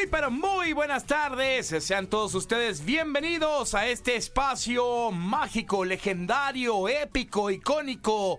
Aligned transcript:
Muy, 0.00 0.06
pero 0.06 0.30
muy 0.30 0.72
buenas 0.72 1.04
tardes. 1.04 1.74
Sean 1.80 2.06
todos 2.06 2.34
ustedes 2.34 2.86
bienvenidos 2.86 3.74
a 3.74 3.86
este 3.86 4.16
espacio 4.16 5.10
mágico, 5.10 5.84
legendario, 5.84 6.88
épico, 6.88 7.50
icónico. 7.50 8.38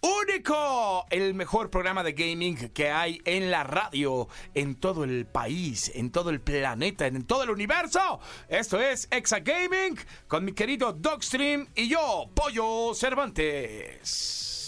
Único, 0.00 1.04
el 1.10 1.34
mejor 1.34 1.70
programa 1.70 2.04
de 2.04 2.12
gaming 2.12 2.68
que 2.68 2.90
hay 2.90 3.20
en 3.24 3.50
la 3.50 3.64
radio, 3.64 4.28
en 4.54 4.76
todo 4.76 5.02
el 5.02 5.26
país, 5.26 5.90
en 5.92 6.12
todo 6.12 6.30
el 6.30 6.40
planeta, 6.40 7.08
en 7.08 7.24
todo 7.24 7.42
el 7.42 7.50
universo. 7.50 8.20
Esto 8.48 8.80
es 8.80 9.08
Exa 9.10 9.40
Gaming 9.40 9.98
con 10.28 10.44
mi 10.44 10.52
querido 10.52 10.92
Dogstream 10.92 11.66
y 11.74 11.88
yo, 11.88 12.30
Pollo 12.32 12.94
Cervantes. 12.94 13.98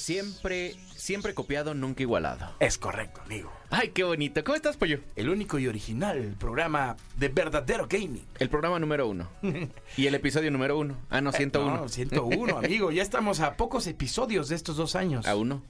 Siempre, 0.04 0.74
siempre 1.04 1.34
copiado, 1.34 1.74
nunca 1.74 2.02
igualado. 2.02 2.54
Es 2.60 2.78
correcto, 2.78 3.20
amigo. 3.26 3.52
Ay, 3.68 3.90
qué 3.90 4.04
bonito. 4.04 4.42
¿Cómo 4.42 4.56
estás, 4.56 4.78
Pollo? 4.78 5.00
El 5.16 5.28
único 5.28 5.58
y 5.58 5.68
original 5.68 6.34
programa 6.38 6.96
de 7.18 7.28
verdadero 7.28 7.86
gaming. 7.86 8.24
El 8.38 8.48
programa 8.48 8.78
número 8.78 9.06
uno. 9.06 9.28
y 9.98 10.06
el 10.06 10.14
episodio 10.14 10.50
número 10.50 10.78
uno. 10.78 10.96
Ah, 11.10 11.20
no, 11.20 11.30
101. 11.30 11.76
No, 11.76 11.88
101, 11.88 12.56
amigo. 12.56 12.90
Ya 12.90 13.02
estamos 13.02 13.40
a 13.40 13.58
pocos 13.58 13.86
episodios 13.86 14.48
de 14.48 14.56
estos 14.56 14.76
dos 14.76 14.96
años. 14.96 15.26
A 15.26 15.36
uno. 15.36 15.62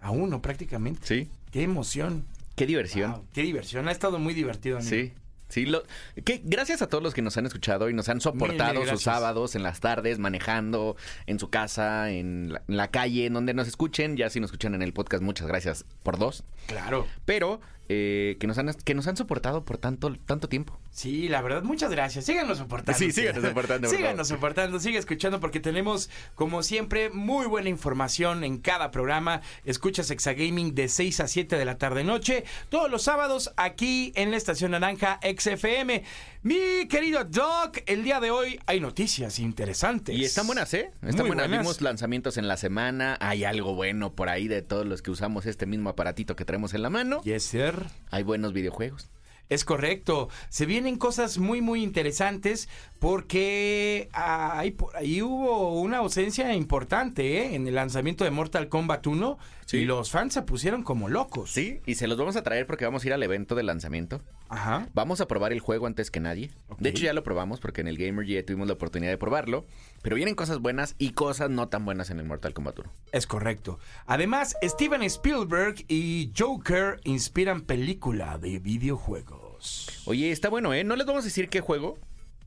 A 0.00 0.10
uno, 0.10 0.42
prácticamente. 0.42 1.06
Sí. 1.06 1.30
Qué 1.52 1.62
emoción. 1.62 2.24
Qué 2.56 2.66
diversión. 2.66 3.12
Wow, 3.12 3.24
qué 3.32 3.42
diversión. 3.42 3.86
Ha 3.86 3.92
estado 3.92 4.18
muy 4.18 4.34
divertido, 4.34 4.78
amigo. 4.78 4.90
Sí. 4.90 5.12
Sí, 5.50 5.66
lo, 5.66 5.82
que 6.24 6.40
gracias 6.42 6.80
a 6.80 6.88
todos 6.88 7.02
los 7.02 7.12
que 7.12 7.22
nos 7.22 7.36
han 7.36 7.44
escuchado 7.44 7.90
y 7.90 7.94
nos 7.94 8.08
han 8.08 8.20
soportado 8.20 8.86
sus 8.86 9.02
sábados 9.02 9.54
en 9.54 9.62
las 9.62 9.80
tardes, 9.80 10.18
manejando, 10.18 10.96
en 11.26 11.38
su 11.38 11.50
casa, 11.50 12.10
en 12.10 12.52
la, 12.52 12.62
en 12.66 12.76
la 12.76 12.88
calle, 12.88 13.26
en 13.26 13.34
donde 13.34 13.52
nos 13.52 13.68
escuchen. 13.68 14.16
Ya 14.16 14.30
si 14.30 14.40
nos 14.40 14.48
escuchan 14.48 14.74
en 14.74 14.82
el 14.82 14.92
podcast, 14.92 15.22
muchas 15.22 15.46
gracias 15.46 15.84
por 16.02 16.18
dos. 16.18 16.44
Claro. 16.66 17.06
Pero 17.24 17.60
eh, 17.92 18.36
que, 18.38 18.46
nos 18.46 18.56
han, 18.56 18.72
que 18.72 18.94
nos 18.94 19.08
han 19.08 19.16
soportado 19.16 19.64
por 19.64 19.76
tanto, 19.76 20.14
tanto 20.24 20.48
tiempo. 20.48 20.78
Sí, 20.92 21.28
la 21.28 21.42
verdad, 21.42 21.64
muchas 21.64 21.90
gracias. 21.90 22.24
Síganos 22.24 22.58
soportando. 22.58 22.96
Sí, 22.96 23.10
síganos 23.10 23.42
soportando, 23.42 23.88
por 23.88 23.96
Síganos 23.96 24.28
soportando, 24.28 24.78
sigue 24.78 24.96
escuchando 24.96 25.40
porque 25.40 25.58
tenemos, 25.58 26.08
como 26.36 26.62
siempre, 26.62 27.10
muy 27.10 27.46
buena 27.46 27.68
información 27.68 28.44
en 28.44 28.58
cada 28.58 28.92
programa. 28.92 29.40
Escuchas 29.64 30.12
Exagaming 30.12 30.72
de 30.76 30.86
6 30.86 31.18
a 31.18 31.26
7 31.26 31.56
de 31.56 31.64
la 31.64 31.78
tarde-noche, 31.78 32.44
todos 32.68 32.88
los 32.88 33.02
sábados 33.02 33.52
aquí 33.56 34.12
en 34.14 34.30
la 34.30 34.36
Estación 34.36 34.70
Naranja 34.70 35.18
XFM. 35.24 36.04
Mi 36.42 36.86
querido 36.88 37.24
Doc, 37.24 37.78
el 37.86 38.04
día 38.04 38.20
de 38.20 38.30
hoy 38.30 38.60
hay 38.66 38.78
noticias 38.78 39.40
interesantes. 39.40 40.16
Y 40.16 40.24
están 40.24 40.46
buenas, 40.46 40.72
¿eh? 40.74 40.92
Están 41.02 41.26
buenas. 41.26 41.50
Vimos 41.50 41.80
lanzamientos 41.80 42.36
en 42.36 42.46
la 42.46 42.56
semana. 42.56 43.18
Hay 43.20 43.42
algo 43.42 43.74
bueno 43.74 44.14
por 44.14 44.28
ahí 44.28 44.46
de 44.46 44.62
todos 44.62 44.86
los 44.86 45.02
que 45.02 45.10
usamos 45.10 45.44
este 45.46 45.66
mismo 45.66 45.90
aparatito 45.90 46.36
que 46.36 46.44
traemos 46.44 46.72
en 46.72 46.82
la 46.82 46.90
mano. 46.90 47.20
Yes, 47.24 47.42
sir. 47.42 47.79
Hay 48.10 48.22
buenos 48.22 48.52
videojuegos. 48.52 49.10
Es 49.50 49.64
correcto. 49.64 50.28
Se 50.48 50.64
vienen 50.64 50.96
cosas 50.96 51.38
muy, 51.38 51.60
muy 51.60 51.82
interesantes 51.82 52.68
porque 53.00 54.08
hay, 54.12 54.70
por 54.70 54.96
ahí 54.96 55.22
hubo 55.22 55.80
una 55.80 55.98
ausencia 55.98 56.54
importante 56.54 57.38
¿eh? 57.38 57.56
en 57.56 57.66
el 57.66 57.74
lanzamiento 57.74 58.22
de 58.22 58.30
Mortal 58.30 58.68
Kombat 58.68 59.06
1 59.08 59.38
Sí. 59.70 59.78
y 59.78 59.84
los 59.84 60.10
fans 60.10 60.34
se 60.34 60.42
pusieron 60.42 60.82
como 60.82 61.08
locos. 61.08 61.52
Sí, 61.52 61.80
y 61.86 61.94
se 61.94 62.08
los 62.08 62.18
vamos 62.18 62.34
a 62.34 62.42
traer 62.42 62.66
porque 62.66 62.84
vamos 62.84 63.04
a 63.04 63.06
ir 63.06 63.12
al 63.12 63.22
evento 63.22 63.54
de 63.54 63.62
lanzamiento. 63.62 64.20
Ajá. 64.48 64.88
Vamos 64.94 65.20
a 65.20 65.28
probar 65.28 65.52
el 65.52 65.60
juego 65.60 65.86
antes 65.86 66.10
que 66.10 66.18
nadie. 66.18 66.50
De 66.80 66.88
hecho, 66.88 67.04
ya 67.04 67.12
lo 67.12 67.22
probamos 67.22 67.60
porque 67.60 67.80
en 67.80 67.86
el 67.86 67.96
Gamer 67.96 68.26
ya 68.26 68.44
tuvimos 68.44 68.66
la 68.66 68.74
oportunidad 68.74 69.12
de 69.12 69.18
probarlo. 69.18 69.66
Pero 70.02 70.16
vienen 70.16 70.34
cosas 70.34 70.58
buenas 70.58 70.96
y 70.98 71.12
cosas 71.12 71.50
no 71.50 71.68
tan 71.68 71.84
buenas 71.84 72.10
en 72.10 72.18
el 72.18 72.26
Mortal 72.26 72.52
Kombat 72.52 72.80
1. 72.80 72.92
Es 73.12 73.28
correcto. 73.28 73.78
Además, 74.06 74.56
Steven 74.60 75.04
Spielberg 75.04 75.84
y 75.86 76.32
Joker 76.36 76.98
inspiran 77.04 77.60
película 77.60 78.38
de 78.38 78.58
videojuegos. 78.58 80.02
Oye, 80.06 80.32
está 80.32 80.48
bueno, 80.48 80.74
¿eh? 80.74 80.82
No 80.82 80.96
les 80.96 81.06
vamos 81.06 81.22
a 81.22 81.28
decir 81.28 81.48
qué 81.48 81.60
juego. 81.60 81.96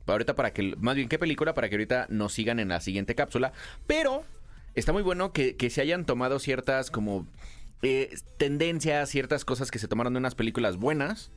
Ahorita 0.06 0.34
para 0.34 0.52
que, 0.52 0.74
más 0.78 0.96
bien 0.96 1.08
qué 1.08 1.18
película, 1.18 1.54
para 1.54 1.70
que 1.70 1.76
ahorita 1.76 2.06
nos 2.10 2.34
sigan 2.34 2.60
en 2.60 2.68
la 2.68 2.80
siguiente 2.80 3.14
cápsula. 3.14 3.52
Pero 3.86 4.24
está 4.74 4.92
muy 4.92 5.02
bueno 5.02 5.32
que, 5.32 5.56
que 5.56 5.70
se 5.70 5.80
hayan 5.80 6.04
tomado 6.06 6.38
ciertas 6.38 6.90
como 6.90 7.26
eh, 7.82 8.14
tendencias, 8.38 9.08
ciertas 9.10 9.44
cosas 9.44 9.70
que 9.70 9.78
se 9.78 9.88
tomaron 9.88 10.12
de 10.14 10.18
unas 10.18 10.34
películas 10.34 10.76
buenas. 10.76 11.30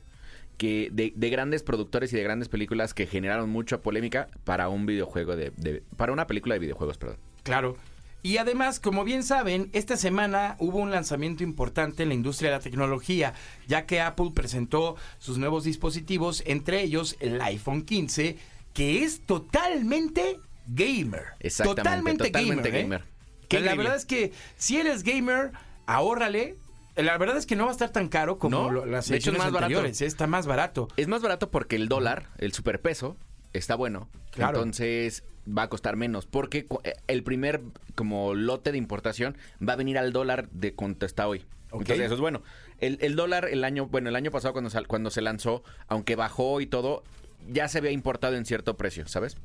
Que 0.56 0.88
de, 0.90 1.12
de 1.14 1.30
grandes 1.30 1.62
productores 1.62 2.12
y 2.12 2.16
de 2.16 2.24
grandes 2.24 2.48
películas 2.48 2.92
que 2.92 3.06
generaron 3.06 3.48
mucha 3.48 3.80
polémica 3.80 4.26
para 4.42 4.68
un 4.68 4.86
videojuego 4.86 5.36
de, 5.36 5.52
de- 5.56 5.84
para 5.96 6.12
una 6.12 6.26
película 6.26 6.54
de 6.56 6.58
videojuegos, 6.58 6.98
perdón. 6.98 7.18
Claro. 7.44 7.76
Y 8.24 8.38
además, 8.38 8.80
como 8.80 9.04
bien 9.04 9.22
saben, 9.22 9.70
esta 9.72 9.96
semana 9.96 10.56
hubo 10.58 10.78
un 10.78 10.90
lanzamiento 10.90 11.44
importante 11.44 12.02
en 12.02 12.08
la 12.08 12.16
industria 12.16 12.50
de 12.50 12.56
la 12.56 12.62
tecnología, 12.62 13.34
ya 13.68 13.86
que 13.86 14.00
Apple 14.00 14.32
presentó 14.34 14.96
sus 15.18 15.38
nuevos 15.38 15.62
dispositivos, 15.62 16.42
entre 16.44 16.82
ellos 16.82 17.16
el 17.20 17.40
iPhone 17.40 17.82
15, 17.82 18.36
que 18.74 19.04
es 19.04 19.20
totalmente 19.20 20.40
gamer. 20.66 21.22
Exactamente, 21.38 21.82
Totalmente, 21.84 22.24
totalmente 22.24 22.70
gamer. 22.72 23.00
¿eh? 23.02 23.17
Que 23.48 23.60
la 23.60 23.74
verdad 23.74 23.96
es 23.96 24.04
que 24.04 24.32
si 24.56 24.78
eres 24.78 25.02
gamer, 25.02 25.52
ahórrale. 25.86 26.56
La 26.96 27.16
verdad 27.16 27.36
es 27.36 27.46
que 27.46 27.54
no 27.54 27.64
va 27.64 27.70
a 27.70 27.72
estar 27.72 27.90
tan 27.90 28.08
caro 28.08 28.38
como 28.38 28.72
No, 28.72 28.84
las 28.84 29.08
de 29.08 29.16
hecho, 29.16 29.30
es 29.30 29.38
más 29.38 29.46
barato. 29.52 29.66
anteriores. 29.66 30.00
¿eh? 30.02 30.06
Está 30.06 30.26
más 30.26 30.46
barato. 30.46 30.88
Es 30.96 31.06
más 31.06 31.22
barato 31.22 31.48
porque 31.50 31.76
el 31.76 31.88
dólar, 31.88 32.26
el 32.38 32.52
superpeso, 32.52 33.16
está 33.52 33.76
bueno. 33.76 34.08
Claro. 34.32 34.58
Entonces 34.58 35.22
va 35.46 35.62
a 35.62 35.68
costar 35.68 35.94
menos. 35.94 36.26
Porque 36.26 36.66
eh, 36.82 36.94
el 37.06 37.22
primer 37.22 37.62
como 37.94 38.34
lote 38.34 38.72
de 38.72 38.78
importación 38.78 39.36
va 39.66 39.74
a 39.74 39.76
venir 39.76 39.96
al 39.96 40.12
dólar 40.12 40.48
de 40.50 40.74
cuánto 40.74 41.06
está 41.06 41.28
hoy. 41.28 41.44
Ok. 41.70 41.82
Entonces 41.82 42.06
eso 42.06 42.14
es 42.14 42.20
bueno. 42.20 42.42
El, 42.78 42.98
el 43.00 43.14
dólar 43.14 43.46
el 43.48 43.62
año, 43.62 43.86
bueno, 43.86 44.08
el 44.08 44.16
año 44.16 44.32
pasado 44.32 44.52
cuando, 44.52 44.70
sal- 44.70 44.88
cuando 44.88 45.10
se 45.10 45.20
lanzó, 45.20 45.62
aunque 45.86 46.16
bajó 46.16 46.60
y 46.60 46.66
todo, 46.66 47.04
ya 47.48 47.68
se 47.68 47.78
había 47.78 47.92
importado 47.92 48.34
en 48.34 48.44
cierto 48.44 48.76
precio, 48.76 49.06
¿sabes? 49.06 49.36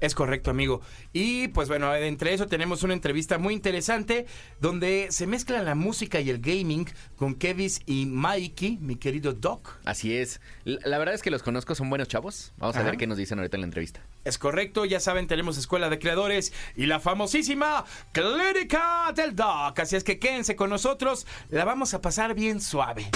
Es 0.00 0.14
correcto, 0.14 0.50
amigo. 0.50 0.80
Y 1.12 1.48
pues 1.48 1.68
bueno, 1.68 1.94
entre 1.94 2.34
eso 2.34 2.46
tenemos 2.46 2.82
una 2.82 2.92
entrevista 2.92 3.38
muy 3.38 3.54
interesante 3.54 4.26
donde 4.60 5.08
se 5.10 5.26
mezcla 5.26 5.62
la 5.62 5.74
música 5.74 6.20
y 6.20 6.30
el 6.30 6.38
gaming 6.38 6.86
con 7.16 7.34
Kevis 7.34 7.80
y 7.86 8.06
Mikey, 8.06 8.78
mi 8.78 8.96
querido 8.96 9.32
Doc. 9.32 9.78
Así 9.84 10.16
es. 10.16 10.40
La, 10.64 10.98
verdad 10.98 11.14
es 11.14 11.22
que 11.22 11.30
los 11.30 11.42
conozco, 11.42 11.74
son 11.74 11.88
buenos 11.88 12.08
chavos. 12.08 12.52
Vamos 12.58 12.76
a 12.76 12.82
ver 12.82 12.96
qué 12.96 13.06
nos 13.06 13.16
dicen 13.16 13.38
ahorita 13.38 13.56
en 13.56 13.62
la 13.62 13.66
entrevista. 13.66 14.00
Es 14.24 14.38
correcto, 14.38 14.84
ya 14.84 15.00
saben, 15.00 15.26
tenemos 15.26 15.56
Escuela 15.56 15.88
de 15.88 15.98
Creadores 15.98 16.52
y 16.74 16.86
la 16.86 17.00
famosísima 17.00 17.84
Clínica 18.12 19.12
del 19.14 19.34
Doc. 19.34 19.78
Así 19.80 19.96
es 19.96 20.04
que 20.04 20.18
quédense 20.18 20.56
con 20.56 20.70
nosotros, 20.70 21.26
la 21.48 21.64
vamos 21.64 21.94
a 21.94 22.00
pasar 22.00 22.34
bien 22.34 22.60
suave. 22.60 23.06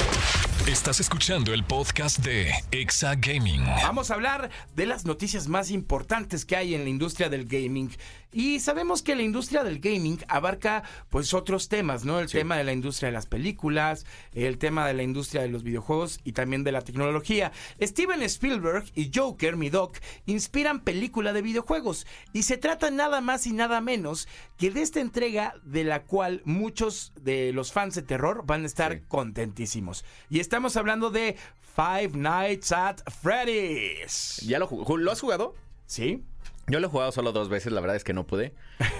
Estás 0.71 1.01
escuchando 1.01 1.53
el 1.53 1.65
podcast 1.65 2.19
de 2.21 2.53
Exa 2.71 3.17
Gaming. 3.17 3.65
Vamos 3.83 4.11
a 4.11 4.15
hablar 4.15 4.51
de 4.77 4.87
las 4.87 5.05
noticias 5.05 5.49
más 5.49 5.73
importantes 5.73 6.45
que 6.45 6.55
hay 6.55 6.75
en 6.77 6.85
la 6.85 6.91
industria 6.91 7.29
del 7.29 7.47
gaming. 7.47 7.91
Y 8.33 8.61
sabemos 8.61 9.03
que 9.03 9.17
la 9.17 9.23
industria 9.23 9.65
del 9.65 9.81
gaming 9.81 10.19
abarca 10.29 10.85
pues 11.09 11.35
otros 11.35 11.69
temas, 11.69 12.05
¿no? 12.05 12.21
El 12.21 12.31
tema 12.31 12.57
de 12.57 12.63
la 12.63 12.73
industria 12.73 13.09
de 13.09 13.13
las 13.15 13.27
películas, 13.27 14.07
el 14.33 14.59
tema 14.59 14.87
de 14.87 14.95
la 14.95 15.03
industria 15.03 15.43
de 15.43 15.49
los 15.49 15.65
videojuegos 15.65 16.21
y 16.23 16.31
también 16.31 16.63
de 16.63 16.71
la 16.71 16.83
tecnología. 16.83 17.51
Steven 17.83 18.23
Spielberg 18.23 18.85
y 18.95 19.11
Joker, 19.13 19.57
mi 19.57 19.69
doc, 19.71 19.99
inspiran 20.27 20.85
película 20.85 21.33
de 21.33 21.43
videojuegos. 21.43 22.07
Y 22.33 22.45
se 22.45 22.57
trata 22.57 22.93
nada 22.93 23.21
más 23.21 23.49
y 23.49 23.53
nada 23.53 23.81
menos 23.81 24.29
que 24.57 24.71
de 24.71 24.83
esta 24.83 25.01
entrega 25.01 25.55
de 25.65 25.83
la 25.83 26.05
cual 26.05 26.43
muchos 26.45 27.13
de 27.21 27.53
los 27.53 27.73
fans 27.73 27.97
de 27.97 28.03
terror 28.03 28.45
van 28.47 28.63
a 28.63 28.67
estar 28.67 28.93
Sí. 28.93 29.01
contentísimos. 29.09 30.05
Y 30.29 30.39
estamos 30.39 30.60
hablando 30.77 31.11
de 31.11 31.37
Five 31.75 32.11
Nights 32.15 32.73
at 32.73 32.99
Freddy's. 33.23 34.39
¿Ya 34.47 34.59
lo, 34.59 34.69
¿lo 34.69 35.13
has 35.13 35.21
jugado? 35.21 35.55
¿Sí? 35.87 36.23
Yo 36.67 36.79
lo 36.79 36.87
he 36.87 36.91
jugado 36.91 37.11
solo 37.11 37.33
dos 37.33 37.49
veces, 37.49 37.73
la 37.73 37.81
verdad 37.81 37.97
es 37.97 38.05
que 38.05 38.13
no 38.13 38.27
pude. 38.27 38.53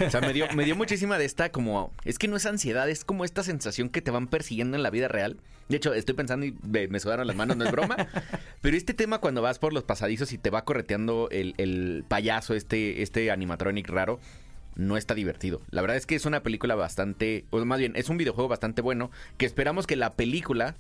O 0.05 0.11
sea, 0.11 0.21
me 0.21 0.33
dio, 0.33 0.47
me 0.55 0.65
dio 0.65 0.75
muchísima 0.75 1.19
de 1.19 1.25
esta 1.25 1.53
como... 1.53 1.93
Es 2.05 2.19
que 2.19 2.27
no 2.27 2.37
es 2.37 2.47
ansiedad, 2.47 2.89
es 2.89 3.05
como 3.05 3.25
esta 3.25 3.45
sensación 3.45 3.91
que 3.91 4.03
te 4.03 4.11
van 4.11 4.27
persiguiendo 4.27 4.77
en 4.77 4.83
la 4.83 4.91
vida 4.91 5.07
real. 5.07 5.39
De 5.69 5.77
hecho, 5.77 5.95
estoy 5.95 6.15
pensando 6.15 6.47
y 6.47 6.57
me, 6.67 6.89
me 6.89 6.99
sudaron 6.99 7.29
las 7.29 7.37
manos, 7.37 7.57
no 7.57 7.65
es 7.65 7.71
broma. 7.71 7.97
Pero 8.61 8.77
este 8.77 8.93
tema 8.93 9.19
cuando 9.19 9.41
vas 9.41 9.61
por 9.61 9.73
los 9.73 9.85
pasadizos 9.85 10.33
y 10.33 10.39
te 10.39 10.51
va 10.51 10.65
correteando 10.65 11.29
el, 11.31 11.55
el 11.59 12.05
payaso, 12.09 12.55
este, 12.55 13.03
este 13.03 13.31
animatronic 13.31 13.89
raro, 13.89 14.19
no 14.75 14.97
está 14.97 15.15
divertido. 15.15 15.61
La 15.71 15.81
verdad 15.81 15.97
es 15.97 16.07
que 16.07 16.17
es 16.17 16.25
una 16.25 16.43
película 16.43 16.75
bastante... 16.75 17.45
O 17.51 17.65
más 17.65 17.79
bien, 17.79 17.93
es 17.95 18.09
un 18.09 18.17
videojuego 18.17 18.49
bastante 18.49 18.83
bueno 18.83 19.13
que 19.37 19.47
esperamos 19.47 19.87
que 19.87 19.95
la 19.95 20.15
película 20.15 20.77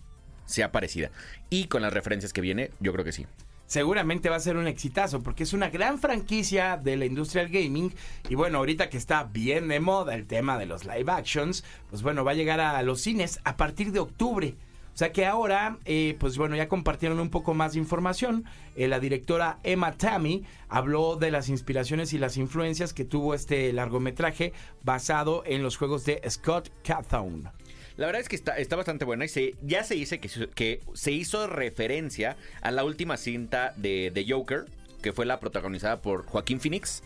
sea 0.50 0.72
parecida. 0.72 1.10
Y 1.48 1.66
con 1.66 1.82
las 1.82 1.92
referencias 1.92 2.32
que 2.32 2.40
viene, 2.40 2.70
yo 2.80 2.92
creo 2.92 3.04
que 3.04 3.12
sí. 3.12 3.26
seguramente 3.66 4.28
va 4.28 4.36
a 4.36 4.40
ser 4.40 4.56
un 4.56 4.66
exitazo 4.66 5.22
porque 5.22 5.44
es 5.44 5.52
una 5.52 5.70
gran 5.70 5.98
franquicia 6.00 6.76
de 6.76 6.96
la 6.96 7.06
industria 7.06 7.44
del 7.44 7.52
gaming 7.52 7.94
y 8.28 8.34
bueno, 8.34 8.58
ahorita 8.58 8.90
que 8.90 8.96
está 8.96 9.22
bien 9.22 9.68
de 9.68 9.78
moda 9.78 10.16
el 10.16 10.26
tema 10.26 10.58
de 10.58 10.66
los 10.66 10.84
live 10.84 11.10
actions, 11.12 11.62
pues 11.88 12.02
bueno, 12.02 12.24
va 12.24 12.32
a 12.32 12.34
llegar 12.34 12.58
a 12.60 12.82
los 12.82 13.00
cines 13.00 13.38
a 13.44 13.56
partir 13.56 13.92
de 13.92 14.00
octubre. 14.00 14.56
O 14.92 14.98
sea 15.00 15.12
que 15.12 15.24
ahora, 15.24 15.78
eh, 15.84 16.16
pues 16.18 16.36
bueno, 16.36 16.56
ya 16.56 16.68
compartieron 16.68 17.20
un 17.20 17.30
poco 17.30 17.54
más 17.54 17.72
de 17.72 17.78
información. 17.78 18.44
Eh, 18.74 18.88
la 18.88 18.98
directora 18.98 19.58
Emma 19.62 19.92
Tammy 19.92 20.44
habló 20.68 21.16
de 21.16 21.30
las 21.30 21.48
inspiraciones 21.48 22.12
y 22.12 22.18
las 22.18 22.36
influencias 22.36 22.92
que 22.92 23.04
tuvo 23.04 23.34
este 23.34 23.72
largometraje 23.72 24.52
basado 24.82 25.42
en 25.46 25.62
los 25.62 25.76
juegos 25.76 26.04
de 26.04 26.20
Scott 26.28 26.70
Cawthon. 26.82 27.59
La 28.00 28.06
verdad 28.06 28.22
es 28.22 28.30
que 28.30 28.36
está, 28.36 28.56
está 28.56 28.76
bastante 28.76 29.04
buena 29.04 29.26
y 29.26 29.28
se, 29.28 29.56
ya 29.60 29.84
se 29.84 29.94
dice 29.94 30.20
que, 30.20 30.28
se- 30.30 30.48
que 30.48 30.80
se 30.94 31.12
hizo 31.12 31.46
referencia 31.46 32.36
a 32.62 32.70
la 32.70 32.82
última 32.82 33.18
cinta 33.18 33.74
de, 33.76 34.10
de 34.10 34.24
Joker, 34.26 34.64
que 35.02 35.12
fue 35.12 35.26
la 35.26 35.38
protagonizada 35.38 36.00
por 36.00 36.24
Joaquín 36.24 36.60
Phoenix. 36.60 37.02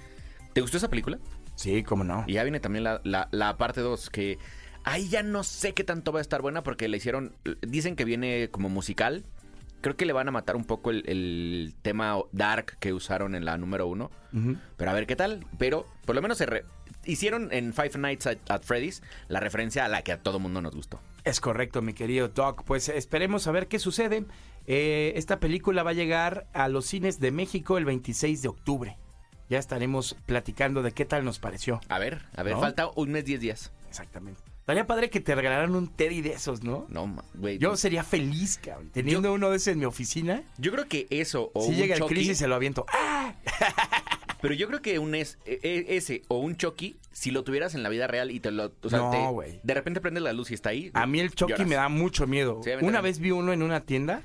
¿Te 0.53 0.61
gustó 0.61 0.77
esa 0.77 0.89
película? 0.89 1.19
Sí, 1.57 1.83
cómo 1.83 2.05
no. 2.05 2.23
Y 2.29 2.35
ya 2.35 2.45
viene 2.45 2.61
también 2.61 2.85
la, 2.85 3.01
la- 3.03 3.29
la 3.33 3.57
parte 3.57 3.81
2, 3.81 4.09
que 4.09 4.39
ahí 4.85 5.09
ya 5.09 5.25
no 5.25 5.43
sé 5.43 5.75
qué 5.75 5.83
tanto 5.83 6.13
va 6.13 6.21
a 6.21 6.23
estar 6.23 6.43
buena 6.43 6.63
porque 6.63 6.87
le 6.87 6.97
hicieron, 6.99 7.35
dicen 7.63 7.97
que 7.97 8.05
viene 8.05 8.49
como 8.53 8.69
musical. 8.69 9.25
Creo 9.81 9.97
que 9.97 10.07
le 10.07 10.13
van 10.13 10.29
a 10.29 10.31
matar 10.31 10.55
un 10.55 10.65
poco 10.65 10.91
el, 10.93 11.03
el 11.09 11.75
tema 11.83 12.17
dark 12.31 12.79
que 12.79 12.93
usaron 12.93 13.35
en 13.35 13.45
la 13.45 13.59
número 13.59 13.89
1. 13.89 14.11
Ujú. 14.33 14.57
Pero 14.77 14.91
a 14.91 14.95
ver 14.95 15.07
qué 15.09 15.17
tal. 15.17 15.45
Pero 15.59 15.87
por 16.07 16.15
lo 16.15 16.23
menos 16.23 16.39
se 16.39 16.47
re- 16.47 16.65
hicieron 17.07 17.49
en 17.53 17.73
Five 17.73 17.99
Nights 17.99 18.27
at, 18.27 18.39
at 18.49 18.63
Freddy's 18.63 19.03
la 19.29 19.41
referencia 19.41 19.85
a 19.85 19.89
la 19.89 20.03
que 20.03 20.13
a 20.13 20.23
todo 20.23 20.39
mundo 20.39 20.61
nos 20.61 20.75
gustó. 20.75 21.01
Es 21.25 21.41
correcto, 21.41 21.83
mi 21.83 21.95
querido 21.95 22.29
Doc. 22.29 22.65
Pues 22.65 22.89
esperemos 22.89 23.47
a 23.47 23.53
ver 23.53 23.67
qué 23.69 23.79
sucede. 23.79 24.25
Eh, 24.67 25.13
esta 25.17 25.41
película 25.41 25.83
va 25.83 25.91
a 25.91 25.95
llegar 25.95 26.47
a 26.53 26.69
los 26.69 26.87
cines 26.87 27.21
de 27.21 27.31
México 27.31 27.79
el 27.79 27.85
26 27.85 28.43
de 28.43 28.49
octubre. 28.49 28.99
Ya 29.49 29.59
estaremos 29.59 30.17
platicando 30.27 30.83
de 30.83 30.93
qué 30.93 31.05
tal 31.05 31.25
nos 31.25 31.39
pareció. 31.39 31.81
A 31.89 31.99
ver, 31.99 32.23
a 32.35 32.43
ver, 32.43 32.55
¿No? 32.55 32.61
falta 32.61 32.91
un 32.95 33.11
mes, 33.11 33.25
10 33.25 33.41
días. 33.41 33.73
Exactamente. 33.89 34.41
Estaría 34.65 34.87
padre 34.87 35.11
que 35.11 35.21
te 35.21 35.35
regalaran 35.35 35.75
un 35.75 35.89
Teddy 35.89 36.23
de 36.23 36.33
esos, 36.33 36.63
¿no? 36.65 36.87
No, 36.89 37.23
güey. 37.35 37.59
Yo 37.59 37.77
sería 37.77 38.03
feliz, 38.03 38.57
cabrón. 38.57 38.89
Teniendo 38.95 39.31
uno 39.35 39.51
de 39.51 39.59
esos 39.59 39.69
en 39.69 39.79
mi 39.79 39.85
oficina. 39.85 40.43
Yo 40.57 40.73
creo 40.73 40.89
que 40.89 41.07
eso 41.11 41.51
o 41.53 41.63
si 41.63 41.69
un 41.73 41.77
llega 41.77 41.95
el 41.97 42.01
Chucky, 42.01 42.15
crisis 42.15 42.39
se 42.39 42.49
lo 42.49 42.55
aviento. 42.55 42.87
¡Ah! 42.91 43.35
Pero 44.45 44.55
yo 44.55 44.67
creo 44.69 44.83
que 44.83 44.99
un 44.99 45.15
es, 45.15 45.39
e- 45.47 45.59
e- 45.63 45.97
ese 45.97 46.21
o 46.29 46.37
un 46.39 46.55
Chucky, 46.57 46.99
si 47.13 47.31
lo 47.31 47.45
tuvieras 47.45 47.75
en 47.75 47.83
la 47.83 47.89
vida 47.89 48.07
real 48.07 48.31
y 48.31 48.41
te 48.41 48.51
lo, 48.51 48.73
o 48.83 48.91
sea, 48.91 48.99
No, 48.99 49.33
güey. 49.33 49.59
de 49.63 49.73
repente 49.73 50.03
prendes 50.03 50.23
la 50.23 50.35
luz 50.35 50.51
y 50.51 50.55
está 50.55 50.69
ahí. 50.69 50.91
A 50.93 51.07
mí 51.07 51.19
el 51.19 51.31
Chucky 51.35 51.53
lloras. 51.53 51.67
me 51.67 51.75
da 51.77 51.89
mucho 51.89 52.27
miedo. 52.27 52.61
Sí, 52.63 52.71
una 52.83 53.01
vez 53.01 53.21
vi 53.21 53.31
uno 53.31 53.55
en 53.55 53.63
una 53.63 53.81
tienda 53.87 54.21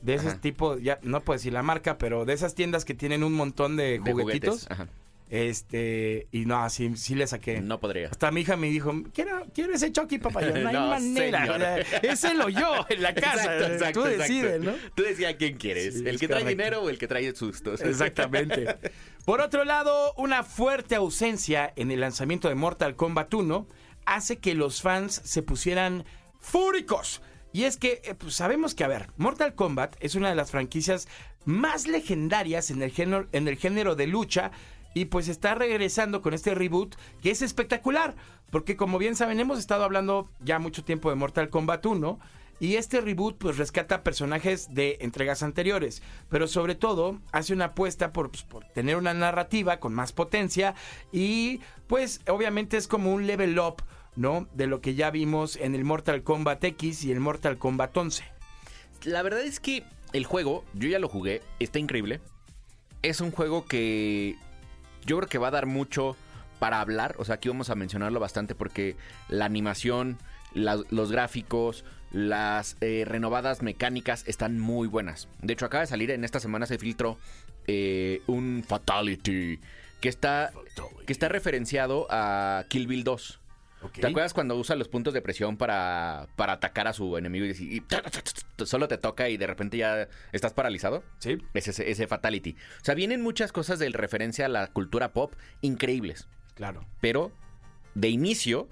de 0.00 0.14
ese 0.14 0.28
Ajá. 0.28 0.40
tipo, 0.40 0.78
ya 0.78 1.00
no 1.02 1.20
puedo 1.22 1.38
decir 1.38 1.52
la 1.52 1.62
marca, 1.64 1.98
pero 1.98 2.24
de 2.24 2.34
esas 2.34 2.54
tiendas 2.54 2.84
que 2.84 2.94
tienen 2.94 3.24
un 3.24 3.32
montón 3.32 3.76
de, 3.76 3.98
de 3.98 4.12
juguetitos. 4.12 4.66
juguetes. 4.66 4.70
Ajá. 4.70 4.88
Este, 5.30 6.28
y 6.32 6.44
no, 6.44 6.68
sí, 6.70 6.96
sí 6.96 7.14
le 7.14 7.26
saqué. 7.26 7.60
No 7.60 7.80
podría. 7.80 8.08
Hasta 8.08 8.30
mi 8.30 8.42
hija 8.42 8.56
me 8.56 8.68
dijo, 8.68 8.92
quiero, 9.12 9.46
quiero 9.54 9.74
ese 9.74 9.90
Chucky, 9.90 10.18
papá. 10.18 10.42
Yo, 10.42 10.48
no 10.58 10.68
hay 10.68 10.74
No, 10.74 10.88
manera. 10.88 11.78
ese 12.02 12.34
lo 12.34 12.48
yo 12.48 12.86
en 12.88 13.02
la 13.02 13.14
casa. 13.14 13.42
Exacto, 13.56 13.72
exacto, 13.72 14.00
Tú 14.02 14.06
exacto. 14.06 14.22
decides, 14.22 14.60
¿no? 14.60 14.72
Tú 14.94 15.02
decides 15.02 15.34
a 15.34 15.36
quién 15.36 15.56
quieres. 15.56 15.94
Sí, 15.94 16.00
el 16.00 16.14
es 16.14 16.20
que 16.20 16.28
trae 16.28 16.44
dinero 16.44 16.82
o 16.82 16.90
el 16.90 16.98
que 16.98 17.08
trae 17.08 17.34
sustos. 17.34 17.80
Exactamente. 17.82 18.76
Por 19.24 19.40
otro 19.40 19.64
lado, 19.64 20.12
una 20.18 20.42
fuerte 20.44 20.94
ausencia 20.94 21.72
en 21.76 21.90
el 21.90 22.00
lanzamiento 22.00 22.48
de 22.48 22.54
Mortal 22.54 22.94
Kombat 22.94 23.32
1 23.32 23.66
hace 24.04 24.38
que 24.38 24.54
los 24.54 24.82
fans 24.82 25.22
se 25.24 25.42
pusieran 25.42 26.04
fúricos. 26.38 27.22
Y 27.52 27.64
es 27.64 27.76
que 27.76 28.02
eh, 28.04 28.14
pues, 28.14 28.34
sabemos 28.34 28.74
que, 28.74 28.84
a 28.84 28.88
ver, 28.88 29.08
Mortal 29.16 29.54
Kombat 29.54 29.96
es 30.00 30.14
una 30.16 30.28
de 30.28 30.34
las 30.34 30.50
franquicias 30.50 31.08
más 31.44 31.86
legendarias 31.86 32.70
en 32.70 32.82
el 32.82 32.90
género, 32.90 33.28
en 33.32 33.48
el 33.48 33.56
género 33.56 33.94
de 33.96 34.06
lucha 34.06 34.50
y 34.94 35.06
pues 35.06 35.28
está 35.28 35.54
regresando 35.54 36.22
con 36.22 36.32
este 36.32 36.54
reboot 36.54 36.94
que 37.20 37.30
es 37.30 37.42
espectacular. 37.42 38.14
Porque 38.50 38.76
como 38.76 38.98
bien 38.98 39.16
saben, 39.16 39.40
hemos 39.40 39.58
estado 39.58 39.84
hablando 39.84 40.30
ya 40.40 40.58
mucho 40.58 40.84
tiempo 40.84 41.10
de 41.10 41.16
Mortal 41.16 41.50
Kombat 41.50 41.84
1 41.84 42.18
y 42.60 42.76
este 42.76 43.00
reboot 43.00 43.36
pues 43.36 43.58
rescata 43.58 44.04
personajes 44.04 44.72
de 44.72 44.98
entregas 45.00 45.42
anteriores, 45.42 46.02
pero 46.28 46.46
sobre 46.46 46.76
todo 46.76 47.20
hace 47.32 47.52
una 47.52 47.66
apuesta 47.66 48.12
por, 48.12 48.30
pues, 48.30 48.44
por 48.44 48.64
tener 48.68 48.96
una 48.96 49.12
narrativa 49.12 49.80
con 49.80 49.92
más 49.92 50.12
potencia 50.12 50.74
y 51.12 51.60
pues 51.88 52.20
obviamente 52.28 52.76
es 52.76 52.86
como 52.86 53.12
un 53.12 53.26
level 53.26 53.58
up, 53.58 53.82
¿no? 54.14 54.48
De 54.54 54.68
lo 54.68 54.80
que 54.80 54.94
ya 54.94 55.10
vimos 55.10 55.56
en 55.56 55.74
el 55.74 55.84
Mortal 55.84 56.22
Kombat 56.22 56.62
X 56.62 57.04
y 57.04 57.10
el 57.10 57.20
Mortal 57.20 57.58
Kombat 57.58 57.96
11. 57.96 58.24
La 59.02 59.22
verdad 59.22 59.42
es 59.42 59.58
que 59.58 59.84
el 60.12 60.24
juego, 60.24 60.64
yo 60.74 60.88
ya 60.88 61.00
lo 61.00 61.08
jugué, 61.08 61.42
está 61.58 61.80
increíble. 61.80 62.20
Es 63.02 63.20
un 63.20 63.32
juego 63.32 63.66
que 63.66 64.36
yo 65.04 65.16
creo 65.18 65.28
que 65.28 65.38
va 65.38 65.48
a 65.48 65.52
dar 65.52 65.66
mucho 65.66 66.16
para 66.58 66.80
hablar. 66.80 67.14
O 67.18 67.24
sea, 67.24 67.36
aquí 67.36 67.48
vamos 67.48 67.70
a 67.70 67.74
mencionarlo 67.74 68.20
bastante 68.20 68.54
porque 68.54 68.96
la 69.28 69.44
animación, 69.44 70.18
la- 70.54 70.80
los 70.90 71.10
gráficos, 71.12 71.84
las 72.12 72.76
eh, 72.80 73.04
renovadas 73.06 73.60
mecánicas 73.62 74.22
están 74.26 74.58
muy 74.60 74.86
buenas. 74.88 75.28
De 75.42 75.52
hecho, 75.52 75.66
acaba 75.66 75.80
de 75.82 75.88
salir 75.88 76.10
en 76.10 76.24
esta 76.24 76.38
semana 76.40 76.66
se 76.66 76.78
filtró 76.78 77.18
eh, 77.66 78.22
un 78.26 78.62
Fatality 78.66 79.58
que 80.00 80.08
está, 80.08 80.52
que 81.06 81.12
está 81.12 81.28
referenciado 81.28 82.06
a 82.10 82.64
Kill 82.68 82.86
Bill 82.86 83.04
2. 83.04 83.40
¿Te 83.92 84.06
acuerdas 84.06 84.34
cuando 84.34 84.56
usa 84.56 84.76
los 84.76 84.88
puntos 84.88 85.14
de 85.14 85.22
presión 85.22 85.56
para, 85.56 86.26
para 86.36 86.54
atacar 86.54 86.86
a 86.88 86.92
su 86.92 87.16
enemigo 87.16 87.44
y, 87.44 87.48
decir- 87.48 87.72
y 87.72 88.64
solo 88.66 88.88
te 88.88 88.98
toca 88.98 89.28
y 89.28 89.36
de 89.36 89.46
repente 89.46 89.76
ya 89.76 90.08
estás 90.32 90.52
paralizado? 90.52 91.02
Sí. 91.18 91.38
Es 91.54 91.68
ese, 91.68 91.90
ese 91.90 92.06
fatality. 92.06 92.56
O 92.80 92.84
sea, 92.84 92.94
vienen 92.94 93.22
muchas 93.22 93.52
cosas 93.52 93.78
de 93.78 93.88
referencia 93.90 94.46
a 94.46 94.48
la 94.48 94.66
cultura 94.68 95.12
pop 95.12 95.34
increíbles. 95.60 96.28
Claro. 96.54 96.86
Pero 97.00 97.32
de 97.94 98.08
inicio 98.08 98.68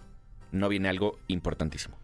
no 0.51 0.69
viene 0.69 0.89
algo 0.89 1.19
importantísimo. 1.29 1.99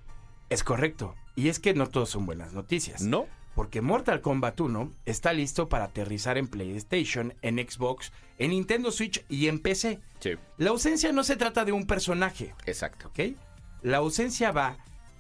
Es 0.50 0.64
correcto. 0.64 1.14
Y 1.37 1.49
es 1.49 1.58
que 1.60 1.75
no 1.75 1.88
todos 1.88 2.08
son 2.10 2.26
buenas 2.26 2.52
noticias. 2.52 3.02
¿No? 3.02 3.26
Porque 3.58 3.81
Mortal 3.81 4.20
Kombat 4.20 4.60
1 4.60 4.93
está 5.05 5.32
listo 5.32 5.69
para 5.69 5.87
aterrizar 5.87 6.38
en 6.38 6.46
PlayStation, 6.46 7.34
en 7.43 7.56
Xbox, 7.56 8.12
en 8.38 8.50
Nintendo 8.50 8.93
Switch 8.93 9.25
y 9.28 9.49
en 9.49 9.58
PC. 9.58 9.99
Sí. 10.20 10.37
La 10.58 10.70
ausencia 10.70 11.10
no 11.10 11.25
se 11.25 11.34
trata 11.34 11.64
de 11.64 11.72
un 11.72 11.84
personaje, 11.84 12.55
Exacto. 12.66 13.08
¿ok? 13.08 13.37
La 13.82 13.96
ausencia 13.96 14.52
va 14.52 14.76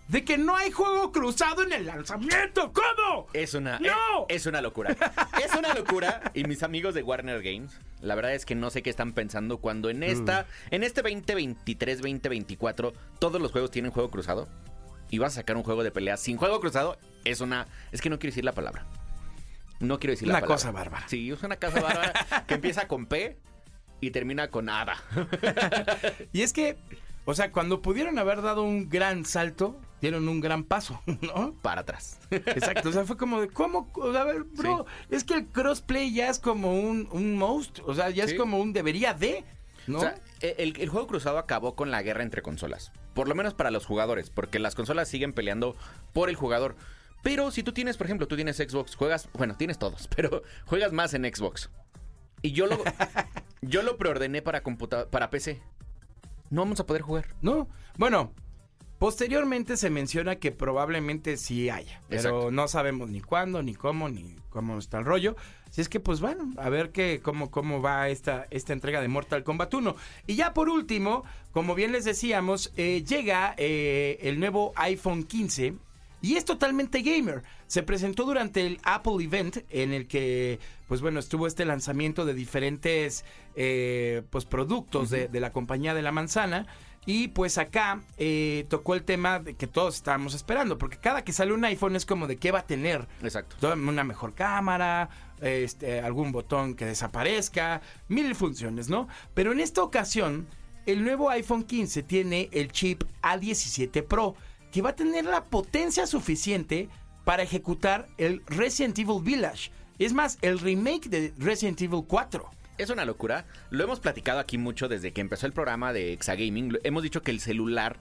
de 0.06 0.24
que 0.24 0.38
no 0.38 0.54
hay 0.54 0.70
juego 0.70 1.10
cruzado 1.10 1.64
en 1.64 1.72
el 1.72 1.86
lanzamiento. 1.86 2.72
¿Cómo? 2.72 3.26
Es 3.32 3.54
una, 3.54 3.80
¡No! 3.80 4.26
es, 4.28 4.36
es 4.36 4.46
una 4.46 4.62
locura. 4.62 4.96
es 5.44 5.52
una 5.58 5.74
locura. 5.74 6.30
Y 6.32 6.44
mis 6.44 6.62
amigos 6.62 6.94
de 6.94 7.02
Warner 7.02 7.42
Games, 7.42 7.76
la 8.00 8.14
verdad 8.14 8.34
es 8.34 8.46
que 8.46 8.54
no 8.54 8.70
sé 8.70 8.84
qué 8.84 8.90
están 8.90 9.14
pensando 9.14 9.58
cuando 9.58 9.90
en 9.90 10.04
esta, 10.04 10.46
en 10.70 10.84
este 10.84 11.02
2023, 11.02 11.98
2024, 11.98 12.92
todos 13.18 13.42
los 13.42 13.50
juegos 13.50 13.72
tienen 13.72 13.90
juego 13.90 14.12
cruzado. 14.12 14.48
Y 15.10 15.18
vas 15.18 15.32
a 15.32 15.36
sacar 15.36 15.56
un 15.56 15.62
juego 15.62 15.82
de 15.84 15.90
pelea 15.90 16.16
sin 16.16 16.36
juego 16.36 16.60
cruzado. 16.60 16.98
Es 17.24 17.40
una. 17.40 17.66
Es 17.92 18.00
que 18.00 18.10
no 18.10 18.18
quiero 18.18 18.32
decir 18.32 18.44
la 18.44 18.52
palabra. 18.52 18.84
No 19.80 19.98
quiero 19.98 20.12
decir 20.12 20.28
la 20.28 20.34
Una 20.34 20.40
palabra. 20.40 20.54
cosa 20.56 20.70
bárbara. 20.72 21.08
Sí, 21.08 21.30
es 21.30 21.42
una 21.42 21.56
cosa 21.56 21.80
bárbara 21.80 22.12
que 22.46 22.54
empieza 22.54 22.88
con 22.88 23.06
P 23.06 23.38
y 24.00 24.10
termina 24.10 24.48
con 24.48 24.68
Ada. 24.68 24.96
Y 26.32 26.42
es 26.42 26.52
que, 26.52 26.76
o 27.24 27.34
sea, 27.34 27.52
cuando 27.52 27.80
pudieron 27.82 28.18
haber 28.18 28.42
dado 28.42 28.62
un 28.64 28.88
gran 28.88 29.24
salto, 29.24 29.80
dieron 30.00 30.28
un 30.28 30.40
gran 30.40 30.64
paso, 30.64 31.00
¿no? 31.22 31.54
Para 31.62 31.82
atrás. 31.82 32.18
Exacto, 32.30 32.88
o 32.88 32.92
sea, 32.92 33.04
fue 33.04 33.16
como 33.16 33.40
de, 33.40 33.48
¿cómo? 33.48 33.90
A 34.16 34.24
ver, 34.24 34.44
bro, 34.44 34.84
es 35.10 35.24
que 35.24 35.34
el 35.34 35.46
crossplay 35.46 36.12
ya 36.12 36.28
es 36.28 36.38
como 36.38 36.72
un, 36.78 37.08
un 37.12 37.36
most, 37.36 37.80
o 37.86 37.94
sea, 37.94 38.10
ya 38.10 38.26
Sí. 38.26 38.32
es 38.32 38.38
como 38.38 38.58
un 38.58 38.72
debería 38.72 39.14
de, 39.14 39.44
¿no? 39.86 39.98
O 39.98 40.00
sea, 40.00 40.16
e, 40.40 40.56
el, 40.58 40.78
el 40.80 40.88
juego 40.88 41.06
cruzado 41.06 41.38
acabó 41.38 41.74
con 41.74 41.90
la 41.90 42.02
guerra 42.02 42.22
entre 42.22 42.42
consolas. 42.42 42.92
Por 43.18 43.26
lo 43.26 43.34
menos 43.34 43.52
para 43.52 43.72
los 43.72 43.84
jugadores, 43.84 44.30
porque 44.30 44.60
las 44.60 44.76
consolas 44.76 45.08
siguen 45.08 45.32
peleando 45.32 45.74
por 46.12 46.28
el 46.28 46.36
jugador. 46.36 46.76
Pero 47.24 47.50
si 47.50 47.64
tú 47.64 47.72
tienes, 47.72 47.96
por 47.96 48.06
ejemplo, 48.06 48.28
tú 48.28 48.36
tienes 48.36 48.58
Xbox, 48.58 48.94
juegas, 48.94 49.28
bueno, 49.32 49.56
tienes 49.56 49.76
todos, 49.76 50.06
pero 50.14 50.44
juegas 50.66 50.92
más 50.92 51.14
en 51.14 51.24
Xbox. 51.24 51.68
Y 52.42 52.52
yo 52.52 52.68
lo, 52.68 52.78
yo 53.60 53.82
lo 53.82 53.96
preordené 53.96 54.40
para 54.40 54.62
computa 54.62 55.10
para 55.10 55.30
PC. 55.30 55.60
No 56.48 56.60
vamos 56.60 56.78
a 56.78 56.86
poder 56.86 57.02
jugar. 57.02 57.34
¿No? 57.42 57.66
Bueno, 57.96 58.32
posteriormente 58.98 59.76
se 59.76 59.90
menciona 59.90 60.36
que 60.36 60.50
probablemente 60.52 61.36
sí 61.36 61.70
haya, 61.70 62.00
pero 62.08 62.20
Exacto. 62.20 62.50
no 62.50 62.68
sabemos 62.68 63.08
ni 63.08 63.20
cuándo, 63.20 63.62
ni 63.62 63.74
cómo, 63.74 64.08
ni 64.08 64.36
cómo 64.50 64.78
está 64.78 64.98
el 64.98 65.04
rollo. 65.04 65.36
Si 65.70 65.80
es 65.80 65.88
que, 65.88 66.00
pues 66.00 66.20
bueno, 66.20 66.52
a 66.56 66.68
ver 66.68 66.90
qué, 66.90 67.20
cómo, 67.22 67.50
cómo 67.50 67.82
va 67.82 68.08
esta, 68.08 68.46
esta 68.50 68.72
entrega 68.72 69.00
de 69.00 69.08
Mortal 69.08 69.44
Kombat 69.44 69.72
1. 69.72 69.96
Y 70.26 70.34
ya 70.34 70.54
por 70.54 70.68
último, 70.68 71.24
como 71.52 71.74
bien 71.74 71.92
les 71.92 72.04
decíamos, 72.04 72.72
eh, 72.76 73.04
llega 73.06 73.54
eh, 73.58 74.18
el 74.22 74.40
nuevo 74.40 74.72
iPhone 74.76 75.24
15 75.24 75.74
y 76.22 76.36
es 76.36 76.44
totalmente 76.44 77.02
gamer. 77.02 77.42
Se 77.66 77.82
presentó 77.82 78.24
durante 78.24 78.66
el 78.66 78.80
Apple 78.82 79.22
Event 79.22 79.58
en 79.70 79.92
el 79.92 80.08
que, 80.08 80.58
pues 80.88 81.02
bueno, 81.02 81.20
estuvo 81.20 81.46
este 81.46 81.64
lanzamiento 81.64 82.24
de 82.24 82.34
diferentes, 82.34 83.24
eh, 83.54 84.22
pues 84.30 84.46
productos 84.46 85.10
de, 85.10 85.28
de 85.28 85.40
la 85.40 85.52
compañía 85.52 85.94
de 85.94 86.02
la 86.02 86.12
manzana. 86.12 86.66
Y 87.08 87.28
pues 87.28 87.56
acá 87.56 88.02
eh, 88.18 88.66
tocó 88.68 88.94
el 88.94 89.02
tema 89.02 89.38
de 89.38 89.54
que 89.54 89.66
todos 89.66 89.94
estábamos 89.94 90.34
esperando, 90.34 90.76
porque 90.76 90.98
cada 90.98 91.24
que 91.24 91.32
sale 91.32 91.54
un 91.54 91.64
iPhone 91.64 91.96
es 91.96 92.04
como 92.04 92.26
de 92.26 92.36
qué 92.36 92.52
va 92.52 92.58
a 92.58 92.66
tener. 92.66 93.08
Exacto. 93.22 93.72
Una 93.72 94.04
mejor 94.04 94.34
cámara, 94.34 95.08
este, 95.40 96.00
algún 96.00 96.32
botón 96.32 96.74
que 96.74 96.84
desaparezca, 96.84 97.80
mil 98.08 98.34
funciones, 98.34 98.90
¿no? 98.90 99.08
Pero 99.32 99.52
en 99.52 99.60
esta 99.60 99.82
ocasión, 99.82 100.48
el 100.84 101.02
nuevo 101.02 101.30
iPhone 101.30 101.64
15 101.64 102.02
tiene 102.02 102.50
el 102.52 102.70
chip 102.72 103.04
A17 103.22 104.06
Pro, 104.06 104.34
que 104.70 104.82
va 104.82 104.90
a 104.90 104.94
tener 104.94 105.24
la 105.24 105.44
potencia 105.44 106.06
suficiente 106.06 106.90
para 107.24 107.42
ejecutar 107.42 108.06
el 108.18 108.42
Resident 108.48 108.98
Evil 108.98 109.22
Village. 109.22 109.70
Es 109.98 110.12
más, 110.12 110.36
el 110.42 110.58
remake 110.58 111.08
de 111.08 111.32
Resident 111.38 111.80
Evil 111.80 112.04
4. 112.06 112.57
Es 112.78 112.90
una 112.90 113.04
locura. 113.04 113.44
Lo 113.70 113.84
hemos 113.84 114.00
platicado 114.00 114.38
aquí 114.38 114.56
mucho 114.56 114.88
desde 114.88 115.12
que 115.12 115.20
empezó 115.20 115.46
el 115.46 115.52
programa 115.52 115.92
de 115.92 116.12
Exagaming. 116.12 116.78
Hemos 116.84 117.02
dicho 117.02 117.22
que 117.22 117.32
el 117.32 117.40
celular 117.40 117.98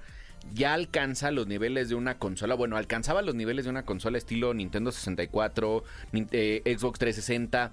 ya 0.54 0.74
alcanza 0.76 1.32
los 1.32 1.48
niveles 1.48 1.90
de 1.90 1.96
una 1.96 2.20
consola. 2.20 2.54
Bueno, 2.56 2.78
alcanzaba 2.78 3.22
los 3.24 3.34
niveles 3.36 3.66
de 3.66 3.72
una 3.72 3.84
consola 3.84 4.18
estilo 4.20 4.54
Nintendo 4.54 4.92
64, 4.92 5.84
Nin- 6.14 6.30
eh, 6.32 6.62
Xbox 6.78 7.00
360. 7.00 7.72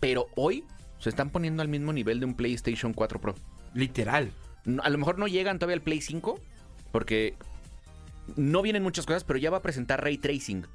Pero 0.00 0.28
hoy 0.36 0.64
se 0.98 1.10
están 1.10 1.30
poniendo 1.30 1.60
al 1.62 1.68
mismo 1.68 1.92
nivel 1.92 2.18
de 2.20 2.26
un 2.26 2.34
PlayStation 2.34 2.94
4 2.94 3.20
Pro. 3.20 3.34
Literal. 3.74 4.32
A 4.82 4.88
lo 4.90 4.98
mejor 4.98 5.18
no 5.18 5.28
llegan 5.28 5.58
todavía 5.58 5.76
al 5.76 5.82
Play 5.82 6.00
5, 6.00 6.40
porque 6.92 7.34
no 8.36 8.62
vienen 8.62 8.82
muchas 8.82 9.06
cosas, 9.06 9.24
pero 9.24 9.38
ya 9.38 9.50
va 9.50 9.58
a 9.58 9.62
presentar 9.62 10.02
Ray 10.02 10.18
Tracing, 10.18 10.66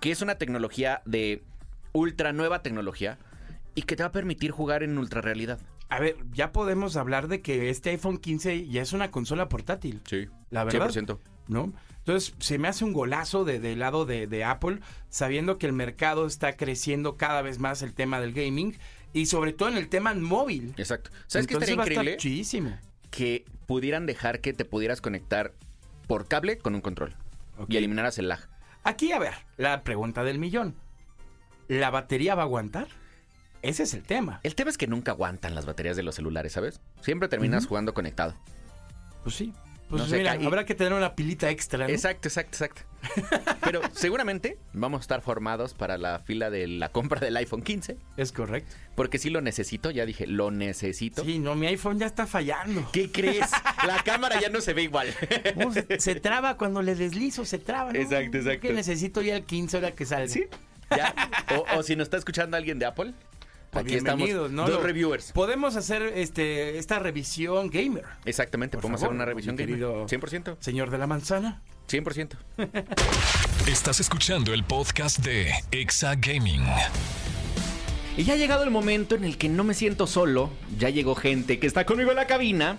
que 0.00 0.10
es 0.10 0.22
una 0.22 0.36
tecnología 0.36 1.02
de 1.04 1.42
ultra 1.92 2.32
nueva 2.32 2.62
tecnología 2.62 3.18
y 3.74 3.82
que 3.82 3.96
te 3.96 4.02
va 4.02 4.08
a 4.08 4.12
permitir 4.12 4.50
jugar 4.50 4.82
en 4.82 4.96
ultra 4.98 5.20
realidad. 5.20 5.58
A 5.88 5.98
ver, 5.98 6.16
ya 6.32 6.52
podemos 6.52 6.96
hablar 6.96 7.26
de 7.28 7.40
que 7.42 7.68
este 7.70 7.90
iPhone 7.90 8.18
15 8.18 8.68
ya 8.68 8.82
es 8.82 8.92
una 8.92 9.10
consola 9.10 9.48
portátil. 9.48 10.00
Sí, 10.06 10.28
La 10.50 10.64
verdad. 10.64 10.88
100%. 10.90 11.18
¿no? 11.48 11.72
Entonces, 11.98 12.34
se 12.38 12.58
me 12.58 12.68
hace 12.68 12.84
un 12.84 12.92
golazo 12.92 13.44
de- 13.44 13.58
del 13.58 13.80
lado 13.80 14.06
de, 14.06 14.26
de 14.28 14.44
Apple, 14.44 14.78
sabiendo 15.08 15.58
que 15.58 15.66
el 15.66 15.72
mercado 15.72 16.26
está 16.26 16.56
creciendo 16.56 17.16
cada 17.16 17.42
vez 17.42 17.58
más 17.58 17.82
el 17.82 17.92
tema 17.92 18.20
del 18.20 18.32
gaming 18.32 18.76
y 19.12 19.26
sobre 19.26 19.52
todo 19.52 19.68
en 19.68 19.76
el 19.76 19.88
tema 19.88 20.14
móvil. 20.14 20.74
Exacto. 20.76 21.10
¿Sabes 21.26 21.48
qué 21.48 21.54
estaría 21.54 21.74
increíble? 21.74 22.16
chidísimo. 22.18 22.78
Que 23.10 23.44
pudieran 23.66 24.06
dejar 24.06 24.40
que 24.40 24.52
te 24.52 24.64
pudieras 24.64 25.00
conectar 25.00 25.52
por 26.06 26.28
cable 26.28 26.58
con 26.58 26.74
un 26.76 26.80
control 26.80 27.14
y 27.68 27.76
eliminaras 27.76 28.16
el 28.18 28.28
lag. 28.28 28.48
Aquí, 28.84 29.10
a 29.12 29.18
ver, 29.18 29.34
la 29.56 29.82
pregunta 29.82 30.22
del 30.22 30.38
millón. 30.38 30.74
¿La 31.68 31.90
batería 31.90 32.34
va 32.36 32.42
a 32.42 32.44
aguantar? 32.46 32.86
Ese 33.62 33.82
es 33.82 33.94
el 33.94 34.02
tema. 34.02 34.40
El 34.42 34.54
tema 34.54 34.70
es 34.70 34.78
que 34.78 34.86
nunca 34.86 35.12
aguantan 35.12 35.54
las 35.54 35.66
baterías 35.66 35.96
de 35.96 36.02
los 36.02 36.14
celulares, 36.14 36.52
¿sabes? 36.52 36.80
Siempre 37.02 37.28
terminas 37.28 37.66
jugando 37.66 37.94
conectado. 37.94 38.34
Pues 39.22 39.34
sí. 39.34 39.52
Pues 39.90 40.02
No 40.02 40.08
sé, 40.08 40.18
mira, 40.18 40.32
habrá 40.34 40.64
que 40.64 40.76
tener 40.76 40.92
una 40.92 41.16
pilita 41.16 41.50
extra, 41.50 41.88
¿no? 41.88 41.92
Exacto, 41.92 42.28
exacto, 42.28 42.64
exacto. 42.64 42.82
Pero 43.64 43.80
seguramente 43.92 44.56
vamos 44.72 45.00
a 45.00 45.02
estar 45.02 45.20
formados 45.20 45.74
para 45.74 45.98
la 45.98 46.20
fila 46.20 46.48
de 46.48 46.68
la 46.68 46.90
compra 46.90 47.18
del 47.18 47.36
iPhone 47.36 47.62
15. 47.62 47.96
Es 48.16 48.30
correcto. 48.30 48.72
Porque 48.94 49.18
sí 49.18 49.30
lo 49.30 49.40
necesito, 49.40 49.90
ya 49.90 50.06
dije, 50.06 50.28
lo 50.28 50.52
necesito. 50.52 51.24
Sí, 51.24 51.40
no, 51.40 51.56
mi 51.56 51.66
iPhone 51.66 51.98
ya 51.98 52.06
está 52.06 52.28
fallando. 52.28 52.88
¿Qué 52.92 53.10
crees? 53.10 53.50
La 53.84 54.00
cámara 54.04 54.40
ya 54.40 54.48
no 54.48 54.60
se 54.60 54.74
ve 54.74 54.84
igual. 54.84 55.08
No, 55.56 55.72
se, 55.72 55.98
se 55.98 56.14
traba 56.14 56.56
cuando 56.56 56.82
le 56.82 56.94
deslizo, 56.94 57.44
se 57.44 57.58
traba. 57.58 57.90
Exacto, 57.90 58.38
exacto. 58.38 58.60
Que 58.60 58.72
necesito 58.72 59.22
ya 59.22 59.36
el 59.36 59.44
15 59.44 59.78
hora 59.78 59.90
que 59.90 60.06
salga. 60.06 60.28
Sí. 60.28 60.46
Ya. 60.96 61.14
O, 61.56 61.78
o 61.78 61.82
si 61.82 61.96
nos 61.96 62.06
está 62.06 62.16
escuchando 62.16 62.56
alguien 62.56 62.78
de 62.78 62.86
Apple, 62.86 63.12
Pues 63.70 63.84
aquí 63.84 63.94
estamos. 63.94 64.26
bienvenidos, 64.26 64.50
¿no? 64.50 64.68
Dos 64.68 64.82
reviewers. 64.82 65.30
Podemos 65.32 65.76
hacer 65.76 66.02
este 66.16 66.78
esta 66.78 66.98
revisión 66.98 67.70
gamer. 67.70 68.04
Exactamente, 68.24 68.76
Por 68.76 68.82
podemos 68.82 69.00
favor, 69.00 69.12
hacer 69.14 69.16
una 69.16 69.24
revisión 69.24 69.54
gamer. 69.56 69.76
querido- 69.76 70.06
100%. 70.08 70.56
Señor 70.60 70.90
de 70.90 70.98
la 70.98 71.06
manzana. 71.06 71.62
100%. 71.88 72.36
Estás 73.68 74.00
escuchando 74.00 74.52
el 74.52 74.64
podcast 74.64 75.18
de 75.20 75.52
Exa 75.70 76.16
Gaming. 76.16 76.62
Y 78.16 78.24
ya 78.24 78.34
ha 78.34 78.36
llegado 78.36 78.64
el 78.64 78.70
momento 78.70 79.14
en 79.14 79.22
el 79.24 79.38
que 79.38 79.48
no 79.48 79.62
me 79.62 79.74
siento 79.74 80.06
solo. 80.08 80.50
Ya 80.78 80.88
llegó 80.90 81.14
gente 81.14 81.60
que 81.60 81.66
está 81.68 81.86
conmigo 81.86 82.10
en 82.10 82.16
la 82.16 82.26
cabina. 82.26 82.78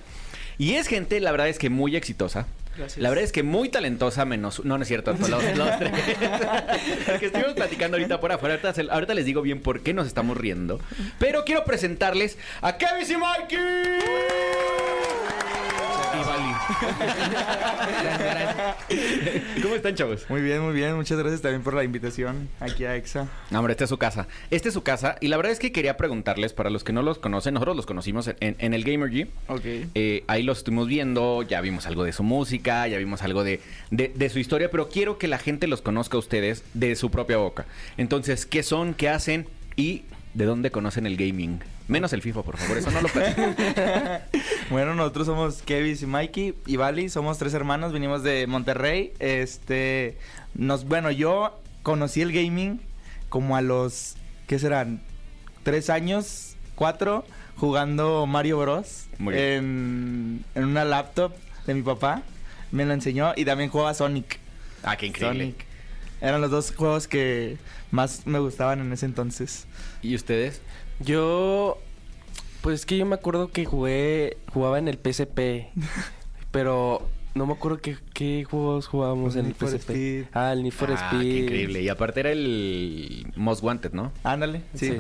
Y 0.58 0.74
es 0.74 0.88
gente, 0.88 1.20
la 1.22 1.32
verdad 1.32 1.48
es 1.48 1.58
que 1.58 1.70
muy 1.70 1.96
exitosa. 1.96 2.48
La 2.98 3.10
verdad 3.10 3.24
es 3.24 3.32
que 3.32 3.44
muy 3.44 3.70
talentosa, 3.70 4.26
menos. 4.26 4.64
No, 4.64 4.78
no 4.78 4.84
es 4.84 4.88
cierto. 4.88 5.14
Los, 5.14 5.30
los 5.30 5.80
tres. 5.80 5.92
que 7.20 7.26
estuvimos 7.26 7.54
platicando 7.54 7.98
ahorita 7.98 8.20
por 8.20 8.32
afuera. 8.32 8.60
Ahorita 8.90 9.14
les 9.14 9.26
digo 9.26 9.42
bien 9.42 9.62
por 9.62 9.82
qué 9.82 9.94
nos 9.94 10.08
estamos 10.08 10.38
riendo. 10.38 10.80
Pero 11.20 11.44
quiero 11.46 11.64
presentarles 11.64 12.38
a 12.62 12.78
Kevin 12.78 13.06
y 13.10 13.18
Mikey. 13.18 14.91
¿Cómo 19.62 19.76
están, 19.76 19.96
chavos? 19.96 20.26
Muy 20.30 20.42
bien, 20.42 20.62
muy 20.62 20.74
bien. 20.74 20.96
Muchas 20.96 21.18
gracias 21.18 21.42
también 21.42 21.64
por 21.64 21.74
la 21.74 21.84
invitación 21.84 22.50
aquí 22.60 22.86
a 22.86 22.96
EXA. 22.96 23.28
No, 23.50 23.60
hombre, 23.60 23.72
esta 23.74 23.84
es 23.86 23.90
su 23.90 23.98
casa. 23.98 24.28
Esta 24.50 24.68
es 24.70 24.74
su 24.74 24.84
casa. 24.84 25.16
Y 25.22 25.28
la 25.28 25.38
verdad 25.38 25.52
es 25.52 25.60
que 25.60 25.72
quería 25.72 25.98
preguntarles, 25.98 26.54
para 26.54 26.70
los 26.70 26.84
que 26.84 26.94
no 26.94 27.02
los 27.02 27.20
conocen, 27.20 27.54
nosotros 27.54 27.76
los 27.76 27.86
conocimos 27.86 28.28
en, 28.28 28.36
en- 28.40 28.56
en 28.60 28.74
el 28.74 28.84
Gamer 28.84 29.10
G. 29.10 29.28
Ok. 29.48 29.62
Eh, 29.96 30.24
ahí 30.28 30.44
los 30.44 30.60
estuvimos 30.60 30.88
viendo, 30.88 31.44
ya 31.44 31.62
vimos 31.62 31.86
algo 31.88 32.04
de 32.04 32.12
su 32.14 32.24
música, 32.24 32.88
ya 32.88 32.98
vimos 32.98 33.22
algo 33.22 33.44
de, 33.44 33.62
de- 33.92 34.12
de 34.14 34.30
su 34.30 34.40
historia, 34.40 34.70
pero 34.72 34.90
quiero 34.90 35.18
que 35.18 35.28
la 35.28 35.38
gente 35.38 35.68
los 35.68 35.82
conozca 35.82 36.18
a 36.18 36.20
ustedes 36.20 36.64
de 36.74 36.96
su 36.96 37.12
propia 37.12 37.38
boca. 37.38 37.66
Entonces, 37.98 38.46
¿qué 38.46 38.64
son? 38.64 38.94
¿Qué 38.94 39.10
hacen? 39.10 39.48
¿Y 39.76 40.04
de 40.34 40.46
dónde 40.46 40.72
conocen 40.72 41.06
el 41.06 41.18
gaming? 41.18 41.60
Menos 41.88 42.14
el 42.14 42.22
FIFA, 42.22 42.44
por 42.44 42.58
favor, 42.58 42.78
eso 42.78 42.92
no 42.92 43.02
lo 43.02 43.08
platico. 43.10 43.42
Bueno, 44.70 44.96
nosotros 44.96 45.28
somos 45.28 45.62
Kevin 45.64 45.98
y 46.02 46.06
Mikey 46.06 46.56
y 46.66 46.78
Vali. 46.78 47.10
Somos 47.10 47.38
tres 47.38 47.54
hermanos. 47.54 47.92
Venimos 47.92 48.24
de 48.24 48.48
Monterrey. 48.48 49.12
Este, 49.20 50.18
nos, 50.54 50.86
bueno, 50.86 51.12
yo 51.12 51.60
conocí 51.84 52.22
el 52.22 52.32
gaming 52.32 52.80
como 53.28 53.58
a 53.58 53.62
los, 53.62 54.16
¿qué 54.48 54.60
serán? 54.60 55.02
Tres 55.64 55.90
años, 55.90 56.56
cuatro, 56.76 57.26
jugando 57.58 58.26
Mario 58.26 58.60
Bros. 58.60 59.08
Muy 59.20 59.34
bien. 59.34 59.46
En, 59.46 60.46
en 60.56 60.64
una 60.64 60.86
laptop 60.86 61.34
de 61.68 61.74
mi 61.74 61.82
papá. 61.82 62.24
Me 62.72 62.86
lo 62.86 62.94
enseñó 62.94 63.34
y 63.36 63.44
también 63.44 63.70
jugaba 63.70 63.94
Sonic. 63.94 64.40
ah, 64.84 64.96
qué 64.96 65.08
increíble. 65.08 65.44
Sonic. 65.44 65.66
Eran 66.22 66.40
los 66.40 66.52
dos 66.52 66.74
juegos 66.74 67.08
que 67.10 67.58
más 67.90 68.26
me 68.26 68.40
gustaban 68.40 68.80
en 68.80 68.94
ese 68.94 69.06
entonces. 69.06 69.66
¿Y 70.02 70.16
ustedes? 70.16 70.62
Yo, 71.00 71.78
pues 72.62 72.82
es 72.82 72.86
que 72.86 72.98
yo 72.98 73.06
me 73.06 73.16
acuerdo 73.16 73.50
que 73.50 73.66
jugué, 73.66 74.38
jugaba 74.54 74.80
en 74.80 74.88
el 74.88 74.98
PSP, 74.98 75.70
pero 76.52 77.08
no 77.34 77.46
me 77.46 77.54
acuerdo 77.54 77.80
qué, 77.80 77.98
qué 78.14 78.44
juegos 78.44 78.88
jugábamos 78.88 79.36
en 79.36 79.42
el 79.42 79.46
Need 79.48 79.56
for 79.56 79.70
PSP. 79.70 79.90
Speed. 79.90 80.26
Ah, 80.34 80.54
el 80.54 80.64
Need 80.64 80.74
for 80.74 80.92
ah, 80.92 81.10
Speed. 81.10 81.22
qué 81.22 81.40
increíble. 81.40 81.82
Y 81.82 81.90
aparte 81.90 82.20
era 82.20 82.32
el 82.32 83.28
Most 83.36 83.64
Wanted, 83.64 83.94
¿no? 83.94 84.12
Ándale, 84.24 84.64
sí. 84.76 84.90
Sí. 84.90 84.98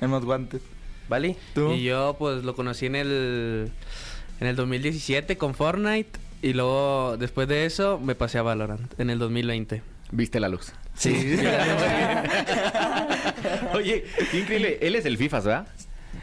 Hemos 0.00 0.24
Wanted. 0.24 0.60
¿Vale? 1.08 1.36
¿Tú? 1.54 1.72
Y 1.72 1.82
yo 1.82 2.16
pues 2.18 2.44
lo 2.44 2.54
conocí 2.54 2.86
en 2.86 2.96
el 2.96 3.70
en 4.40 4.46
el 4.46 4.56
2017 4.56 5.36
con 5.36 5.54
Fortnite 5.54 6.18
y 6.42 6.52
luego 6.52 7.16
después 7.16 7.46
de 7.48 7.66
eso 7.66 8.00
me 8.00 8.14
pasé 8.14 8.38
a 8.38 8.42
Valorant 8.42 8.98
en 8.98 9.10
el 9.10 9.18
2020. 9.18 9.82
Viste 10.10 10.40
la 10.40 10.48
luz. 10.48 10.72
Sí. 10.96 11.36
Oye, 13.74 14.04
qué 14.30 14.38
increíble. 14.40 14.78
Él 14.80 14.94
es 14.94 15.04
el 15.04 15.16
FIFA, 15.18 15.40
¿verdad? 15.40 15.66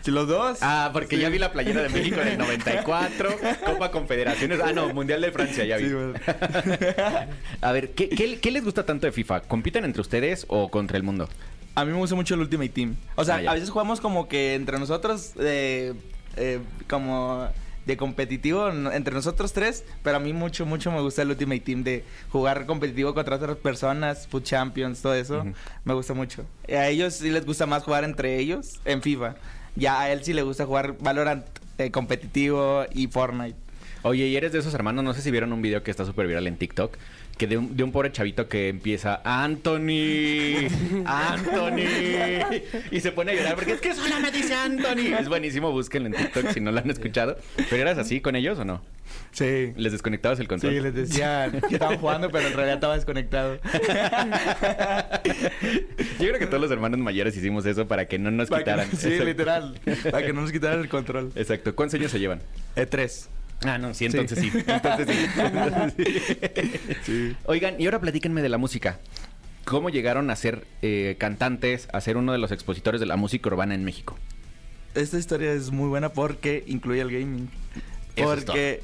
Sí, 0.02 0.12
Los 0.12 0.28
dos. 0.28 0.60
Ah, 0.62 0.92
porque 0.94 1.16
Sí. 1.18 1.22
ya 1.22 1.30
vi 1.30 1.40
la 1.40 1.52
playera 1.52 1.82
de 1.82 1.90
México 1.90 2.22
en 2.22 2.28
el 2.30 2.38
94, 2.40 3.30
Copa 3.66 3.92
Confederaciones. 3.92 4.60
Ah, 4.64 4.72
no, 4.72 4.94
Mundial 4.94 5.22
de 5.22 5.32
Francia, 5.32 5.66
ya 5.66 5.78
vi. 5.78 5.88
Sí, 5.88 5.94
bueno. 5.94 6.14
A 7.62 7.72
ver, 7.72 7.90
¿qué, 7.92 8.08
qué, 8.10 8.40
qué 8.40 8.52
les 8.52 8.64
gusta 8.64 8.86
tanto 8.86 9.08
de 9.08 9.12
FIFA? 9.12 9.42
¿Compiten 9.42 9.84
entre 9.86 10.02
ustedes 10.02 10.46
o 10.48 10.70
contra 10.70 10.96
el 10.98 11.04
mundo? 11.04 11.28
A 11.76 11.84
mí 11.86 11.92
me 11.92 11.98
gusta 11.98 12.16
mucho 12.16 12.36
el 12.36 12.42
Ultimate 12.42 12.70
Team. 12.70 12.96
O 13.16 13.26
sea, 13.26 13.36
Ah, 13.46 13.52
a 13.52 13.54
veces 13.56 13.70
jugamos 13.70 14.00
como 14.00 14.28
que 14.28 14.56
entre 14.56 14.80
nosotros, 14.80 15.34
eh, 15.40 15.94
eh, 16.38 16.60
como 16.90 17.48
de 17.90 17.98
competitivo 17.98 18.70
entre 18.70 19.14
nosotros 19.14 19.52
tres, 19.52 19.84
pero 20.04 20.18
a 20.18 20.20
mí 20.20 20.32
mucho, 20.32 20.66
mucho 20.66 20.92
me 20.92 21.02
gusta 21.02 21.24
el 21.24 21.30
Ultimate 21.30 21.60
Team 21.60 21.84
de 21.84 22.04
jugar 22.30 22.66
competitivo 22.66 23.14
contra 23.14 23.36
otras 23.36 23.58
personas, 23.58 24.28
Food 24.28 24.44
Champions, 24.44 25.02
todo 25.02 25.16
eso. 25.16 25.44
Me 25.84 25.94
gusta 25.94 26.14
mucho. 26.14 26.46
A 26.68 26.88
ellos 26.88 27.16
sí 27.16 27.32
les 27.32 27.46
gusta 27.46 27.66
más 27.66 27.84
jugar 27.84 28.04
entre 28.04 28.38
ellos 28.38 28.80
en 28.86 29.02
FIFA. 29.02 29.36
Ya 29.76 30.00
a 30.02 30.12
él 30.12 30.24
sí 30.24 30.34
le 30.34 30.44
gusta 30.44 30.66
jugar 30.66 30.98
Valorant 31.00 31.46
eh, 31.80 31.90
competitivo 31.92 32.86
y 32.94 33.08
Fortnite. 33.08 33.58
Oye, 34.04 34.28
y 34.28 34.36
eres 34.36 34.52
de 34.52 34.60
esos 34.60 34.74
hermanos, 34.74 35.04
no 35.04 35.14
sé 35.14 35.22
si 35.22 35.32
vieron 35.32 35.52
un 35.52 35.62
video 35.62 35.84
que 35.84 35.92
está 35.92 36.06
súper 36.06 36.28
viral 36.28 36.48
en 36.48 36.58
TikTok, 36.58 36.96
que 37.40 37.48
de 37.48 37.58
un, 37.58 37.76
de 37.76 37.84
un 37.84 37.92
pobre 37.94 38.12
chavito 38.12 38.48
que 38.50 38.68
empieza, 38.68 39.22
Anthony, 39.24 40.68
Anthony, 41.06 42.62
y 42.92 43.00
se 43.00 43.12
pone 43.14 43.32
a 43.32 43.36
llorar 43.36 43.56
porque 43.56 43.72
es 43.72 43.82
que 43.82 43.94
solo 43.96 44.20
me 44.20 44.30
dice 44.30 44.54
Anthony. 44.54 45.16
Es 45.18 45.30
buenísimo, 45.30 45.72
búsquenlo 45.72 46.10
en 46.10 46.16
TikTok 46.16 46.50
si 46.52 46.60
no 46.60 46.72
lo 46.74 46.80
han 46.80 46.90
escuchado. 46.90 47.38
¿Pero 47.70 47.82
eras 47.82 47.98
así 47.98 48.20
con 48.20 48.36
ellos 48.36 48.60
o 48.60 48.66
no? 48.66 48.82
Sí. 49.32 49.72
¿Les 49.78 49.92
desconectabas 49.94 50.40
el 50.42 50.48
control? 50.50 50.74
Sí, 50.74 50.80
les 50.82 50.94
decía 50.94 51.50
que 51.70 51.76
estaban 51.76 51.98
jugando, 51.98 52.30
pero 52.30 52.46
en 52.48 52.54
realidad 52.54 52.76
estaba 52.76 52.96
desconectado. 52.96 53.58
Yo 56.20 56.28
creo 56.28 56.40
que 56.40 56.46
todos 56.48 56.62
los 56.62 56.72
hermanos 56.72 57.00
mayores 57.00 57.36
hicimos 57.38 57.66
eso 57.66 57.88
para 57.88 58.06
que 58.08 58.20
no 58.20 58.32
nos 58.32 58.50
Para 58.50 58.64
que- 58.64 58.72
quitaran. 58.72 58.92
sí, 58.92 59.08
Exacto. 59.08 59.26
literal. 59.26 59.80
Para 60.12 60.26
que 60.26 60.34
no 60.34 60.42
nos 60.42 60.52
quitaran 60.52 60.80
el 60.82 60.90
control. 60.90 61.32
Exacto. 61.36 61.74
¿Cuántos 61.76 61.98
años 62.00 62.12
se 62.12 62.20
llevan? 62.20 62.42
E3. 62.76 63.28
Ah, 63.66 63.78
no, 63.78 63.94
sí, 63.94 64.06
entonces 64.06 64.40
sí. 64.40 64.52
Entonces 64.54 65.08
sí. 67.04 67.36
Oigan, 67.46 67.80
y 67.80 67.86
ahora 67.86 68.00
platíquenme 68.00 68.42
de 68.42 68.50
la 68.50 68.58
música. 68.58 69.00
¿Cómo 69.66 69.90
llegaron 69.90 70.30
a 70.32 70.36
ser 70.36 70.66
eh, 70.82 71.16
cantantes, 71.20 71.88
a 71.92 72.02
ser 72.02 72.18
uno 72.18 72.32
de 72.32 72.38
los 72.38 72.52
expositores 72.52 73.00
de 73.00 73.06
la 73.06 73.18
música 73.18 73.50
urbana 73.50 73.76
en 73.76 73.84
México? 73.84 74.18
Esta 74.96 75.18
historia 75.18 75.54
es 75.54 75.72
muy 75.72 75.90
buena 75.90 76.10
porque 76.10 76.64
incluye 76.68 77.02
el 77.02 77.12
gaming. 77.12 77.50
Eso 78.16 78.26
Porque 78.26 78.82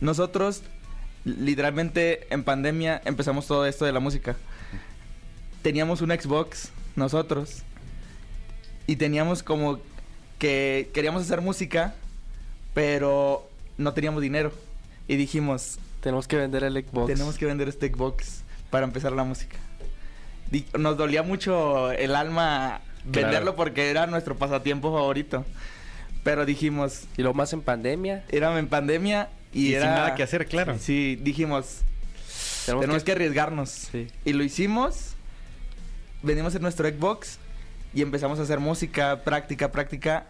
nosotros, 0.00 0.62
literalmente, 1.24 2.26
en 2.32 2.44
pandemia 2.44 3.02
empezamos 3.04 3.46
todo 3.46 3.66
esto 3.66 3.84
de 3.84 3.92
la 3.92 4.00
música. 4.00 4.36
Teníamos 5.62 6.00
un 6.00 6.10
Xbox, 6.10 6.70
nosotros. 6.94 7.62
Y 8.86 8.96
teníamos 8.96 9.42
como 9.42 9.80
que 10.38 10.90
queríamos 10.94 11.22
hacer 11.22 11.40
música, 11.40 11.94
pero 12.72 13.48
no 13.78 13.92
teníamos 13.92 14.22
dinero. 14.22 14.52
Y 15.08 15.16
dijimos, 15.16 15.78
Tenemos 16.00 16.26
que 16.28 16.36
vender 16.36 16.64
el 16.64 16.74
Xbox. 16.84 17.06
tenemos 17.12 17.36
que 17.38 17.46
vender 17.46 17.68
este 17.68 17.88
Xbox 17.90 18.42
para 18.70 18.84
empezar 18.84 19.12
la 19.12 19.24
música. 19.24 19.56
Di- 20.50 20.66
Nos 20.78 20.96
dolía 20.96 21.22
mucho 21.22 21.90
el 21.92 22.14
alma 22.14 22.80
Claro. 23.10 23.28
venderlo 23.28 23.56
porque 23.56 23.88
era 23.90 24.06
nuestro 24.06 24.36
pasatiempo 24.36 24.92
favorito. 24.92 25.44
Pero 26.24 26.44
dijimos, 26.44 27.02
Y 27.16 27.22
lo 27.22 27.34
más 27.34 27.52
en 27.52 27.62
pandemia. 27.62 28.24
era 28.30 28.58
en 28.58 28.66
pandemia 28.68 29.28
y, 29.52 29.68
Y 29.68 29.74
era... 29.74 29.86
sin 29.86 29.94
nada 29.94 30.14
que 30.16 30.22
hacer, 30.24 30.46
claro. 30.46 30.76
Sí, 30.80 31.16
dijimos, 31.22 31.82
Tenemos, 32.64 32.82
tenemos 32.82 33.02
que, 33.04 33.06
que... 33.06 33.12
arriesgarnos. 33.12 33.70
Sí. 33.70 34.08
Y 34.24 34.32
lo 34.32 34.42
hicimos, 34.42 35.14
venimos 36.22 36.52
en 36.56 36.62
nuestro 36.62 36.88
Xbox 36.88 37.38
y 37.94 38.02
empezamos 38.02 38.40
a 38.40 38.42
hacer 38.42 38.58
música, 38.58 39.22
práctica, 39.22 39.70
práctica. 39.70 40.26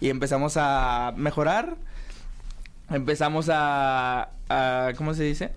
Y 0.00 0.08
empezamos 0.10 0.54
a 0.56 1.12
mejorar. 1.16 1.76
Empezamos 2.90 3.48
a... 3.50 4.28
a- 4.48 4.92
¿Cómo 4.96 5.14
se 5.14 5.22
dice? 5.24 5.50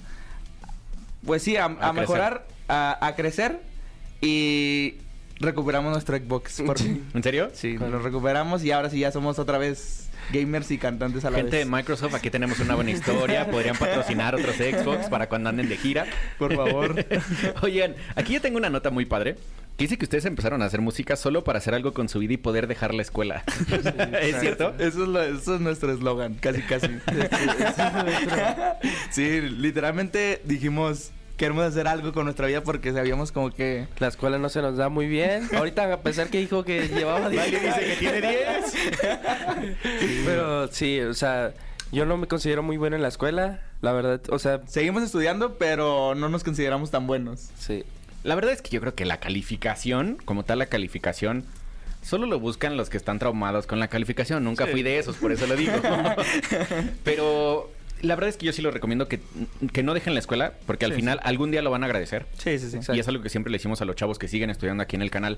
Pues 1.25 1.41
sí, 1.43 1.57
a, 1.57 1.65
a 1.65 1.69
crecer. 1.69 1.93
mejorar, 1.95 2.47
a, 2.67 3.05
a 3.05 3.15
crecer. 3.15 3.59
Y 4.21 4.95
recuperamos 5.39 5.91
nuestro 5.91 6.17
Xbox. 6.17 6.61
Por 6.65 6.79
fin. 6.79 7.05
¿En 7.13 7.23
serio? 7.23 7.49
Sí, 7.53 7.77
lo 7.77 7.99
recuperamos 7.99 8.63
y 8.63 8.71
ahora 8.71 8.89
sí 8.89 8.99
ya 8.99 9.11
somos 9.11 9.39
otra 9.39 9.57
vez 9.57 10.09
gamers 10.31 10.71
y 10.71 10.77
cantantes 10.79 11.23
a 11.25 11.29
la 11.29 11.37
Gente 11.37 11.57
de. 11.57 11.65
Microsoft, 11.65 12.15
aquí 12.15 12.29
tenemos 12.31 12.59
una 12.59 12.75
buena 12.75 12.91
historia. 12.91 13.45
Podrían 13.51 13.75
patrocinar 13.75 14.33
otros 14.35 14.55
Xbox 14.55 15.07
para 15.09 15.27
cuando 15.29 15.49
anden 15.49 15.69
de 15.69 15.77
gira. 15.77 16.05
Por 16.39 16.55
favor. 16.55 16.95
Oigan, 17.61 17.95
aquí 18.15 18.33
yo 18.33 18.41
tengo 18.41 18.57
una 18.57 18.69
nota 18.69 18.89
muy 18.91 19.05
padre. 19.05 19.35
Que 19.77 19.83
dice 19.83 19.97
que 19.97 20.05
ustedes 20.05 20.23
empezaron 20.25 20.61
a 20.61 20.65
hacer 20.65 20.79
música 20.79 21.17
solo 21.17 21.43
para 21.43 21.57
hacer 21.59 21.73
algo 21.73 21.93
con 21.93 22.07
su 22.07 22.19
vida 22.19 22.33
y 22.33 22.37
poder 22.37 22.67
dejar 22.67 22.93
la 22.93 23.01
escuela. 23.01 23.43
¿Es 24.21 24.39
cierto? 24.39 24.73
Eso 24.79 25.03
es, 25.03 25.09
lo- 25.09 25.21
eso 25.21 25.55
es 25.55 25.61
nuestro 25.61 25.91
eslogan, 25.91 26.35
casi 26.35 26.61
casi. 26.61 26.87
sí, 29.11 29.41
literalmente 29.41 30.41
dijimos, 30.45 31.11
queremos 31.37 31.65
hacer 31.65 31.87
algo 31.89 32.13
con 32.13 32.23
nuestra 32.25 32.47
vida 32.47 32.61
porque 32.63 32.93
sabíamos 32.93 33.31
como 33.33 33.51
que... 33.51 33.87
La 33.99 34.07
escuela 34.07 34.37
no 34.37 34.47
se 34.49 34.61
nos 34.61 34.77
da 34.77 34.87
muy 34.89 35.07
bien. 35.07 35.47
Ahorita, 35.55 35.91
a 35.91 35.99
pesar 36.01 36.27
que 36.27 36.37
dijo 36.39 36.63
que 36.63 36.87
llevaba 36.87 37.29
10. 37.29 37.43
Vale, 37.43 37.59
dice 37.65 37.79
que 37.85 37.95
tiene 37.97 38.21
10. 38.21 38.37
Pero 40.25 40.67
sí, 40.71 40.99
o 41.01 41.13
sea, 41.13 41.53
yo 41.91 42.05
no 42.05 42.17
me 42.17 42.27
considero 42.27 42.63
muy 42.63 42.77
bueno 42.77 42.95
en 42.95 43.01
la 43.01 43.09
escuela. 43.09 43.61
La 43.81 43.91
verdad, 43.91 44.21
o 44.29 44.39
sea, 44.39 44.61
Seguimos 44.67 45.03
estudiando, 45.03 45.57
pero 45.57 46.15
no 46.15 46.29
nos 46.29 46.43
consideramos 46.43 46.91
tan 46.91 47.07
buenos. 47.07 47.49
sí. 47.59 47.83
La 48.25 48.35
verdad 48.35 48.51
es 48.53 48.61
que 48.61 48.69
yo 48.71 48.81
creo 48.81 48.95
que 48.95 49.05
la 49.05 49.19
calificación, 49.19 50.17
como 50.25 50.43
tal 50.43 50.59
la 50.59 50.65
calificación, 50.65 51.45
solo 52.01 52.25
lo 52.25 52.39
buscan 52.39 52.75
los 52.75 52.89
que 52.89 52.97
están 52.97 53.19
traumados 53.19 53.67
con 53.67 53.79
la 53.79 53.87
calificación. 53.87 54.43
Nunca 54.43 54.65
fui 54.67 54.81
de 54.83 54.97
esos, 54.99 55.15
por 55.17 55.31
eso 55.31 55.45
lo 55.47 55.55
digo. 55.55 55.73
Pero 57.03 57.71
la 58.01 58.15
verdad 58.15 58.29
es 58.29 58.37
que 58.37 58.45
yo 58.45 58.53
sí 58.53 58.61
lo 58.61 58.71
recomiendo 58.71 59.07
que, 59.07 59.19
que 59.73 59.81
no 59.83 59.93
dejen 59.93 60.13
la 60.13 60.19
escuela, 60.19 60.53
porque 60.65 60.85
al 60.85 60.91
Sí, 60.91 60.97
final 60.97 61.19
algún 61.23 61.49
día 61.51 61.61
lo 61.61 61.71
van 61.71 61.83
a 61.83 61.85
agradecer. 61.85 62.25
Sí, 62.37 62.59
sí, 62.59 62.69
sí. 62.69 62.79
Y 62.93 62.99
es 62.99 63.07
algo 63.07 63.23
que 63.23 63.29
siempre 63.29 63.51
le 63.51 63.57
decimos 63.57 63.81
a 63.81 63.85
los 63.85 63.95
chavos 63.95 64.19
que 64.19 64.27
siguen 64.27 64.49
estudiando 64.49 64.83
aquí 64.83 64.95
en 64.95 65.01
el 65.01 65.11
canal. 65.11 65.37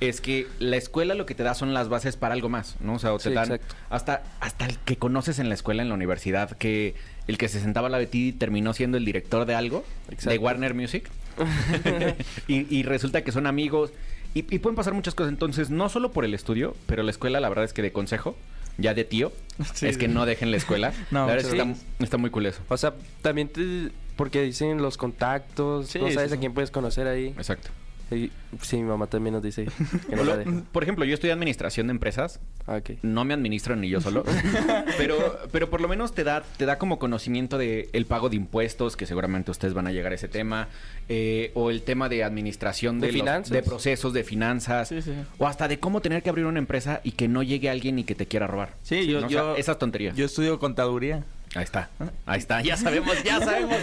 Es 0.00 0.20
que 0.20 0.46
la 0.58 0.76
escuela 0.76 1.14
lo 1.14 1.26
que 1.26 1.34
te 1.34 1.42
da 1.42 1.54
son 1.54 1.74
las 1.74 1.88
bases 1.88 2.16
para 2.16 2.34
algo 2.34 2.48
más, 2.48 2.76
¿no? 2.80 2.94
O 2.94 2.98
sea, 2.98 3.12
o 3.12 3.18
te 3.18 3.28
Sí, 3.30 3.34
dan 3.34 3.52
exacto. 3.52 3.74
hasta, 3.90 4.22
hasta 4.40 4.66
el 4.66 4.78
que 4.78 4.96
conoces 4.96 5.38
en 5.38 5.48
la 5.48 5.54
escuela, 5.54 5.82
en 5.82 5.88
la 5.88 5.94
universidad, 5.94 6.56
que 6.56 6.94
el 7.26 7.36
que 7.36 7.48
se 7.48 7.60
sentaba 7.60 7.86
al 7.88 7.92
lado 7.92 8.00
de 8.00 8.06
ti 8.06 8.32
terminó 8.32 8.72
siendo 8.74 8.96
el 8.96 9.04
director 9.04 9.44
de 9.44 9.54
algo, 9.54 9.84
de. 10.24 10.38
Warner 10.38 10.74
Music. 10.74 11.08
y, 12.48 12.76
y 12.76 12.82
resulta 12.82 13.22
que 13.22 13.32
son 13.32 13.46
amigos. 13.46 13.92
Y, 14.34 14.40
y 14.54 14.58
pueden 14.58 14.76
pasar 14.76 14.92
muchas 14.94 15.14
cosas. 15.14 15.32
Entonces, 15.32 15.70
no 15.70 15.88
solo 15.88 16.12
por 16.12 16.24
el 16.24 16.34
estudio, 16.34 16.74
pero 16.86 17.02
la 17.02 17.10
escuela, 17.10 17.40
la 17.40 17.48
verdad 17.48 17.64
es 17.64 17.72
que 17.72 17.82
de 17.82 17.92
consejo, 17.92 18.36
ya 18.76 18.94
de 18.94 19.04
tío, 19.04 19.32
Sí, 19.74 19.86
es 19.86 19.98
que 19.98 20.08
no 20.08 20.26
dejen 20.26 20.50
la 20.50 20.56
escuela. 20.56 20.92
No, 21.10 21.20
la 21.20 21.34
verdad 21.34 21.46
es 21.46 21.54
que 21.54 21.60
está, 21.70 22.04
está 22.04 22.16
muy 22.18 22.30
cool 22.30 22.46
eso. 22.46 22.60
O 22.68 22.76
sea, 22.76 22.94
también 23.22 23.48
te... 23.48 23.90
Porque 24.16 24.42
dicen 24.42 24.82
los 24.82 24.96
contactos, 24.96 25.88
Sí, 25.88 25.98
no 26.00 26.10
sabes 26.10 26.30
sí, 26.30 26.36
a 26.36 26.40
quién 26.40 26.52
puedes 26.52 26.70
conocer 26.70 27.06
ahí. 27.06 27.28
Exacto. 27.36 27.70
Y, 28.10 28.30
sí, 28.62 28.76
mi 28.78 28.84
mamá 28.84 29.06
también 29.06 29.34
nos 29.34 29.42
dice 29.42 29.66
que 29.66 30.16
no 30.16 30.18
Por, 30.18 30.18
la 30.18 30.24
lo- 30.24 30.36
dejen. 30.38 30.62
por 30.72 30.82
ejemplo, 30.82 31.04
yo 31.04 31.12
estudié 31.14 31.32
administración 31.32 31.88
de 31.88 31.90
empresas. 31.92 32.40
Ah, 32.66 32.76
ok. 32.76 32.90
No 33.02 33.24
me 33.24 33.34
administro 33.34 33.76
ni 33.76 33.88
yo 33.88 34.00
solo. 34.00 34.24
pero, 34.96 35.38
pero 35.52 35.68
por 35.70 35.80
lo 35.80 35.88
menos 35.88 36.14
te 36.14 36.24
da, 36.24 36.42
te 36.56 36.64
da 36.66 36.78
como 36.78 36.98
conocimiento 36.98 37.58
de 37.58 37.88
el 37.92 38.06
pago 38.06 38.28
de 38.30 38.36
impuestos, 38.36 38.96
que 38.96 39.06
seguramente 39.06 39.50
ustedes 39.50 39.74
van 39.74 39.86
a 39.86 39.92
llegar 39.92 40.12
a 40.12 40.14
ese 40.14 40.28
tema. 40.28 40.68
eh, 41.10 41.52
o 41.54 41.70
el 41.70 41.82
tema 41.82 42.08
de 42.08 42.24
administración 42.24 43.00
¿De 43.00 43.06
de, 43.08 43.12
los- 43.12 43.20
finanzas? 43.20 43.50
de 43.50 43.62
procesos, 43.62 44.12
de 44.12 44.24
finanzas. 44.24 44.88
Sí, 44.88 45.02
sí. 45.02 45.12
O 45.38 45.46
hasta 45.46 45.68
de 45.68 45.78
cómo 45.78 46.00
tener 46.00 46.22
que 46.22 46.30
abrir 46.30 46.46
una 46.46 46.58
empresa 46.58 47.00
y 47.04 47.12
que 47.12 47.28
no 47.28 47.42
llegue 47.42 47.68
alguien 47.70 47.98
y 47.98 48.04
que 48.04 48.14
te 48.14 48.26
quiera 48.26 48.46
robar. 48.46 48.74
Sí, 48.82 49.06
yo- 49.06 49.20
¿no? 49.20 49.26
O 49.26 49.30
sea, 49.30 49.38
yo- 49.40 49.56
esas 49.56 49.78
tonterías. 49.78 50.16
Yo 50.16 50.24
estudio 50.26 50.58
contaduría. 50.58 51.24
Ahí 51.54 51.64
está. 51.64 51.88
Ahí 52.26 52.38
está. 52.38 52.60
Ya 52.60 52.76
sabemos, 52.76 53.22
ya 53.22 53.40
sabemos. 53.40 53.78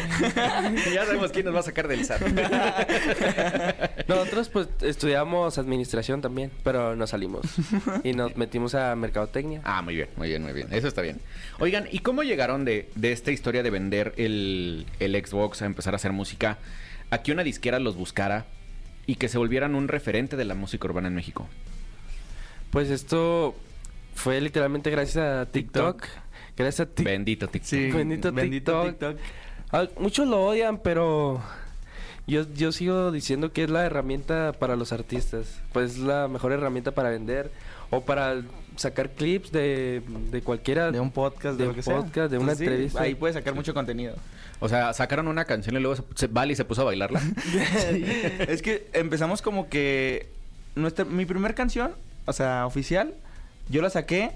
ya 0.93 1.06
sabemos 1.06 1.32
quién 1.32 1.45
nos 1.45 1.56
va 1.56 1.60
a 1.60 1.63
sacar 1.63 1.88
del 1.88 2.06
SAT. 2.06 2.21
Nosotros 4.08 4.49
pues 4.49 4.67
estudiamos 4.82 5.58
administración 5.58 6.21
también, 6.21 6.51
pero 6.63 6.95
nos 6.95 7.10
salimos. 7.10 7.41
y 8.04 8.13
nos 8.13 8.38
metimos 8.38 8.75
a 8.75 8.95
mercadotecnia. 8.95 9.62
Ah, 9.63 9.82
muy 9.82 9.95
bien, 9.95 10.10
muy 10.15 10.28
bien, 10.28 10.43
muy 10.43 10.54
bien. 10.54 10.67
Eso 10.71 10.88
está 10.88 11.01
bien. 11.01 11.19
Oigan, 11.60 11.88
¿y 11.91 11.99
cómo 11.99 12.23
llegaron 12.23 12.65
de, 12.65 12.89
de 12.95 13.12
esta 13.12 13.32
historia 13.32 13.63
de 13.63 13.69
vender 13.71 14.13
el, 14.17 14.86
el 14.99 15.25
Xbox 15.25 15.62
a 15.62 15.65
empezar 15.65 15.93
a 15.93 15.97
hacer 15.97 16.12
música 16.12 16.60
a 17.10 17.23
que 17.23 17.32
una 17.32 17.43
disquera 17.43 17.80
los 17.80 17.95
buscara 17.95 18.45
y 19.08 19.15
que 19.15 19.28
se 19.28 19.38
volvieran 19.38 19.75
un 19.75 19.88
referente 19.88 20.36
de 20.36 20.45
la 20.45 20.56
música 20.56 20.88
urbana 20.88 21.08
en 21.08 21.15
México? 21.15 21.47
Pues 22.69 22.89
esto 22.89 23.56
fue 24.15 24.39
literalmente 24.41 24.89
gracias 24.89 25.23
a 25.25 25.45
TikTok. 25.51 26.06
Gracias 26.58 26.80
a 26.82 26.86
TikTok. 26.86 27.06
Bendito 27.06 27.48
TikTok. 27.48 27.70
Sí, 27.70 27.91
Bendito 27.91 28.32
TikTok. 28.32 28.86
TikTok. 28.89 29.18
Ah, 29.72 29.88
muchos 30.00 30.28
lo 30.28 30.46
odian, 30.46 30.78
pero 30.80 31.41
yo, 32.28 32.46
yo 32.54 32.72
sigo 32.72 33.12
diciendo 33.12 33.52
que 33.52 33.63
es 33.63 33.70
la 33.70 33.86
herramienta 33.86 34.54
para 34.58 34.76
los 34.76 34.91
artistas. 34.94 35.60
Pues 35.74 35.91
es 35.94 35.98
la 36.00 36.28
mejor 36.28 36.52
herramienta 36.54 36.91
para 36.91 37.10
vender 37.10 37.52
o 37.89 38.02
para 38.02 38.41
sacar 38.78 39.10
clips 39.12 39.52
de, 39.52 40.02
de 40.32 40.41
cualquiera. 40.41 40.91
De 40.91 41.00
un 41.00 41.12
podcast, 41.12 41.58
de, 41.58 41.63
De 41.63 41.63
lo 41.65 41.70
un 41.72 41.76
que 41.76 41.82
sea. 41.84 41.96
podcast, 41.98 42.32
de 42.32 42.38
una 42.38 42.52
Entonces, 42.54 42.58
sí, 42.58 42.63
entrevista. 42.65 43.02
Ahí 43.02 43.15
puedes 43.15 43.36
sacar 43.36 43.54
mucho 43.54 43.74
contenido. 43.74 44.15
O 44.62 44.70
sea, 44.70 44.94
sacaron 44.94 45.28
una 45.28 45.44
canción 45.46 45.76
y 45.76 45.80
luego 45.80 45.96
se, 46.15 46.28
se- 46.56 46.65
puso 46.65 46.82
a 46.82 46.86
bailarla. 46.86 47.22
es 48.48 48.62
que 48.62 48.88
empezamos 48.94 49.41
como 49.41 49.68
que 49.68 50.30
nuestra, 50.76 51.04
mi 51.06 51.26
primer 51.26 51.54
canción, 51.56 51.91
o 52.26 52.32
sea, 52.34 52.65
oficial, 52.65 53.13
yo 53.70 53.82
la 53.82 53.89
saqué 53.89 54.32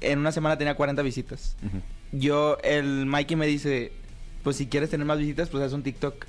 en 0.00 0.18
una 0.18 0.32
semana 0.32 0.58
tenía 0.58 0.74
40 0.74 1.02
visitas. 1.02 1.56
Yo, 2.12 2.58
el 2.62 3.06
Mikey 3.06 3.36
me 3.36 3.46
dice, 3.46 3.92
pues 4.42 4.56
si 4.56 4.66
quieres 4.66 4.90
tener 4.90 5.06
más 5.06 5.18
visitas, 5.18 5.48
pues 5.48 5.62
haz 5.64 5.72
un 5.72 5.82
TikTok. 5.82 6.24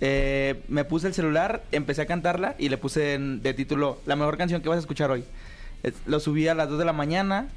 Eh, 0.00 0.62
me 0.68 0.84
puse 0.84 1.08
el 1.08 1.14
celular, 1.14 1.62
empecé 1.72 2.02
a 2.02 2.06
cantarla 2.06 2.54
y 2.58 2.68
le 2.68 2.78
puse 2.78 3.14
en- 3.14 3.42
de 3.42 3.52
título 3.54 4.00
la 4.06 4.14
mejor 4.16 4.36
canción 4.36 4.62
que 4.62 4.68
vas 4.68 4.76
a 4.76 4.80
escuchar 4.80 5.10
hoy. 5.10 5.24
Es- 5.82 5.94
Lo 6.06 6.20
subí 6.20 6.46
a 6.48 6.54
las 6.54 6.68
2 6.68 6.78
de 6.78 6.84
la 6.84 6.92
mañana. 6.92 7.48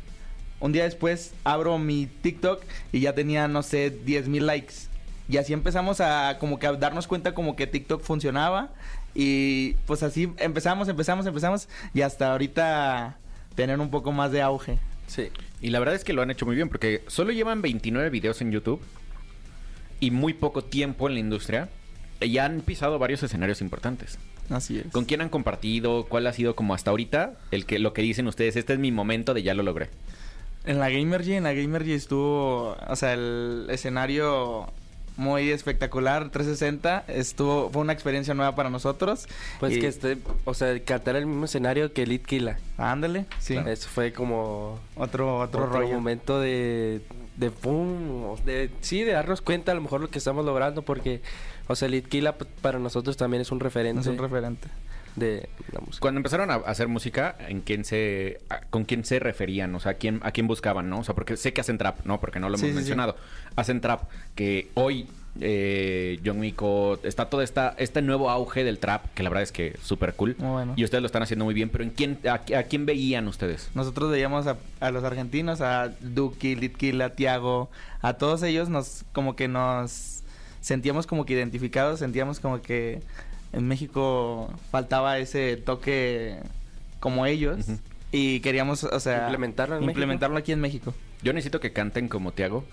Un 0.60 0.72
día 0.72 0.84
después 0.84 1.34
abro 1.44 1.78
mi 1.80 2.06
TikTok 2.08 2.63
y 2.91 3.00
ya 3.02 3.13
tenía, 3.13 3.48
no 3.48 3.63
sé, 3.63 3.89
10 3.89 4.28
mil 4.28 4.46
likes. 4.48 4.74
Y 5.28 5.38
así 5.38 5.54
empezamos 5.54 6.02
a 6.02 6.38
como 6.39 6.60
que 6.60 6.67
a 6.67 6.74
darnos 6.74 7.08
cuenta 7.08 7.34
como 7.34 7.56
que 7.56 7.67
TikTok 7.67 8.02
funcionaba. 8.04 8.70
Y 9.13 9.74
pues 9.86 10.04
así 10.04 10.32
empezamos, 10.38 10.88
empezamos, 10.88 11.26
empezamos. 11.26 11.67
Y 11.94 12.02
hasta 12.02 12.32
ahorita 12.32 13.17
tener 13.56 13.80
un 13.80 13.89
poco 13.91 14.12
más 14.12 14.32
de 14.32 14.41
auge. 14.41 14.78
Sí. 15.12 15.30
Y 15.60 15.71
la 15.71 15.80
verdad 15.80 15.95
es 15.95 16.06
que 16.06 16.13
lo 16.13 16.21
han 16.21 16.32
hecho 16.32 16.45
muy 16.45 16.56
bien 16.56 16.69
porque 16.69 17.04
solo 17.08 17.34
llevan 17.34 17.62
29 17.62 18.10
videos 18.10 18.39
en 18.39 18.54
YouTube 18.54 18.82
y 20.00 20.10
muy 20.10 20.34
poco 20.34 20.63
tiempo 20.63 21.10
en 21.10 21.15
la 21.15 21.19
industria. 21.19 21.67
Y 22.21 22.32
ya 22.32 22.45
han 22.45 22.62
pisado 22.62 22.97
varios 22.97 23.21
escenarios 23.21 23.60
importantes. 23.60 24.17
Así 24.50 24.80
es. 24.80 24.86
¿Con 24.93 25.04
quién 25.04 25.19
han 25.19 25.28
compartido? 25.28 26.06
¿Cuál 26.06 26.28
ha 26.28 26.34
sido 26.34 26.56
como 26.56 26.74
hasta 26.74 26.91
ahorita 26.91 27.34
el 27.52 27.65
que 27.65 27.78
lo 27.78 27.91
que 27.91 28.02
dicen 28.02 28.26
ustedes? 28.28 28.56
Este 28.56 28.71
es 28.71 28.80
mi 28.80 28.91
momento 28.93 29.34
de 29.34 29.43
ya 29.43 29.54
lo 29.54 29.63
logré. 29.63 29.89
En 30.63 30.80
la 30.80 30.89
Gamergy, 30.89 31.34
en 31.34 31.43
la 31.43 31.54
Gamergy 31.54 31.91
estuvo, 31.91 32.78
o 32.88 32.95
sea, 32.95 33.13
el 33.13 33.67
escenario 33.69 34.71
muy 35.17 35.50
espectacular, 35.52 36.30
360, 36.30 37.04
estuvo, 37.08 37.69
fue 37.69 37.82
una 37.82 37.93
experiencia 37.93 38.34
nueva 38.34 38.56
para 38.56 38.69
nosotros. 38.69 39.28
Pues 39.60 39.78
Y- 39.78 39.80
que 39.80 39.88
esté, 39.88 40.17
o 40.45 40.54
sea, 40.54 40.80
cantar 40.84 41.15
el 41.15 41.26
mismo 41.26 41.45
escenario 41.45 41.93
que 41.93 42.04
Elite 42.04 42.26
Killa. 42.26 42.58
Ándale, 42.78 43.26
sí. 43.39 43.56
Eso 43.58 43.89
fue 43.89 44.13
como 44.13 44.80
Otro, 44.95 45.39
otro, 45.39 45.65
otro, 45.65 45.80
rollo. 45.80 45.93
momento 45.93 46.39
de, 46.39 47.02
de 47.38 47.52
pum, 47.52 48.24
o 48.26 48.38
de 48.45 48.69
sí, 48.82 49.04
de 49.04 49.12
darnos 49.13 49.41
cuenta 49.41 49.71
a 49.71 49.76
lo 49.76 49.82
mejor 49.82 50.02
lo 50.02 50.10
que 50.10 50.17
estamos 50.17 50.45
logrando 50.45 50.82
porque 50.82 51.21
o 51.67 51.76
sea, 51.76 51.88
Litquila 51.88 52.38
p- 52.38 52.45
para 52.62 52.80
nosotros 52.80 53.15
también 53.17 53.41
es 53.41 53.52
un 53.52 53.60
referente 53.60 54.02
Es 54.02 54.08
un 54.08 54.17
referente. 54.17 54.67
De 55.15 55.50
la 55.74 55.80
música. 55.80 56.00
Cuando 56.00 56.19
empezaron 56.19 56.52
a 56.52 56.56
hacer 56.56 56.88
música, 56.88 57.36
¿en 57.47 57.62
quién 57.62 57.84
se, 57.86 58.39
a- 58.50 58.62
¿con 58.69 58.86
quién 58.86 59.04
se 59.06 59.19
referían? 59.19 59.74
O 59.76 59.80
sea, 59.80 59.93
¿a 59.93 59.95
quién, 59.95 60.19
¿a 60.24 60.32
quién 60.32 60.47
buscaban, 60.47 60.89
no? 60.89 61.00
O 61.00 61.04
sea, 61.04 61.15
porque 61.15 61.36
sé 61.38 61.54
que 61.54 61.62
hacen 61.62 61.78
trap, 61.78 62.06
¿no? 62.06 62.19
Porque 62.19 62.39
no 62.39 62.47
lo 62.50 62.56
hemos 62.56 62.62
sí, 62.62 62.69
sí. 62.69 62.76
mencionado. 62.76 63.15
Hacen 63.56 63.82
trap, 63.82 64.04
que 64.36 64.69
hoy 64.76 65.08
eh, 65.39 66.19
John 66.26 66.39
Mico, 66.39 67.00
está 67.04 67.30
todo 67.30 67.41
esta, 67.41 67.74
este 67.78 68.02
nuevo 68.02 68.30
auge 68.30 68.63
del 68.65 68.80
trap, 68.80 69.06
que 69.13 69.24
la 69.24 69.30
verdad 69.30 69.43
es 69.43 69.52
que 69.52 69.78
súper 69.82 70.13
cool. 70.13 70.36
Muy 70.39 70.50
bueno. 70.50 70.74
Y 70.76 70.84
ustedes 70.84 71.02
lo 71.02 71.06
están 71.06 71.24
haciendo 71.24 71.45
muy 71.45 71.54
bien, 71.54 71.69
pero 71.69 71.84
¿en 71.86 71.89
quién, 71.91 72.17
a, 72.28 72.34
a 72.58 72.63
quién 72.63 72.86
veían 72.86 73.28
ustedes? 73.28 73.69
Nosotros 73.74 74.12
veíamos 74.12 74.47
a, 74.47 74.58
a 74.82 74.91
los 74.91 75.04
argentinos, 75.06 75.62
a 75.62 75.89
Duki, 76.02 76.56
Litquila, 76.56 77.12
Tiago, 77.15 77.69
a 78.02 78.13
todos 78.15 78.43
ellos 78.43 78.67
nos 78.69 79.04
como 79.13 79.36
que 79.38 79.47
nos 79.47 80.24
sentíamos 80.60 81.08
como 81.08 81.26
que 81.26 81.34
identificados, 81.34 82.00
sentíamos 82.00 82.39
como 82.41 82.62
que 82.62 83.02
en 83.54 83.68
México 83.68 84.54
faltaba 84.72 85.18
ese 85.18 85.58
toque 85.58 86.38
como 87.00 87.26
ellos 87.26 87.66
y 88.12 88.40
queríamos, 88.42 88.84
o 88.84 89.00
sea, 89.00 89.24
Implementarlo 89.24 89.76
en 89.76 89.82
México. 89.82 89.92
implementarlo 89.92 90.38
aquí 90.38 90.52
en 90.52 90.62
México. 90.62 90.94
Yo 91.24 91.34
necesito 91.34 91.60
que 91.60 91.72
canten 91.72 92.08
como 92.08 92.32
Tiago. 92.32 92.66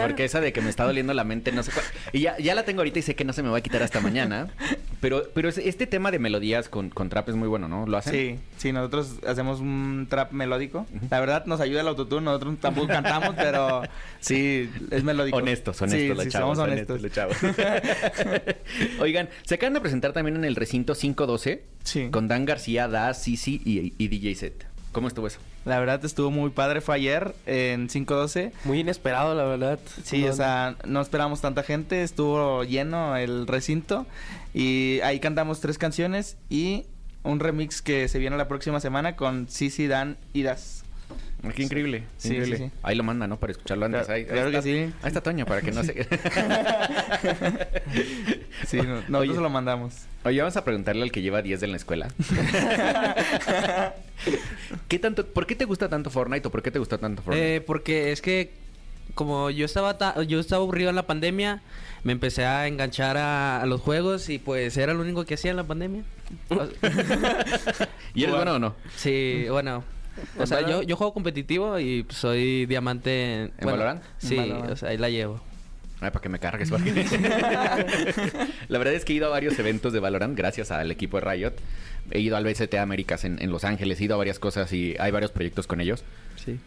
Porque 0.00 0.24
esa 0.24 0.40
de 0.40 0.52
que 0.52 0.60
me 0.60 0.70
está 0.70 0.84
doliendo 0.84 1.12
la 1.14 1.24
mente, 1.24 1.50
no 1.50 1.64
sé 1.64 1.72
cuál. 1.72 1.84
Y 2.12 2.20
ya, 2.20 2.38
ya 2.38 2.54
la 2.54 2.64
tengo 2.64 2.80
ahorita 2.80 3.00
y 3.00 3.02
sé 3.02 3.16
que 3.16 3.24
no 3.24 3.32
se 3.32 3.42
me 3.42 3.48
va 3.48 3.58
a 3.58 3.60
quitar 3.60 3.82
hasta 3.82 4.00
mañana. 4.00 4.48
Pero, 5.00 5.24
pero 5.34 5.48
es- 5.48 5.58
este 5.58 5.86
tema 5.86 6.10
de 6.10 6.18
melodías 6.18 6.68
con, 6.68 6.90
con 6.90 7.08
trap 7.08 7.28
es 7.28 7.34
muy 7.36 7.48
bueno, 7.48 7.68
¿no? 7.68 7.86
¿Lo 7.86 7.96
hacen? 7.98 8.12
Sí, 8.14 8.38
sí, 8.56 8.72
nosotros 8.72 9.16
hacemos 9.26 9.60
un 9.60 10.06
trap 10.08 10.32
melódico. 10.32 10.86
La 11.10 11.20
verdad 11.20 11.44
nos 11.46 11.60
ayuda 11.60 11.82
el 11.82 11.88
autotune, 11.88 12.22
nosotros 12.24 12.56
tampoco 12.60 12.88
cantamos, 12.88 13.34
pero 13.36 13.82
sí, 14.20 14.70
es 14.90 15.04
melódico. 15.04 15.36
Honestos, 15.36 15.80
honestos 15.82 16.00
Sí, 16.00 16.08
los 16.08 16.24
sí, 16.24 16.30
chavos. 16.30 16.56
somos 16.56 16.70
honestos 16.72 16.98
honestos. 17.00 17.02
los 17.02 17.12
chavos. 17.12 17.36
Oigan, 19.00 19.28
se 19.44 19.54
acaban 19.56 19.74
de 19.74 19.80
presentar 19.80 20.12
también 20.12 20.36
en 20.36 20.44
el 20.44 20.56
recinto 20.56 20.94
512 20.94 21.64
Sí. 21.84 22.08
con 22.10 22.26
Dan 22.28 22.44
García, 22.44 22.88
Das, 22.88 23.22
Sisi 23.22 23.60
y, 23.64 23.94
y 23.98 24.08
DJ 24.08 24.34
Set. 24.34 24.66
¿Cómo 24.96 25.08
estuvo 25.08 25.26
eso? 25.26 25.38
La 25.66 25.78
verdad 25.78 26.02
estuvo 26.06 26.30
muy 26.30 26.48
padre, 26.48 26.80
fue 26.80 26.94
ayer 26.94 27.34
en 27.44 27.86
512. 27.86 28.52
Muy 28.64 28.80
inesperado, 28.80 29.34
la 29.34 29.44
verdad. 29.44 29.78
Sí, 30.02 30.22
No- 30.22 30.30
o 30.30 30.32
sea, 30.32 30.76
no 30.86 31.02
esperamos 31.02 31.42
tanta 31.42 31.62
gente, 31.62 32.02
estuvo 32.02 32.64
lleno 32.64 33.14
el 33.16 33.46
recinto 33.46 34.06
y 34.54 35.00
ahí 35.04 35.20
cantamos 35.20 35.60
tres 35.60 35.76
canciones 35.76 36.38
y 36.48 36.86
un 37.24 37.40
remix 37.40 37.82
que 37.82 38.08
se 38.08 38.18
viene 38.18 38.38
la 38.38 38.48
próxima 38.48 38.80
semana 38.80 39.16
con 39.16 39.50
Sisi, 39.50 39.86
Dan 39.86 40.16
y 40.32 40.44
Das. 40.44 40.75
Qué 41.54 41.62
increíble. 41.62 42.02
Sí, 42.16 42.28
increíble. 42.34 42.56
sí, 42.56 42.64
sí. 42.64 42.70
Ahí 42.82 42.96
lo 42.96 43.02
manda, 43.04 43.26
¿no? 43.28 43.38
Para 43.38 43.52
escucharlo 43.52 43.86
antes. 43.86 44.06
Claro- 44.06 44.14
ahí, 44.16 44.24
claro 44.24 44.50
que 44.50 44.56
está, 44.56 44.62
sí. 44.68 44.92
Ahí 45.02 45.08
está 45.08 45.20
Toño, 45.20 45.46
para 45.46 45.60
que 45.60 45.70
no 45.72 45.82
se... 45.84 45.92
Sí, 48.66 48.78
no- 48.78 48.94
nosotros 49.08 49.20
Oye. 49.20 49.40
lo 49.40 49.50
mandamos. 49.50 49.94
Oye, 50.24 50.40
vamos 50.40 50.56
a 50.56 50.64
preguntarle 50.64 51.02
al 51.04 51.12
que 51.12 51.22
lleva 51.22 51.42
10 51.42 51.62
en 51.62 51.70
la 51.70 51.76
escuela. 51.76 52.08
¿Qué 54.88 54.98
tanto, 54.98 55.26
¿Por 55.26 55.46
qué 55.46 55.54
te 55.54 55.64
gusta 55.66 55.88
tanto 55.88 56.10
Fortnite 56.10 56.48
o 56.48 56.50
por 56.50 56.62
qué 56.62 56.70
te 56.70 56.78
gusta 56.78 56.98
tanto 56.98 57.22
Fortnite? 57.22 57.56
Eh, 57.56 57.60
porque 57.60 58.12
es 58.12 58.20
que 58.22 58.50
como 59.14 59.50
yo 59.50 59.64
estaba 59.64 59.96
ta- 59.98 60.20
yo 60.24 60.40
estaba 60.40 60.62
aburrido 60.62 60.90
en 60.90 60.96
la 60.96 61.06
pandemia, 61.06 61.62
me 62.02 62.12
empecé 62.12 62.44
a 62.44 62.66
enganchar 62.66 63.16
a, 63.16 63.62
a 63.62 63.66
los 63.66 63.80
juegos 63.80 64.28
y 64.28 64.38
pues 64.38 64.76
era 64.76 64.94
lo 64.94 65.00
único 65.00 65.24
que 65.24 65.34
hacía 65.34 65.50
en 65.52 65.56
la 65.58 65.64
pandemia. 65.64 66.02
¿Y 68.14 68.24
eres 68.24 68.34
bueno 68.34 68.54
o 68.54 68.58
no? 68.58 68.74
sí, 68.96 69.46
bueno. 69.50 69.84
O 70.38 70.46
sea, 70.46 70.66
yo, 70.68 70.82
yo 70.82 70.96
juego 70.96 71.12
competitivo 71.12 71.78
y 71.78 72.06
soy 72.10 72.66
diamante 72.66 73.34
en, 73.34 73.52
¿En 73.58 73.66
Valorant? 73.66 74.02
Sí, 74.18 74.36
En 74.36 74.48
Valorant. 74.50 74.70
o 74.72 74.76
sea, 74.76 74.88
ahí 74.90 74.98
la 74.98 75.10
llevo. 75.10 75.40
Ay, 76.00 76.10
para 76.10 76.20
que 76.22 76.28
me 76.28 76.38
cargues. 76.38 76.70
porque- 76.70 76.92
la 78.68 78.78
verdad 78.78 78.94
es 78.94 79.04
que 79.04 79.12
he 79.12 79.16
ido 79.16 79.26
a 79.26 79.30
varios 79.30 79.58
eventos 79.58 79.92
de 79.92 80.00
Valorant 80.00 80.36
gracias 80.36 80.70
al 80.70 80.90
equipo 80.90 81.18
de 81.20 81.30
Riot. 81.30 81.52
He 82.10 82.20
ido 82.20 82.36
al 82.36 82.44
BCT 82.44 82.74
Américas 82.74 83.24
en, 83.24 83.40
en 83.42 83.50
Los 83.50 83.64
Ángeles, 83.64 84.00
he 84.00 84.04
ido 84.04 84.14
a 84.14 84.18
varias 84.18 84.38
cosas 84.38 84.72
y 84.72 84.94
hay 84.98 85.10
varios 85.10 85.30
proyectos 85.32 85.66
con 85.66 85.80
ellos. 85.80 86.04
Sí. 86.36 86.58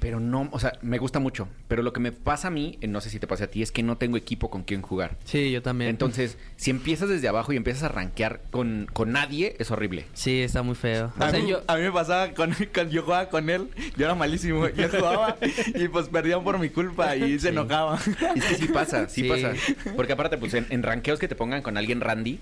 Pero 0.00 0.18
no, 0.18 0.48
o 0.50 0.58
sea, 0.58 0.72
me 0.82 0.98
gusta 0.98 1.18
mucho. 1.20 1.46
Pero 1.68 1.82
lo 1.82 1.92
que 1.92 2.00
me 2.00 2.10
pasa 2.10 2.48
a 2.48 2.50
mí, 2.50 2.78
eh, 2.80 2.86
no 2.88 3.00
sé 3.00 3.10
si 3.10 3.18
te 3.20 3.26
pasa 3.26 3.44
a 3.44 3.46
ti, 3.48 3.62
es 3.62 3.70
que 3.70 3.82
no 3.82 3.96
tengo 3.98 4.16
equipo 4.16 4.48
con 4.50 4.62
quien 4.62 4.80
jugar. 4.82 5.16
Sí, 5.24 5.50
yo 5.52 5.60
también. 5.62 5.90
Entonces, 5.90 6.38
si 6.56 6.70
empiezas 6.70 7.08
desde 7.10 7.28
abajo 7.28 7.52
y 7.52 7.56
empiezas 7.56 7.82
a 7.84 7.88
rankear 7.88 8.40
con, 8.50 8.88
con 8.92 9.12
nadie, 9.12 9.56
es 9.58 9.70
horrible. 9.70 10.06
Sí, 10.14 10.40
está 10.42 10.62
muy 10.62 10.74
feo. 10.74 11.12
O 11.18 11.22
A 11.22 11.30
sea, 11.30 11.38
mí, 11.40 11.48
yo 11.50 11.62
a 11.66 11.76
mí 11.76 11.82
me 11.82 11.92
pasaba 11.92 12.32
con, 12.32 12.54
con- 12.74 12.90
yo 12.90 13.02
jugaba 13.02 13.28
con 13.28 13.48
él, 13.50 13.68
yo 13.96 14.06
era 14.06 14.14
malísimo, 14.14 14.68
yo 14.70 14.88
jugaba 14.88 15.36
y 15.74 15.88
pues 15.88 16.08
perdían 16.08 16.42
por 16.44 16.58
mi 16.58 16.70
culpa 16.70 17.14
y 17.16 17.38
se 17.38 17.50
enojaba. 17.50 17.98
Es 18.36 18.44
que 18.44 18.54
sí 18.54 18.66
pasa, 18.68 19.08
sí, 19.08 19.22
Sí. 19.22 19.28
pasa. 19.28 19.52
Porque 19.96 20.14
aparte, 20.14 20.38
pues 20.38 20.54
en, 20.54 20.66
en 20.70 20.82
rankeos 20.82 21.18
que 21.18 21.28
te 21.28 21.34
pongan 21.34 21.60
con 21.62 21.76
alguien 21.76 22.00
randy, 22.00 22.38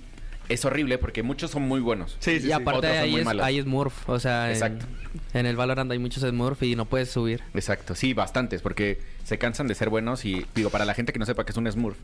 es 0.49 0.65
horrible 0.65 0.99
porque 0.99 1.23
muchos 1.23 1.51
son 1.51 1.63
muy 1.63 1.81
buenos. 1.81 2.17
Sí, 2.21 2.33
sí, 2.33 2.37
y 2.37 2.41
sí. 2.49 2.53
aparte 2.53 2.89
son 2.89 2.97
ahí 2.97 3.17
es, 3.17 3.25
malos. 3.25 3.45
ahí 3.45 3.59
es 3.59 3.65
Smurf, 3.65 4.09
o 4.09 4.19
sea, 4.19 4.47
en- 4.49 4.53
Exacto. 4.55 4.87
En, 5.35 5.47
el 5.47 5.57
Valorant 5.57 5.91
hay 5.91 5.99
muchos 5.99 6.23
Smurf 6.23 6.63
y 6.63 6.77
no 6.77 6.85
puedes 6.87 7.11
subir. 7.11 7.43
Exacto, 7.55 7.95
sí, 7.95 8.15
bastantes, 8.15 8.63
porque 8.63 9.01
se 9.25 9.39
cansan 9.39 9.67
de 9.67 9.75
ser 9.75 9.89
buenos 9.91 10.25
y 10.25 10.47
digo, 10.55 10.71
para 10.71 10.85
la 10.85 10.95
gente 10.95 11.13
que 11.13 11.19
no 11.19 11.27
sepa 11.27 11.45
que 11.45 11.53
es 11.53 11.57
un 11.59 11.71
Smurf, 11.71 11.97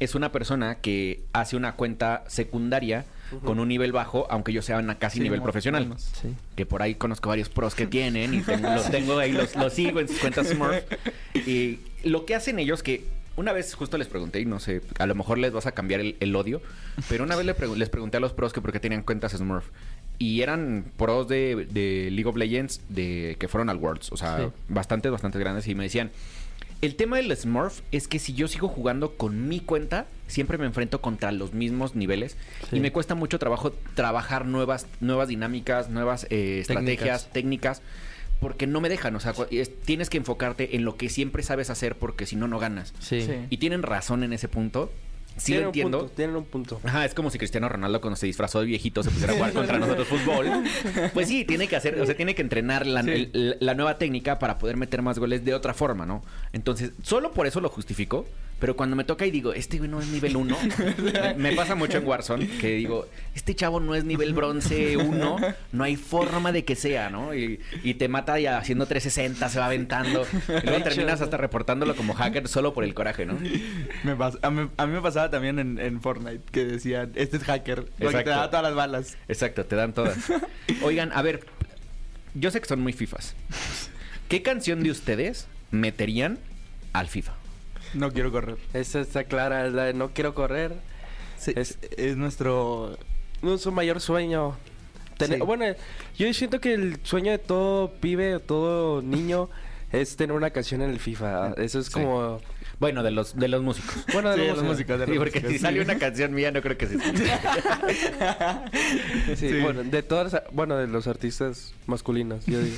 es 0.00 0.14
una 0.14 0.30
persona 0.32 0.76
que 0.76 1.22
hace 1.32 1.56
una 1.56 1.72
cuenta 1.74 2.24
secundaria 2.28 3.04
con 3.44 3.58
un 3.60 3.68
nivel 3.68 3.92
bajo, 3.92 4.26
aunque 4.30 4.52
yo 4.52 4.62
sea 4.62 4.78
una 4.78 4.98
casi 4.98 5.18
Sí, 5.18 5.22
nivel 5.24 5.42
profesional. 5.42 5.92
Sí. 5.98 6.34
Que 6.56 6.64
por 6.66 6.82
ahí 6.82 6.94
conozco 6.94 7.28
varios 7.28 7.48
pros 7.48 7.74
que 7.74 7.86
tienen 7.88 8.32
y 8.34 8.40
tengo- 8.42 8.70
los 8.70 8.90
tengo 8.90 9.18
ahí, 9.18 9.32
los, 9.32 9.54
los 9.56 9.72
sigo 9.72 10.00
en 10.00 10.08
sus 10.08 10.18
cuentas 10.18 10.48
Smurf. 10.48 10.82
Y 11.34 11.80
lo 12.04 12.24
que 12.26 12.34
hacen 12.34 12.58
ellos 12.58 12.82
que... 12.82 13.04
Una 13.38 13.52
vez 13.52 13.72
justo 13.74 13.96
les 13.98 14.08
pregunté, 14.08 14.40
y 14.40 14.44
no 14.44 14.58
sé, 14.58 14.82
a 14.98 15.06
lo 15.06 15.14
mejor 15.14 15.38
les 15.38 15.52
vas 15.52 15.66
a 15.66 15.72
cambiar 15.72 16.00
el, 16.00 16.16
el 16.18 16.34
odio, 16.34 16.60
pero 17.08 17.22
una 17.22 17.36
vez 17.36 17.46
le 17.46 17.54
pregu- 17.56 17.76
les 17.76 17.88
pregunté 17.88 18.16
a 18.16 18.20
los 18.20 18.32
pros 18.32 18.52
que 18.52 18.60
por 18.60 18.72
qué 18.72 18.80
tenían 18.80 19.02
cuentas 19.04 19.32
Smurf. 19.32 19.66
Y 20.18 20.42
eran 20.42 20.84
pros 20.96 21.28
de, 21.28 21.68
de 21.70 22.10
League 22.10 22.28
of 22.28 22.36
Legends 22.36 22.80
de 22.88 23.36
que 23.38 23.46
fueron 23.46 23.70
al 23.70 23.76
Worlds, 23.76 24.10
o 24.10 24.16
sea, 24.16 24.38
Sí. 24.38 24.44
bastante, 24.68 25.08
bastante 25.08 25.38
grandes. 25.38 25.68
Y 25.68 25.76
me 25.76 25.84
decían, 25.84 26.10
el 26.82 26.96
tema 26.96 27.16
del 27.18 27.34
Smurf 27.36 27.80
es 27.92 28.08
que 28.08 28.18
si 28.18 28.34
yo 28.34 28.48
sigo 28.48 28.66
jugando 28.66 29.16
con 29.16 29.48
mi 29.48 29.60
cuenta, 29.60 30.06
siempre 30.26 30.58
me 30.58 30.66
enfrento 30.66 31.00
contra 31.00 31.30
los 31.30 31.52
mismos 31.54 31.94
niveles. 31.94 32.36
Sí. 32.70 32.76
Y 32.76 32.80
me 32.80 32.90
cuesta 32.90 33.14
mucho 33.14 33.38
trabajo 33.38 33.72
trabajar 33.94 34.46
nuevas, 34.46 34.88
nuevas 35.00 35.28
dinámicas, 35.28 35.88
nuevas 35.90 36.26
eh, 36.30 36.58
estrategias, 36.60 37.30
técnicas. 37.32 37.82
Porque 38.40 38.66
no 38.68 38.80
me 38.80 38.88
dejan, 38.88 39.16
o 39.16 39.20
sea, 39.20 39.34
tienes 39.84 40.10
que 40.10 40.16
enfocarte 40.18 40.76
en 40.76 40.84
lo 40.84 40.96
que 40.96 41.08
siempre 41.08 41.42
sabes 41.42 41.70
hacer 41.70 41.96
porque 41.96 42.24
si 42.26 42.36
no, 42.36 42.46
no 42.46 42.58
ganas. 42.58 42.94
Sí. 43.00 43.22
Sí. 43.22 43.32
Y 43.50 43.56
tienen 43.58 43.82
razón 43.82 44.22
en 44.22 44.32
ese 44.32 44.48
punto. 44.48 44.92
Sí 45.36 45.52
Tienen 45.52 45.62
lo 45.62 45.68
un 45.68 45.70
entiendo. 45.70 45.98
punto, 46.00 46.14
tienen 46.14 46.36
un 46.36 46.44
punto. 46.44 46.80
Ajá, 46.82 47.04
es 47.04 47.14
como 47.14 47.30
si 47.30 47.38
Cristiano 47.38 47.68
Ronaldo 47.68 48.00
cuando 48.00 48.16
se 48.16 48.26
disfrazó 48.26 48.58
de 48.58 48.66
viejito 48.66 49.04
se 49.04 49.10
pusiera 49.10 49.32
a 49.32 49.36
jugar 49.36 49.52
contra 49.54 49.78
nosotros 49.78 50.08
fútbol. 50.08 50.48
Pues 51.14 51.28
sí, 51.28 51.44
tiene 51.44 51.68
que 51.68 51.76
hacer, 51.76 52.00
o 52.00 52.06
sea, 52.06 52.16
tiene 52.16 52.34
que 52.34 52.42
entrenar 52.42 52.86
la, 52.88 53.04
Sí. 53.04 53.30
el- 53.32 53.56
la 53.60 53.74
nueva 53.74 53.98
técnica 53.98 54.40
para 54.40 54.58
poder 54.58 54.76
meter 54.76 55.00
más 55.02 55.18
goles 55.20 55.44
de 55.44 55.54
otra 55.54 55.74
forma, 55.74 56.06
¿no? 56.06 56.24
Entonces, 56.52 56.90
solo 57.02 57.30
por 57.32 57.46
eso 57.46 57.60
lo 57.60 57.68
justifico. 57.68 58.26
Pero 58.58 58.76
cuando 58.76 58.96
me 58.96 59.04
toca 59.04 59.24
y 59.24 59.30
digo, 59.30 59.52
este 59.52 59.78
güey 59.78 59.88
no 59.88 60.00
es 60.00 60.08
nivel 60.08 60.36
1, 60.36 60.56
me, 60.98 61.34
me 61.34 61.52
pasa 61.52 61.74
mucho 61.76 61.98
en 61.98 62.06
Warzone 62.06 62.46
que 62.58 62.74
digo, 62.74 63.06
este 63.34 63.54
chavo 63.54 63.78
no 63.78 63.94
es 63.94 64.04
nivel 64.04 64.34
bronce 64.34 64.96
1, 64.96 65.36
no 65.72 65.84
hay 65.84 65.96
forma 65.96 66.50
de 66.50 66.64
que 66.64 66.74
sea, 66.74 67.08
¿no? 67.08 67.34
Y, 67.34 67.60
y 67.84 67.94
te 67.94 68.08
mata 68.08 68.38
ya 68.40 68.58
haciendo 68.58 68.86
360, 68.86 69.48
se 69.48 69.58
va 69.60 69.66
aventando. 69.66 70.26
Y 70.48 70.66
luego 70.66 70.82
terminas 70.84 71.20
hasta 71.20 71.36
reportándolo 71.36 71.94
como 71.94 72.14
hacker 72.14 72.48
solo 72.48 72.74
por 72.74 72.82
el 72.82 72.94
coraje, 72.94 73.26
¿no? 73.26 73.38
Me 74.02 74.16
a, 74.42 74.50
mí, 74.50 74.68
a 74.76 74.86
mí 74.86 74.92
me 74.92 75.00
pasaba 75.02 75.30
también 75.30 75.58
en, 75.58 75.78
en 75.78 76.00
Fortnite 76.00 76.42
que 76.50 76.64
decían, 76.64 77.12
este 77.14 77.36
es 77.36 77.44
hacker, 77.44 77.84
porque 77.98 78.24
te 78.24 78.30
da 78.30 78.50
todas 78.50 78.64
las 78.64 78.74
balas. 78.74 79.16
Exacto, 79.28 79.64
te 79.64 79.76
dan 79.76 79.92
todas. 79.92 80.16
Oigan, 80.82 81.12
a 81.12 81.22
ver, 81.22 81.44
yo 82.34 82.50
sé 82.50 82.60
que 82.60 82.66
son 82.66 82.80
muy 82.80 82.92
FIFAs. 82.92 83.34
¿Qué 84.28 84.42
canción 84.42 84.82
de 84.82 84.90
ustedes 84.90 85.46
meterían 85.70 86.38
al 86.92 87.06
FIFA? 87.06 87.34
No 87.94 88.12
quiero 88.12 88.30
correr. 88.32 88.56
Esa 88.74 89.00
está 89.00 89.24
clara, 89.24 89.66
es 89.66 89.72
la 89.72 89.84
de 89.84 89.94
no 89.94 90.10
quiero 90.10 90.34
correr. 90.34 90.74
Sí, 91.38 91.52
Es- 91.56 91.78
es, 91.82 91.90
es 91.98 92.16
nuestro... 92.16 92.98
Nuestro 93.42 93.70
mayor 93.72 94.00
sueño. 94.00 94.56
Tener- 95.16 95.38
Sí. 95.38 95.44
Bueno, 95.44 95.64
yo 96.16 96.32
siento 96.34 96.60
que 96.60 96.74
el 96.74 96.98
sueño 97.04 97.30
de 97.32 97.38
todo 97.38 97.92
pibe 98.00 98.34
o 98.36 98.40
todo 98.40 99.02
niño 99.02 99.48
es 99.92 100.16
tener 100.16 100.34
una 100.36 100.50
canción 100.50 100.82
en 100.82 100.90
el 100.90 100.98
FIFA. 100.98 101.54
Eso 101.56 101.78
es 101.80 101.86
Sí. 101.86 101.92
como... 101.92 102.40
Bueno, 102.80 103.02
de 103.02 103.10
los, 103.10 103.36
de 103.36 103.48
los 103.48 103.60
músicos. 103.62 104.04
Bueno, 104.12 104.30
de 104.30 104.36
Sí, 104.42 104.46
los 104.48 104.62
músicos, 104.62 104.98
de 105.00 105.06
Sí, 105.06 105.10
los 105.12 105.18
porque 105.18 105.40
músicos, 105.40 105.50
si 105.52 105.58
sí. 105.58 105.62
sale 105.62 105.80
una 105.82 105.98
canción 105.98 106.32
mía, 106.32 106.52
no 106.52 106.62
creo 106.62 106.78
que 106.78 106.86
se 106.86 106.96
Sí, 109.36 109.36
Sí. 109.36 109.60
Bueno, 109.60 109.84
de 109.84 110.02
todas, 110.02 110.42
bueno, 110.52 110.76
de 110.76 110.86
los 110.86 111.06
artistas 111.06 111.74
masculinos, 111.86 112.44
yo 112.46 112.60
digo. 112.60 112.76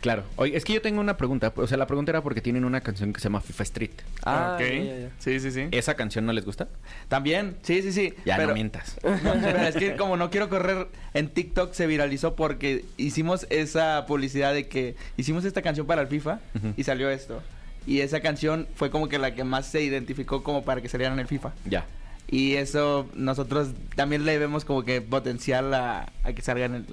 Claro. 0.00 0.24
Oye, 0.36 0.56
es 0.56 0.64
que 0.64 0.72
yo 0.72 0.82
tengo 0.82 1.00
una 1.00 1.16
pregunta. 1.16 1.52
O 1.56 1.66
sea, 1.66 1.76
la 1.76 1.86
pregunta 1.86 2.10
era 2.10 2.22
porque 2.22 2.40
tienen 2.40 2.64
una 2.64 2.80
canción 2.80 3.12
que 3.12 3.20
se 3.20 3.24
llama 3.24 3.40
FIFA 3.40 3.62
Street. 3.64 3.90
Ah, 4.24 4.52
ok. 4.54 4.60
ya, 4.60 4.82
ya, 4.82 4.98
ya. 4.98 5.10
Sí, 5.18 5.40
sí, 5.40 5.50
sí. 5.50 5.68
¿Esa 5.70 5.94
canción 5.94 6.24
no 6.24 6.32
les 6.32 6.44
gusta? 6.44 6.68
También, 7.08 7.56
sí, 7.62 7.82
sí, 7.82 7.92
sí. 7.92 8.14
Ya 8.24 8.36
pero, 8.36 8.48
no 8.48 8.54
mientas. 8.54 8.96
No, 9.02 9.34
pero 9.42 9.58
es 9.58 9.76
que 9.76 9.96
como 9.96 10.16
no 10.16 10.30
quiero 10.30 10.48
correr, 10.48 10.88
en 11.14 11.28
TikTok 11.28 11.72
se 11.74 11.86
viralizó 11.86 12.34
porque 12.34 12.84
hicimos 12.96 13.46
esa 13.50 14.06
publicidad 14.06 14.54
de 14.54 14.68
que 14.68 14.96
hicimos 15.16 15.44
esta 15.44 15.62
canción 15.62 15.86
para 15.86 16.02
el 16.02 16.08
FIFA 16.08 16.40
y 16.76 16.84
salió 16.84 17.10
esto. 17.10 17.42
Y 17.86 18.00
esa 18.00 18.20
canción 18.20 18.68
fue 18.74 18.90
como 18.90 19.08
que 19.08 19.18
la 19.18 19.34
que 19.34 19.44
más 19.44 19.66
se 19.66 19.82
identificó 19.82 20.42
como 20.42 20.64
para 20.64 20.80
que 20.80 20.88
saliera 20.88 21.12
en 21.12 21.18
el 21.20 21.26
FIFA. 21.26 21.52
Ya. 21.64 21.86
Y 22.28 22.54
eso 22.54 23.08
nosotros 23.14 23.70
también 23.96 24.24
le 24.24 24.38
vemos 24.38 24.64
como 24.64 24.84
que 24.84 25.00
potencial 25.00 25.74
a, 25.74 26.12
a 26.22 26.32
que 26.32 26.42
salga 26.42 26.66
en 26.66 26.74
el, 26.76 26.86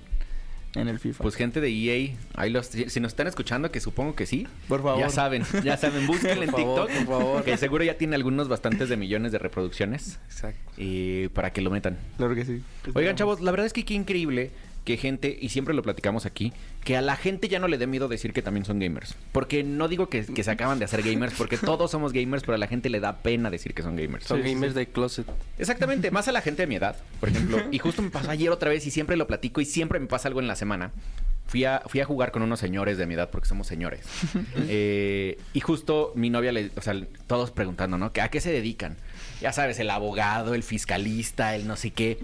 en 0.76 0.88
el 0.88 1.00
FIFA. 1.00 1.24
Pues 1.24 1.36
gente 1.36 1.62
de 1.62 1.70
EA, 1.70 2.16
ahí 2.36 2.50
los, 2.50 2.68
si 2.68 3.00
nos 3.00 3.12
están 3.12 3.28
escuchando, 3.28 3.72
que 3.72 3.80
supongo 3.80 4.16
que 4.16 4.26
sí. 4.26 4.48
Por 4.68 4.84
favor. 4.84 5.00
Ya 5.00 5.10
saben, 5.10 5.44
ya 5.64 5.78
saben, 5.78 6.06
búsquenlo 6.08 6.44
en 6.44 6.52
TikTok. 6.52 6.90
por 6.90 7.06
favor. 7.06 7.44
Que 7.44 7.58
seguro 7.58 7.84
ya 7.84 7.98
tiene 7.98 8.16
algunos 8.16 8.48
bastantes 8.48 8.90
de 8.90 8.98
millones 8.98 9.32
de 9.32 9.40
reproducciones. 9.40 10.20
Exacto. 10.26 10.72
Y 10.78 11.30
para 11.30 11.52
que 11.52 11.62
lo 11.62 11.72
metan. 11.72 11.98
Claro 12.18 12.36
que 12.36 12.46
sí. 12.46 12.62
Oigan, 12.94 13.16
chavos, 13.16 13.42
la 13.42 13.52
verdad 13.52 13.66
es 13.66 13.74
que 13.74 13.86
qué 13.86 13.94
increíble 13.94 14.52
que 14.88 14.96
gente, 14.96 15.38
y 15.38 15.50
siempre 15.50 15.74
lo 15.74 15.84
platicamos 15.84 16.26
aquí, 16.26 16.54
que 16.86 16.96
a 16.96 17.02
la 17.02 17.18
gente 17.18 17.50
ya 17.50 17.60
no 17.60 17.68
le 17.68 17.78
dé 17.78 17.88
miedo 17.88 18.08
decir 18.08 18.32
que 18.32 18.42
también 18.42 18.64
son 18.64 18.80
gamers. 18.80 19.16
Porque 19.34 19.62
no 19.62 19.90
digo 19.90 20.08
que, 20.08 20.26
que 20.26 20.44
se 20.46 20.50
acaban 20.50 20.80
de 20.80 20.86
hacer 20.86 21.04
gamers, 21.04 21.34
porque 21.34 21.58
todos 21.58 21.92
somos 21.92 22.14
gamers, 22.14 22.44
pero 22.44 22.56
a 22.56 22.58
la 22.58 22.68
gente 22.68 22.90
le 22.90 23.02
da 23.02 23.18
pena 23.18 23.50
decir 23.50 23.74
que 23.74 23.84
son 23.84 23.98
gamers. 23.98 24.24
Son 24.24 24.42
gamers 24.42 24.74
de 24.76 24.88
closet. 24.88 25.28
Exactamente, 25.60 26.10
más 26.10 26.30
a 26.30 26.32
la 26.32 26.40
gente 26.40 26.62
de 26.62 26.68
mi 26.68 26.76
edad, 26.76 26.96
por 27.20 27.28
ejemplo. 27.28 27.62
Y 27.70 27.80
justo 27.80 28.02
me 28.02 28.10
pasó 28.12 28.32
ayer 28.32 28.50
otra 28.50 28.70
vez 28.70 28.88
y 28.88 28.92
siempre 28.92 29.18
lo 29.18 29.28
platico 29.28 29.60
y 29.60 29.66
siempre 29.66 30.00
me 30.00 30.08
pasa 30.08 30.30
algo 30.30 30.40
en 30.40 30.48
la 30.48 30.56
semana. 30.56 30.94
Fui 31.48 31.66
a, 31.66 31.82
fui 31.86 32.00
a 32.00 32.06
jugar 32.06 32.32
con 32.32 32.42
unos 32.42 32.62
señores 32.62 32.98
de 32.98 33.08
mi 33.08 33.16
edad 33.16 33.30
porque 33.30 33.50
somos 33.50 33.68
señores. 33.68 34.06
Eh, 34.70 35.38
y 35.52 35.60
justo 35.60 36.14
mi 36.16 36.30
novia, 36.30 36.54
le, 36.54 36.72
o 36.78 36.82
sea, 36.82 36.96
todos 37.28 37.52
preguntando, 37.52 37.98
¿no? 37.98 38.14
¿Que 38.14 38.22
¿A 38.22 38.30
qué 38.30 38.40
se 38.40 38.54
dedican? 38.54 38.96
Ya 39.42 39.52
sabes, 39.52 39.80
el 39.80 39.90
abogado, 39.90 40.56
el 40.56 40.64
fiscalista, 40.64 41.56
el 41.56 41.68
no 41.68 41.76
sé 41.76 41.92
qué. 41.92 42.20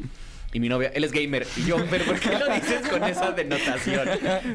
Y 0.53 0.59
mi 0.59 0.69
novia, 0.69 0.91
él 0.93 1.03
es 1.03 1.11
gamer. 1.11 1.45
Y 1.57 1.65
yo, 1.65 1.77
¿pero 1.89 2.05
por 2.05 2.19
qué 2.19 2.29
lo 2.37 2.47
dices 2.53 2.87
con 2.87 3.03
esa 3.03 3.31
denotación? 3.31 4.07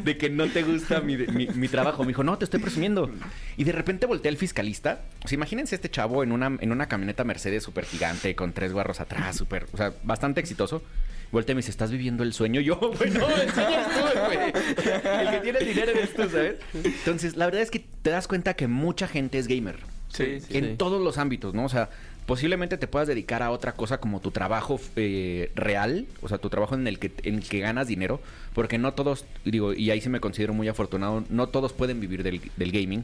De 0.04 0.16
que 0.16 0.30
no 0.30 0.46
te 0.46 0.62
gusta 0.62 1.00
mi, 1.00 1.16
mi- 1.16 1.48
mi 1.48 1.68
trabajo. 1.68 2.02
Me 2.04 2.08
dijo, 2.08 2.22
no, 2.22 2.38
te 2.38 2.44
estoy 2.44 2.60
presumiendo. 2.60 3.10
Y 3.56 3.64
de 3.64 3.72
repente 3.72 4.06
volteé 4.06 4.30
al 4.30 4.36
fiscalista. 4.36 5.00
O 5.24 5.28
sea, 5.28 5.34
imagínense 5.36 5.74
este 5.74 5.90
chavo 5.90 6.22
en 6.22 6.30
una, 6.32 6.56
en 6.60 6.70
una 6.72 6.86
camioneta 6.86 7.24
Mercedes 7.24 7.64
súper 7.64 7.84
gigante, 7.84 8.34
con 8.36 8.52
tres 8.52 8.72
guarros 8.72 9.00
atrás, 9.00 9.36
súper, 9.36 9.66
o 9.72 9.76
sea, 9.76 9.92
bastante 10.04 10.40
exitoso. 10.40 10.82
Voltea 11.30 11.52
y 11.52 11.56
me 11.56 11.58
dice, 11.58 11.70
¿estás 11.72 11.90
viviendo 11.90 12.22
el 12.22 12.32
sueño? 12.32 12.60
Yo, 12.62 12.76
bueno, 12.76 13.26
el 13.28 13.50
sueño 13.52 13.68
eres 13.68 13.86
tú, 13.88 14.24
güey. 14.24 15.18
El 15.26 15.30
que 15.30 15.40
tiene 15.42 15.58
dinero 15.60 15.90
eres 15.90 16.14
tú, 16.14 16.22
¿sabes? 16.22 16.56
Entonces, 16.72 17.36
la 17.36 17.44
verdad 17.46 17.60
es 17.62 17.70
que 17.70 17.84
te 18.02 18.08
das 18.10 18.26
cuenta 18.28 18.54
que 18.54 18.66
mucha 18.66 19.08
gente 19.08 19.38
es 19.38 19.46
gamer. 19.46 19.76
Sí, 20.10 20.40
sí. 20.40 20.56
En 20.56 20.78
todos 20.78 21.02
los 21.02 21.18
ámbitos, 21.18 21.52
¿no? 21.52 21.66
O 21.66 21.68
sea, 21.68 21.90
posiblemente 22.28 22.76
te 22.76 22.86
puedas 22.86 23.08
dedicar 23.08 23.42
a 23.42 23.50
otra 23.50 23.72
cosa 23.72 24.00
como 24.00 24.20
tu 24.20 24.30
trabajo 24.30 24.78
eh, 24.96 25.50
real, 25.54 26.06
o 26.20 26.28
sea, 26.28 26.36
tu 26.36 26.50
trabajo 26.50 26.74
en 26.74 26.86
el 26.86 26.98
que 26.98 27.10
en 27.22 27.36
el 27.36 27.48
que 27.48 27.58
ganas 27.58 27.88
dinero, 27.88 28.20
porque 28.52 28.76
no 28.76 28.92
todos, 28.92 29.24
digo, 29.46 29.72
y 29.72 29.90
ahí 29.90 30.02
sí 30.02 30.10
me 30.10 30.20
considero 30.20 30.52
muy 30.52 30.68
afortunado, 30.68 31.24
no 31.30 31.48
todos 31.48 31.72
pueden 31.72 32.00
vivir 32.00 32.22
del, 32.22 32.42
del 32.54 32.70
gaming, 32.70 33.02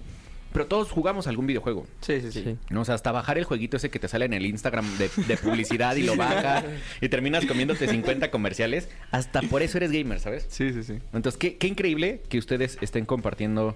pero 0.52 0.66
todos 0.66 0.90
jugamos 0.90 1.26
algún 1.26 1.46
videojuego. 1.46 1.86
Sí, 2.02 2.20
sí, 2.20 2.32
sí. 2.32 2.42
Sí. 2.44 2.58
¿no? 2.68 2.82
O 2.82 2.84
sea, 2.84 2.96
hasta 2.96 3.12
bajar 3.12 3.38
el 3.38 3.44
jueguito 3.44 3.78
ese 3.78 3.88
que 3.88 3.98
te 3.98 4.08
sale 4.08 4.26
en 4.26 4.34
el 4.34 4.44
Instagram 4.44 4.86
de, 4.98 5.10
de 5.26 5.36
publicidad 5.38 5.96
y 5.96 6.02
lo 6.02 6.16
bajas 6.16 6.66
y 7.00 7.08
terminas 7.08 7.46
comiéndote 7.46 7.88
50 7.88 8.30
comerciales, 8.30 8.90
hasta 9.10 9.40
por 9.40 9.62
eso 9.62 9.78
eres 9.78 9.90
gamer, 9.90 10.20
¿sabes? 10.20 10.44
Sí, 10.50 10.70
sí, 10.74 10.82
sí. 10.82 10.98
Entonces, 11.14 11.38
qué, 11.38 11.56
qué 11.56 11.66
increíble 11.66 12.20
que 12.28 12.36
ustedes 12.36 12.76
estén 12.82 13.06
compartiendo 13.06 13.74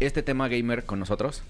este 0.00 0.24
tema 0.24 0.48
gamer 0.48 0.82
con 0.82 0.98
nosotros. 0.98 1.44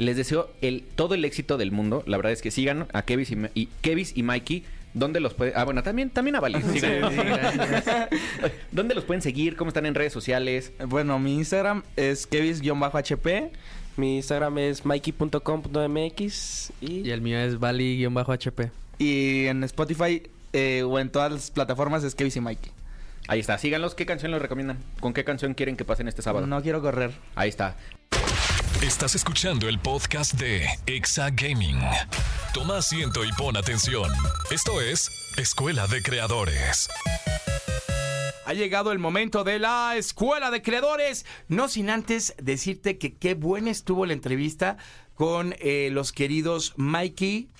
Les 0.00 0.16
deseo 0.16 0.48
el, 0.62 0.82
todo 0.94 1.14
el 1.14 1.26
éxito 1.26 1.58
del 1.58 1.72
mundo. 1.72 2.02
La 2.06 2.16
verdad 2.16 2.32
es 2.32 2.40
que 2.40 2.50
sigan 2.50 2.86
a 2.94 3.02
Kevis 3.02 3.32
y, 3.32 3.36
y, 3.52 3.66
Kevis 3.82 4.16
y 4.16 4.22
Mikey. 4.22 4.64
¿Dónde 4.94 5.20
los 5.20 5.34
pueden...? 5.34 5.52
Ah, 5.54 5.64
bueno, 5.64 5.82
también, 5.82 6.08
también 6.08 6.36
a 6.36 6.40
Vali. 6.40 6.62
Sigan. 6.62 7.02
¿Dónde 8.72 8.94
los 8.94 9.04
pueden 9.04 9.20
seguir? 9.20 9.56
¿Cómo 9.56 9.68
están 9.68 9.84
en 9.84 9.94
redes 9.94 10.14
sociales? 10.14 10.72
Bueno, 10.86 11.18
mi 11.18 11.34
Instagram 11.34 11.82
es 11.96 12.26
kevis-hp. 12.26 13.50
Mi 13.98 14.16
Instagram 14.16 14.56
es 14.56 14.86
mikey.com.mx 14.86 16.72
y, 16.80 17.00
Y 17.00 17.10
el 17.10 17.20
mío 17.20 17.38
es 17.38 17.60
Bali-HP. 17.60 18.70
Y 18.96 19.48
en 19.48 19.64
Spotify 19.64 20.22
eh, 20.54 20.82
o 20.82 20.98
en 20.98 21.10
todas 21.10 21.30
las 21.30 21.50
plataformas 21.50 22.04
es 22.04 22.14
Kevis 22.14 22.36
y 22.36 22.40
Mikey. 22.40 22.72
Ahí 23.28 23.40
está. 23.40 23.58
Síganlos. 23.58 23.94
¿Qué 23.94 24.06
canción 24.06 24.32
les 24.32 24.40
recomiendan? 24.40 24.78
¿Con 25.00 25.12
qué 25.12 25.24
canción 25.24 25.52
quieren 25.52 25.76
que 25.76 25.84
pasen 25.84 26.08
este 26.08 26.22
sábado? 26.22 26.46
No 26.46 26.62
quiero 26.62 26.80
correr. 26.80 27.10
Ahí 27.34 27.50
está. 27.50 27.76
Estás 28.82 29.14
escuchando 29.14 29.68
el 29.68 29.78
podcast 29.78 30.32
de 30.40 30.66
Exa 30.86 31.28
Gaming. 31.28 31.78
Toma 32.54 32.78
asiento 32.78 33.26
y 33.26 33.32
pon 33.32 33.58
atención. 33.58 34.10
Esto 34.50 34.80
es 34.80 35.10
Escuela 35.36 35.86
de 35.86 36.02
Creadores. 36.02 36.88
Ha 38.46 38.54
llegado 38.54 38.90
el 38.92 38.98
momento 38.98 39.44
de 39.44 39.58
la 39.58 39.96
Escuela 39.96 40.50
de 40.50 40.62
Creadores. 40.62 41.26
No 41.46 41.68
sin 41.68 41.90
antes 41.90 42.34
decirte 42.42 42.96
que 42.96 43.18
qué 43.18 43.34
buena 43.34 43.70
estuvo 43.70 44.06
la 44.06 44.14
entrevista 44.14 44.78
con 45.12 45.54
eh, 45.58 45.90
los 45.92 46.12
queridos 46.12 46.72
Mikey 46.78 47.50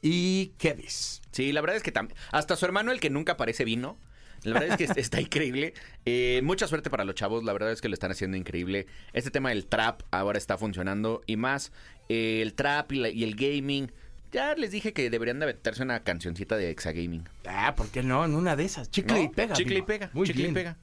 y 0.00 0.54
Kevis. 0.56 1.20
Sí, 1.32 1.52
la 1.52 1.60
verdad 1.60 1.76
es 1.76 1.82
que 1.82 1.92
también. 1.92 2.18
Hasta 2.30 2.56
su 2.56 2.64
hermano, 2.64 2.92
el 2.92 3.00
que 3.00 3.10
nunca 3.10 3.36
parece 3.36 3.66
vino. 3.66 3.98
La 4.44 4.58
verdad 4.58 4.80
es 4.80 4.92
que 4.94 5.00
está 5.00 5.20
increíble. 5.20 5.74
Eh, 6.04 6.40
mucha 6.42 6.66
suerte 6.66 6.90
para 6.90 7.04
los 7.04 7.14
chavos. 7.14 7.44
La 7.44 7.52
verdad 7.52 7.70
es 7.72 7.80
que 7.80 7.88
lo 7.88 7.94
están 7.94 8.10
haciendo 8.10 8.36
increíble. 8.36 8.86
Este 9.12 9.30
tema 9.30 9.50
del 9.50 9.66
trap 9.66 10.02
ahora 10.10 10.38
está 10.38 10.58
funcionando. 10.58 11.22
Y 11.26 11.36
más, 11.36 11.72
eh, 12.08 12.40
el 12.42 12.54
trap 12.54 12.92
y, 12.92 12.96
la- 12.96 13.08
y 13.08 13.22
el 13.24 13.34
gaming. 13.36 13.92
Ya 14.32 14.54
les 14.54 14.70
dije 14.70 14.92
que 14.92 15.10
deberían 15.10 15.38
de 15.40 15.46
meterse 15.46 15.82
una 15.82 16.02
cancioncita 16.02 16.56
de 16.56 16.70
Exa 16.70 16.92
Gaming. 16.92 17.28
Ah, 17.46 17.74
¿por 17.76 17.88
qué 17.88 18.02
no? 18.02 18.24
En 18.24 18.34
una 18.34 18.56
de 18.56 18.64
esas. 18.64 18.90
Chicle 18.90 19.14
¿No? 19.18 19.24
y 19.24 19.28
pega. 19.28 19.54
Chicle 19.54 19.78
y 19.78 19.82
pega. 19.82 20.10
Muy 20.14 20.26
chicle 20.26 20.42
bien. 20.44 20.52
y 20.52 20.54
pega. 20.54 20.78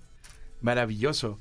Maravilloso. 0.61 1.39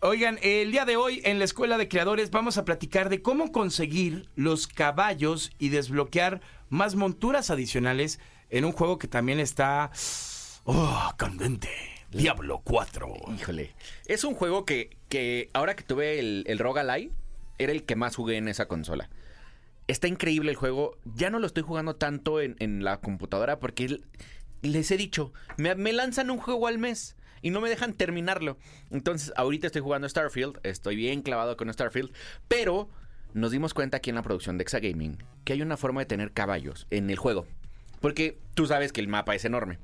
Oigan, 0.00 0.38
el 0.42 0.72
día 0.72 0.84
de 0.84 0.96
hoy 0.96 1.20
en 1.24 1.38
la 1.38 1.44
Escuela 1.44 1.78
de 1.78 1.88
Creadores 1.88 2.30
vamos 2.30 2.58
a 2.58 2.64
platicar 2.64 3.08
de 3.08 3.22
cómo 3.22 3.52
conseguir 3.52 4.28
los 4.34 4.66
caballos 4.66 5.52
y 5.58 5.68
desbloquear 5.68 6.40
más 6.70 6.96
monturas 6.96 7.50
adicionales 7.50 8.18
en 8.50 8.64
un 8.64 8.72
juego 8.72 8.98
que 8.98 9.06
también 9.08 9.38
está... 9.40 9.90
¡Oh, 10.64 11.12
candente! 11.16 11.68
Diablo 12.12 12.60
4. 12.62 13.14
Híjole. 13.36 13.74
Es 14.06 14.22
un 14.22 14.34
juego 14.34 14.64
que, 14.64 14.96
que 15.08 15.50
ahora 15.54 15.74
que 15.74 15.82
tuve 15.82 16.20
el, 16.20 16.44
el 16.46 16.58
Rogalai, 16.60 17.10
era 17.58 17.72
el 17.72 17.82
que 17.84 17.96
más 17.96 18.14
jugué 18.14 18.36
en 18.36 18.46
esa 18.46 18.68
consola. 18.68 19.10
Está 19.88 20.06
increíble 20.06 20.50
el 20.50 20.56
juego. 20.56 20.98
Ya 21.04 21.30
no 21.30 21.40
lo 21.40 21.46
estoy 21.48 21.64
jugando 21.64 21.96
tanto 21.96 22.40
en, 22.40 22.54
en 22.60 22.84
la 22.84 23.00
computadora 23.00 23.58
porque 23.58 23.98
les 24.60 24.90
he 24.92 24.96
dicho, 24.96 25.32
me, 25.56 25.74
me 25.74 25.92
lanzan 25.92 26.30
un 26.30 26.38
juego 26.38 26.68
al 26.68 26.78
mes 26.78 27.16
y 27.40 27.50
no 27.50 27.60
me 27.60 27.68
dejan 27.68 27.94
terminarlo. 27.94 28.56
Entonces, 28.92 29.32
ahorita 29.34 29.66
estoy 29.66 29.82
jugando 29.82 30.08
Starfield, 30.08 30.60
estoy 30.62 30.94
bien 30.94 31.22
clavado 31.22 31.56
con 31.56 31.72
Starfield, 31.72 32.12
pero 32.46 32.88
nos 33.34 33.50
dimos 33.50 33.74
cuenta 33.74 33.96
aquí 33.96 34.10
en 34.10 34.16
la 34.16 34.22
producción 34.22 34.58
de 34.58 34.62
Exagaming 34.62 35.18
que 35.44 35.54
hay 35.54 35.62
una 35.62 35.76
forma 35.76 36.02
de 36.02 36.06
tener 36.06 36.30
caballos 36.30 36.86
en 36.90 37.10
el 37.10 37.16
juego. 37.16 37.48
Porque 38.00 38.38
tú 38.54 38.66
sabes 38.66 38.92
que 38.92 39.00
el 39.00 39.08
mapa 39.08 39.34
es 39.34 39.44
enorme 39.44 39.78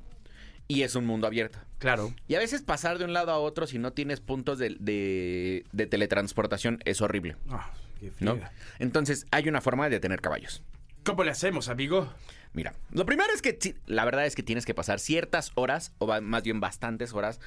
y 0.69 0.83
es 0.83 0.95
un 0.95 1.05
mundo 1.05 1.25
abierto. 1.27 1.57
Claro. 1.79 2.13
Y 2.27 2.35
a 2.35 2.39
veces 2.39 2.61
pasar 2.61 2.99
de 2.99 3.03
un 3.05 3.11
lado 3.11 3.31
a 3.31 3.39
otro 3.39 3.65
si 3.67 3.79
no 3.79 3.91
tienes 3.91 4.21
puntos 4.21 4.59
de, 4.59 4.77
de- 4.79 5.65
de 5.71 5.87
teletransportación 5.87 6.79
es 6.85 7.01
horrible, 7.01 7.35
Ah, 7.49 7.71
qué 7.99 8.11
¿no? 8.19 8.39
Entonces 8.77 9.25
hay 9.31 9.49
una 9.49 9.61
forma 9.61 9.89
de 9.89 9.99
tener 9.99 10.21
caballos. 10.21 10.61
¿Cómo 11.03 11.23
le 11.23 11.31
hacemos, 11.31 11.69
amigo? 11.69 12.13
Mira, 12.53 12.73
lo 12.91 13.05
primero 13.05 13.33
es 13.33 13.41
que 13.41 13.57
la 13.87 14.05
verdad 14.05 14.25
es 14.27 14.35
que 14.35 14.43
tienes 14.43 14.65
que 14.65 14.75
pasar 14.75 14.99
ciertas 14.99 15.51
horas, 15.55 15.91
o 15.97 16.21
más 16.21 16.43
bien 16.43 16.59
bastantes 16.59 17.13
horas, 17.13 17.39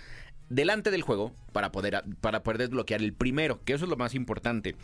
delante 0.48 0.90
del 0.90 1.02
juego 1.02 1.32
para 1.52 1.70
poder, 1.70 2.02
para 2.20 2.42
poder 2.42 2.58
desbloquear 2.58 3.00
el 3.02 3.12
primero, 3.12 3.62
que 3.64 3.74
eso 3.74 3.84
es 3.84 3.90
lo 3.90 3.96
más 3.96 4.14
importante. 4.14 4.74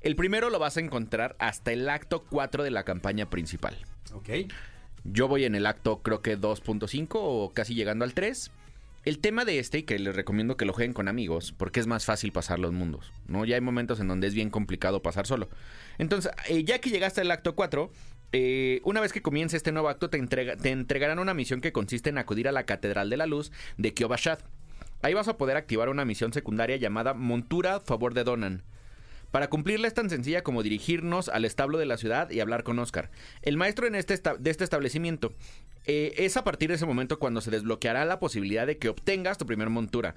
El 0.00 0.16
primero 0.16 0.50
lo 0.50 0.58
vas 0.58 0.76
a 0.76 0.80
encontrar 0.80 1.36
hasta 1.38 1.72
el 1.72 1.88
acto 1.88 2.24
4 2.24 2.64
de 2.64 2.70
la 2.70 2.82
campaña 2.84 3.30
principal. 3.30 3.76
Ok. 4.12 4.28
Yo 5.12 5.28
voy 5.28 5.44
en 5.44 5.54
el 5.54 5.66
acto 5.66 6.02
creo 6.02 6.20
que 6.20 6.38
2.5 6.38 7.08
o 7.14 7.52
casi 7.54 7.74
llegando 7.74 8.04
al 8.04 8.14
3. 8.14 8.50
El 9.04 9.20
tema 9.20 9.44
de 9.44 9.60
este, 9.60 9.84
que 9.84 10.00
les 10.00 10.16
recomiendo 10.16 10.56
que 10.56 10.64
lo 10.64 10.72
jueguen 10.72 10.92
con 10.92 11.06
amigos, 11.06 11.54
porque 11.56 11.78
es 11.78 11.86
más 11.86 12.04
fácil 12.04 12.32
pasar 12.32 12.58
los 12.58 12.72
mundos, 12.72 13.12
¿no? 13.28 13.44
Ya 13.44 13.54
hay 13.54 13.60
momentos 13.60 14.00
en 14.00 14.08
donde 14.08 14.26
es 14.26 14.34
bien 14.34 14.50
complicado 14.50 15.00
pasar 15.00 15.28
solo. 15.28 15.48
Entonces, 15.98 16.32
eh, 16.48 16.64
ya 16.64 16.80
que 16.80 16.90
llegaste 16.90 17.20
al 17.20 17.30
acto 17.30 17.54
4, 17.54 17.88
eh, 18.32 18.80
una 18.82 19.00
vez 19.00 19.12
que 19.12 19.22
comience 19.22 19.56
este 19.56 19.70
nuevo 19.70 19.88
acto, 19.88 20.10
te, 20.10 20.20
te 20.26 20.70
entregarán 20.70 21.20
una 21.20 21.34
misión 21.34 21.60
que 21.60 21.70
consiste 21.70 22.10
en 22.10 22.18
acudir 22.18 22.48
a 22.48 22.52
la 22.52 22.66
Catedral 22.66 23.08
de 23.08 23.16
la 23.16 23.26
Luz 23.26 23.52
de 23.76 23.94
Kiobashad. 23.94 24.40
Ahí 25.02 25.14
vas 25.14 25.28
a 25.28 25.36
poder 25.36 25.56
activar 25.56 25.88
una 25.88 26.04
misión 26.04 26.32
secundaria 26.32 26.76
llamada 26.76 27.14
Montura 27.14 27.76
a 27.76 27.80
favor 27.80 28.12
de 28.12 28.24
Donan. 28.24 28.64
Para 29.30 29.48
cumplirla 29.50 29.86
es 29.88 29.94
tan 29.94 30.08
sencilla 30.08 30.42
como 30.42 30.62
dirigirnos 30.62 31.28
al 31.28 31.44
establo 31.44 31.78
de 31.78 31.86
la 31.86 31.96
ciudad 31.98 32.30
y 32.30 32.40
hablar 32.40 32.62
con 32.62 32.78
Oscar, 32.78 33.10
el 33.42 33.56
maestro 33.56 33.86
en 33.86 33.94
este 33.94 34.14
esta- 34.14 34.36
de 34.36 34.50
este 34.50 34.64
establecimiento. 34.64 35.34
Eh, 35.84 36.14
es 36.18 36.36
a 36.36 36.44
partir 36.44 36.68
de 36.68 36.74
ese 36.76 36.86
momento 36.86 37.18
cuando 37.18 37.40
se 37.40 37.50
desbloqueará 37.50 38.04
la 38.04 38.18
posibilidad 38.18 38.66
de 38.66 38.78
que 38.78 38.88
obtengas 38.88 39.38
tu 39.38 39.46
primer 39.46 39.68
montura. 39.70 40.14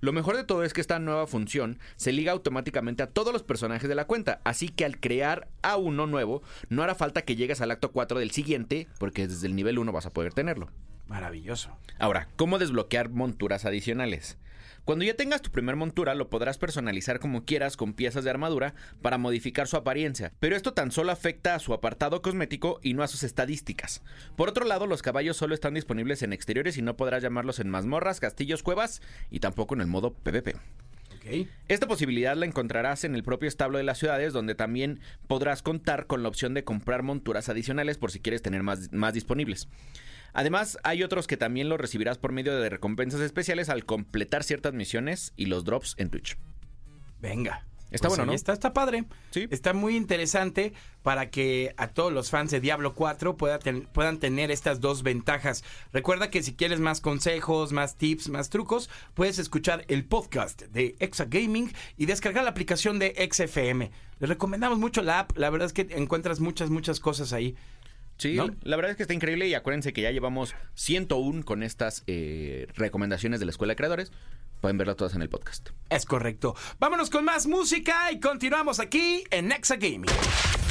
Lo 0.00 0.12
mejor 0.12 0.36
de 0.36 0.44
todo 0.44 0.64
es 0.64 0.72
que 0.72 0.80
esta 0.80 0.98
nueva 0.98 1.26
función 1.26 1.78
se 1.96 2.12
liga 2.12 2.32
automáticamente 2.32 3.02
a 3.02 3.06
todos 3.06 3.32
los 3.34 3.42
personajes 3.42 3.86
de 3.88 3.94
la 3.94 4.06
cuenta, 4.06 4.40
así 4.44 4.70
que 4.70 4.86
al 4.86 4.98
crear 4.98 5.48
a 5.60 5.76
uno 5.76 6.06
nuevo, 6.06 6.42
no 6.70 6.82
hará 6.82 6.94
falta 6.94 7.20
que 7.22 7.36
llegues 7.36 7.60
al 7.60 7.70
acto 7.70 7.92
4 7.92 8.18
del 8.18 8.30
siguiente, 8.30 8.88
porque 8.98 9.28
desde 9.28 9.46
el 9.46 9.54
nivel 9.54 9.78
1 9.78 9.92
vas 9.92 10.06
a 10.06 10.10
poder 10.10 10.32
tenerlo. 10.32 10.70
Maravilloso. 11.06 11.76
Ahora, 11.98 12.28
¿cómo 12.36 12.58
desbloquear 12.58 13.10
monturas 13.10 13.66
adicionales? 13.66 14.38
Cuando 14.84 15.04
ya 15.04 15.14
tengas 15.14 15.42
tu 15.42 15.50
primer 15.50 15.76
montura, 15.76 16.14
lo 16.14 16.30
podrás 16.30 16.58
personalizar 16.58 17.20
como 17.20 17.44
quieras 17.44 17.76
con 17.76 17.92
piezas 17.92 18.24
de 18.24 18.30
armadura 18.30 18.74
para 19.02 19.18
modificar 19.18 19.68
su 19.68 19.76
apariencia, 19.76 20.32
pero 20.40 20.56
esto 20.56 20.72
tan 20.72 20.90
solo 20.90 21.12
afecta 21.12 21.54
a 21.54 21.58
su 21.58 21.74
apartado 21.74 22.22
cosmético 22.22 22.80
y 22.82 22.94
no 22.94 23.02
a 23.02 23.08
sus 23.08 23.22
estadísticas. 23.22 24.02
Por 24.36 24.48
otro 24.48 24.64
lado, 24.64 24.86
los 24.86 25.02
caballos 25.02 25.36
solo 25.36 25.54
están 25.54 25.74
disponibles 25.74 26.22
en 26.22 26.32
exteriores 26.32 26.76
y 26.76 26.82
no 26.82 26.96
podrás 26.96 27.22
llamarlos 27.22 27.60
en 27.60 27.68
mazmorras, 27.68 28.20
castillos, 28.20 28.62
cuevas 28.62 29.02
y 29.30 29.40
tampoco 29.40 29.74
en 29.74 29.82
el 29.82 29.86
modo 29.86 30.14
PvP. 30.14 30.54
Esta 31.68 31.86
posibilidad 31.86 32.34
la 32.36 32.46
encontrarás 32.46 33.04
en 33.04 33.14
el 33.14 33.22
propio 33.22 33.48
establo 33.48 33.78
de 33.78 33.84
las 33.84 33.98
ciudades, 33.98 34.32
donde 34.32 34.54
también 34.54 35.00
podrás 35.26 35.62
contar 35.62 36.06
con 36.06 36.22
la 36.22 36.28
opción 36.28 36.54
de 36.54 36.64
comprar 36.64 37.02
monturas 37.02 37.48
adicionales 37.48 37.98
por 37.98 38.10
si 38.10 38.20
quieres 38.20 38.42
tener 38.42 38.62
más, 38.62 38.92
más 38.92 39.14
disponibles. 39.14 39.68
Además, 40.32 40.78
hay 40.84 41.02
otros 41.02 41.26
que 41.26 41.36
también 41.36 41.68
los 41.68 41.80
recibirás 41.80 42.18
por 42.18 42.32
medio 42.32 42.58
de 42.58 42.68
recompensas 42.68 43.20
especiales 43.20 43.68
al 43.68 43.84
completar 43.84 44.44
ciertas 44.44 44.72
misiones 44.74 45.32
y 45.36 45.46
los 45.46 45.64
drops 45.64 45.94
en 45.98 46.10
Twitch. 46.10 46.36
Venga. 47.20 47.66
Está 47.90 48.06
Pues 48.06 48.18
bueno, 48.18 48.30
¿no? 48.30 48.36
Está, 48.36 48.52
está 48.52 48.72
padre. 48.72 49.04
Sí. 49.32 49.48
Está 49.50 49.72
muy 49.72 49.96
interesante 49.96 50.74
para 51.02 51.28
que 51.30 51.74
a 51.76 51.88
todos 51.88 52.12
los 52.12 52.30
fans 52.30 52.52
de 52.52 52.60
Diablo 52.60 52.94
4 52.94 53.36
pueda 53.36 53.58
ten- 53.58 53.88
puedan 53.92 54.20
tener 54.20 54.52
estas 54.52 54.80
dos 54.80 55.02
ventajas. 55.02 55.64
Recuerda 55.92 56.30
que 56.30 56.44
si 56.44 56.54
quieres 56.54 56.78
más 56.78 57.00
consejos, 57.00 57.72
más 57.72 57.96
tips, 57.96 58.28
más 58.28 58.48
trucos, 58.48 58.88
puedes 59.14 59.40
escuchar 59.40 59.84
el 59.88 60.04
podcast 60.04 60.62
de 60.66 60.94
Exa 61.00 61.24
Gaming 61.24 61.72
y 61.96 62.06
descargar 62.06 62.44
la 62.44 62.50
aplicación 62.50 63.00
de 63.00 63.12
XFM. 63.28 63.90
Les 64.20 64.28
recomendamos 64.28 64.78
mucho 64.78 65.02
la 65.02 65.18
app. 65.18 65.36
La 65.36 65.50
verdad 65.50 65.66
es 65.66 65.72
que 65.72 65.88
encuentras 65.90 66.38
muchas, 66.38 66.70
muchas 66.70 67.00
cosas 67.00 67.32
ahí. 67.32 67.56
Sí, 68.20 68.34
¿No? 68.34 68.48
la 68.62 68.76
verdad 68.76 68.90
es 68.90 68.96
que 68.98 69.02
está 69.04 69.14
increíble 69.14 69.48
y 69.48 69.54
acuérdense 69.54 69.94
que 69.94 70.02
ya 70.02 70.10
llevamos 70.10 70.54
101 70.74 71.42
con 71.44 71.62
estas 71.62 72.04
eh, 72.06 72.66
recomendaciones 72.74 73.40
de 73.40 73.46
la 73.46 73.50
Escuela 73.50 73.72
de 73.72 73.76
Creadores. 73.76 74.12
Pueden 74.60 74.76
verlas 74.76 74.96
todas 74.96 75.14
en 75.14 75.22
el 75.22 75.30
podcast. 75.30 75.70
Es 75.88 76.04
correcto. 76.04 76.54
Vámonos 76.78 77.08
con 77.08 77.24
más 77.24 77.46
música 77.46 78.12
y 78.12 78.20
continuamos 78.20 78.78
aquí 78.78 79.24
en 79.30 79.52
Exa 79.52 79.76
Gaming. 79.76 80.04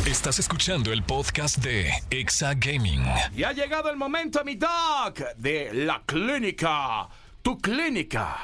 Estás 0.05 0.37
escuchando 0.37 0.93
el 0.93 1.01
podcast 1.01 1.57
de 1.57 1.91
Exa 2.11 2.53
Gaming. 2.53 3.03
Y 3.35 3.43
ha 3.43 3.51
llegado 3.51 3.89
el 3.89 3.97
momento, 3.97 4.43
mi 4.45 4.55
doc, 4.55 5.19
de 5.37 5.73
la 5.73 6.03
clínica. 6.05 7.09
Tu 7.41 7.57
clínica. 7.57 8.37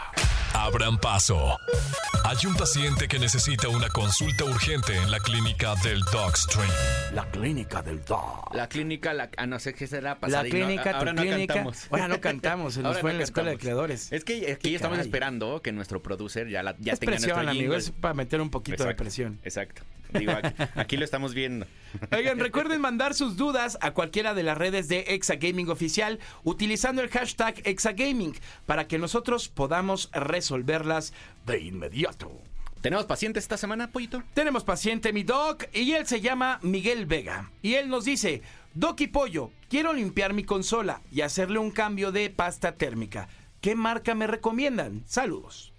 Abran 0.56 0.98
paso. 0.98 1.60
Hay 2.24 2.38
un 2.48 2.56
paciente 2.56 3.08
que 3.08 3.20
necesita 3.20 3.68
una 3.68 3.90
consulta 3.90 4.46
urgente 4.46 4.96
en 4.96 5.12
la 5.12 5.20
clínica 5.20 5.76
del 5.84 6.00
Dogstream. 6.12 6.70
La 7.14 7.30
clínica 7.30 7.82
del 7.82 8.04
doc. 8.04 8.54
La 8.56 8.68
clínica, 8.68 9.14
la, 9.14 9.30
ah, 9.38 9.46
no 9.46 9.60
sé 9.60 9.74
qué 9.74 9.86
será 9.86 10.12
La 10.12 10.20
pasada 10.20 10.48
y 10.48 10.52
no- 10.52 10.56
clínica, 10.66 10.92
tu 10.92 10.98
ahora 10.98 11.14
no 11.14 11.22
clínica. 11.22 11.54
cantamos. 11.54 11.88
Ahora 11.92 12.08
no 12.08 12.22
cantamos, 12.22 12.74
se 12.74 12.80
nos 12.82 12.88
Ahora 12.88 13.02
fue 13.02 13.10
no 13.10 13.12
en 13.12 13.18
la 13.20 13.24
escuela 13.26 13.50
de 13.52 13.58
creadores. 13.58 14.12
Es 14.12 14.24
que, 14.24 14.50
es 14.52 14.58
que 14.58 14.72
ya 14.72 14.78
estamos 14.78 14.98
esperando 15.00 15.62
que 15.62 15.72
nuestro 15.72 16.02
producer 16.02 16.48
ya, 16.50 16.64
la, 16.64 16.76
ya 16.80 16.94
es 16.94 17.00
tenga 17.00 17.12
presión, 17.12 17.36
nuestro 17.36 17.52
amigo, 17.52 17.76
es 17.76 17.92
para 17.92 18.14
meter 18.14 18.42
un 18.42 18.50
poquito 18.50 18.86
de 18.86 18.96
presión. 18.96 19.40
Exacto. 19.44 19.84
Digo, 20.20 20.32
aquí, 20.32 20.64
aquí 20.76 20.98
lo 20.98 21.06
estamos 21.06 21.34
viendo. 21.34 21.66
Oigan, 22.12 22.40
recuerden 22.40 22.82
mandar 22.82 23.14
sus 23.14 23.38
dudas 23.38 23.78
a 23.82 23.92
cualquiera 23.92 24.34
de 24.34 24.44
las 24.44 24.58
redes 24.58 24.88
de 24.88 25.00
Exagaming 25.10 25.70
Oficial 25.70 26.20
utilizando 26.44 27.02
el 27.02 27.10
hashtag 27.10 27.62
Exagaming 27.66 28.36
para 28.66 28.88
que 28.88 29.00
nosotros 29.00 29.48
podamos 29.50 30.10
resolverlas 30.14 31.14
de 31.46 31.62
inmediato. 31.62 32.32
¿Tenemos 32.82 33.06
pacientes 33.06 33.46
esta 33.46 33.58
semana, 33.58 33.92
Pollito? 33.92 34.22
Tenemos 34.36 34.64
paciente, 34.64 35.12
mi 35.12 35.24
doc, 35.24 35.64
y 35.74 35.94
él 35.94 36.06
se 36.06 36.22
llama 36.22 36.60
Miguel 36.62 37.08
Vega. 37.08 37.50
Y 37.64 37.74
él 37.74 37.90
nos 37.90 38.06
dice, 38.06 38.44
Doc 38.76 39.02
y 39.02 39.08
Pollo, 39.08 39.50
quiero 39.70 39.92
limpiar 39.92 40.34
mi 40.34 40.44
consola 40.44 41.02
y 41.12 41.22
hacerle 41.22 41.58
un 41.58 41.72
cambio 41.72 42.12
de 42.12 42.30
pasta 42.30 42.74
térmica. 42.74 43.28
¿Qué 43.60 43.74
marca 43.74 44.14
me 44.14 44.28
recomiendan? 44.28 45.04
Saludos. 45.08 45.75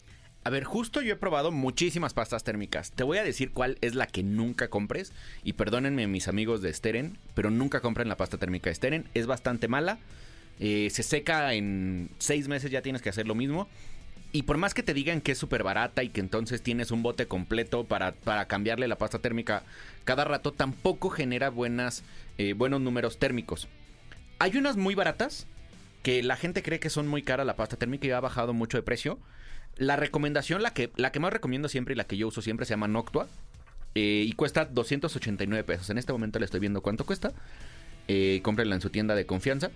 A 0.47 0.49
ver, 0.49 0.63
justo 0.63 1.03
yo 1.03 1.15
he 1.15 1.17
probado 1.17 1.51
muchísimas 1.51 2.15
pastas 2.15 2.45
térmicas. 2.45 2.93
Te 2.93 3.03
voy 3.03 3.19
a 3.19 3.25
decir 3.25 3.51
cuál 3.51 3.79
es 3.81 3.97
la 3.97 4.07
que 4.07 4.23
nunca 4.23 4.69
compres. 4.69 5.13
Y 5.43 5.55
perdónenme 5.55 6.07
mis 6.07 6.29
amigos 6.29 6.63
de 6.63 6.73
Steren, 6.73 7.19
pero 7.35 7.51
nunca 7.51 7.81
compren 7.81 8.09
la 8.09 8.17
pasta 8.17 8.39
térmica 8.39 8.71
de 8.71 8.77
Steren. 8.77 9.09
Es 9.15 9.27
bastante 9.27 9.67
mala. 9.67 9.99
Eh, 10.61 10.89
se 10.93 11.03
seca 11.03 11.53
en 11.55 12.11
seis 12.19 12.47
meses, 12.47 12.71
ya 12.71 12.81
tienes 12.81 13.03
que 13.03 13.09
hacer 13.09 13.27
lo 13.27 13.35
mismo. 13.35 13.67
Y 14.31 14.45
por 14.45 14.57
más 14.57 14.73
que 14.73 14.85
te 14.85 14.95
digan 14.95 15.21
que 15.21 15.33
es 15.33 15.39
súper 15.39 15.65
barata 15.65 16.05
y 16.05 16.11
que 16.11 16.21
entonces 16.21 16.63
tienes 16.63 16.93
un 16.93 17.03
bote 17.03 17.27
completo 17.27 17.83
para, 17.83 18.13
para 18.13 18.47
cambiarle 18.47 18.87
la 18.87 18.99
pasta 18.99 19.19
térmica 19.19 19.65
cada 20.05 20.25
rato, 20.25 20.53
tampoco 20.53 21.11
genera 21.11 21.51
buenas, 21.51 22.05
eh, 22.39 22.53
buenos 22.53 22.81
números 22.81 23.19
térmicos. 23.19 23.67
Hay 24.39 24.57
unas 24.57 24.77
muy 24.77 24.95
baratas 24.95 25.49
que 26.05 26.23
la 26.23 26.37
gente 26.37 26.63
cree 26.63 26.79
que 26.79 26.89
son 26.89 27.09
muy 27.09 27.23
caras 27.23 27.47
la 27.47 27.57
pasta 27.57 27.77
térmica 27.77 28.07
y 28.07 28.13
ha 28.13 28.21
bajado 28.21 28.53
mucho 28.53 28.79
de 28.79 28.85
precio. 28.85 29.19
La 29.77 29.97
recomendación, 29.97 30.63
la 30.63 30.73
que, 30.73 30.91
la 30.97 31.13
que 31.13 31.21
más 31.21 31.33
recomiendo 31.33 31.69
siempre 31.69 31.93
y 31.95 31.97
la 31.97 32.05
que 32.05 32.17
yo 32.17 32.29
uso 32.29 32.43
siempre 32.43 32.65
se 32.67 32.71
llama 32.71 32.89
Noctua. 32.89 33.29
eh, 33.95 34.25
y 34.27 34.33
cuesta 34.33 34.65
289 34.67 35.65
pesos. 35.65 35.89
En 35.91 35.97
este 35.99 36.13
momento 36.13 36.39
le 36.39 36.45
estoy 36.45 36.61
viendo 36.61 36.83
cuánto 36.83 37.05
cuesta. 37.07 37.33
Eh, 38.09 38.41
cómprenla 38.43 38.75
en 38.75 38.81
su 38.83 38.91
tienda 38.91 39.15
de 39.15 39.25
confianza. 39.27 39.71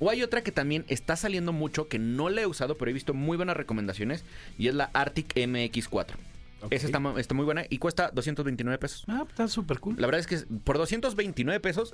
O 0.00 0.10
hay 0.10 0.22
otra 0.22 0.42
que 0.42 0.52
también 0.52 0.84
está 0.88 1.16
saliendo 1.16 1.52
mucho, 1.52 1.88
que 1.88 1.98
no 1.98 2.28
la 2.28 2.42
he 2.42 2.46
usado, 2.46 2.76
pero 2.76 2.90
he 2.90 2.94
visto 2.94 3.14
muy 3.14 3.36
buenas 3.36 3.56
recomendaciones. 3.56 4.24
Y 4.58 4.68
es 4.68 4.74
la 4.74 4.90
Arctic 4.92 5.34
MX4. 5.34 6.14
Esa 6.70 6.86
está, 6.86 6.98
mu- 6.98 7.18
está 7.18 7.34
muy 7.34 7.44
buena 7.44 7.64
y 7.68 7.78
cuesta 7.78 8.10
229 8.12 8.78
pesos. 8.78 9.04
Ah, 9.08 9.24
está 9.28 9.48
súper 9.48 9.78
cool. 9.80 9.96
La 9.98 10.06
verdad 10.06 10.20
es 10.20 10.26
que 10.26 10.38
por 10.64 10.78
229 10.78 11.60
pesos, 11.60 11.92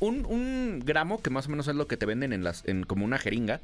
un, 0.00 0.24
un 0.26 0.80
gramo, 0.84 1.22
que 1.22 1.30
más 1.30 1.46
o 1.46 1.50
menos 1.50 1.68
es 1.68 1.74
lo 1.76 1.86
que 1.86 1.96
te 1.96 2.06
venden 2.06 2.32
en 2.32 2.42
las, 2.42 2.62
en 2.66 2.84
como 2.84 3.04
una 3.04 3.18
jeringa, 3.18 3.60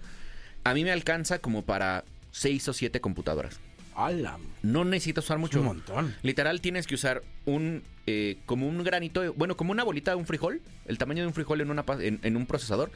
a 0.65 0.75
mí 0.75 0.85
me 0.85 0.93
alcanza 0.93 1.39
como 1.39 1.63
para 1.63 2.05
6 2.33 2.69
o 2.69 2.73
7 2.73 3.01
computadoras. 3.01 3.59
¡Hala! 3.95 4.39
No 4.63 4.85
necesitas 4.85 5.25
usar 5.25 5.39
mucho. 5.39 5.61
un 5.61 5.67
montón. 5.67 6.15
Literal 6.23 6.61
tienes 6.61 6.87
que 6.87 6.95
usar 6.95 7.23
un 7.45 7.83
eh, 8.07 8.39
como 8.47 8.67
un 8.67 8.83
granito, 8.83 9.33
bueno, 9.35 9.57
como 9.57 9.71
una 9.71 9.85
bolita 9.85 10.11
de 10.13 10.17
un 10.17 10.27
frijol, 10.27 10.61
el 10.87 10.99
tamaño 10.99 11.23
de 11.23 11.29
un 11.29 11.35
frijol 11.35 11.61
en, 11.61 11.71
una, 11.71 11.85
en, 12.01 12.19
en 12.23 12.37
un 12.37 12.47
procesador. 12.47 12.91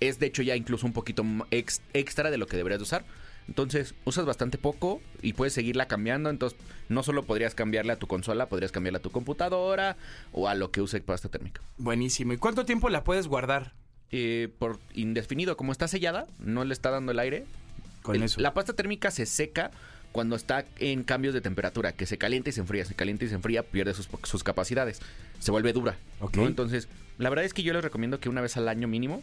Es 0.00 0.18
de 0.18 0.26
hecho 0.26 0.42
ya 0.42 0.56
incluso 0.56 0.86
un 0.86 0.92
poquito 0.92 1.24
ex- 1.50 1.82
extra 1.92 2.30
de 2.30 2.38
lo 2.38 2.46
que 2.46 2.56
deberías 2.56 2.78
de 2.78 2.84
usar. 2.84 3.04
Entonces 3.46 3.94
usas 4.04 4.26
bastante 4.26 4.58
poco 4.58 5.00
y 5.22 5.32
puedes 5.34 5.52
seguirla 5.52 5.86
cambiando. 5.88 6.30
Entonces 6.30 6.58
no 6.88 7.02
solo 7.02 7.24
podrías 7.24 7.54
cambiarle 7.54 7.92
a 7.92 7.96
tu 7.98 8.06
consola, 8.06 8.46
podrías 8.46 8.72
cambiarle 8.72 8.98
a 8.98 9.02
tu 9.02 9.10
computadora 9.10 9.96
o 10.32 10.48
a 10.48 10.54
lo 10.54 10.70
que 10.70 10.80
use 10.80 11.00
pasta 11.00 11.28
térmica. 11.28 11.60
Buenísimo. 11.78 12.32
¿Y 12.32 12.36
cuánto 12.38 12.64
tiempo 12.64 12.88
la 12.88 13.04
puedes 13.04 13.26
guardar? 13.26 13.74
Eh, 14.10 14.48
por 14.58 14.78
indefinido, 14.94 15.56
como 15.58 15.72
está 15.72 15.88
sellada, 15.88 16.26
no 16.38 16.64
le 16.64 16.72
está 16.72 16.90
dando 16.90 17.12
el 17.12 17.18
aire. 17.18 17.44
Con 18.02 18.16
El- 18.16 18.22
eso. 18.24 18.40
La 18.40 18.54
pasta 18.54 18.72
térmica 18.72 19.10
se 19.10 19.26
seca 19.26 19.70
cuando 20.12 20.36
está 20.36 20.64
en 20.78 21.04
cambios 21.04 21.34
de 21.34 21.40
temperatura, 21.40 21.92
que 21.92 22.06
se 22.06 22.16
calienta 22.18 22.48
y 22.50 22.52
se 22.52 22.60
enfría, 22.60 22.84
se 22.84 22.94
calienta 22.94 23.24
y 23.24 23.28
se 23.28 23.34
enfría, 23.34 23.62
pierde 23.62 23.92
sus, 23.94 24.08
sus 24.24 24.42
capacidades, 24.42 25.00
se 25.38 25.50
vuelve 25.50 25.72
dura. 25.72 25.96
Entonces, 26.32 26.88
la 27.18 27.28
verdad 27.28 27.44
es 27.44 27.52
que 27.52 27.62
yo 27.62 27.72
les 27.72 27.82
recomiendo 27.84 28.18
que 28.18 28.28
una 28.28 28.40
vez 28.40 28.56
al 28.56 28.68
año 28.68 28.88
mínimo 28.88 29.22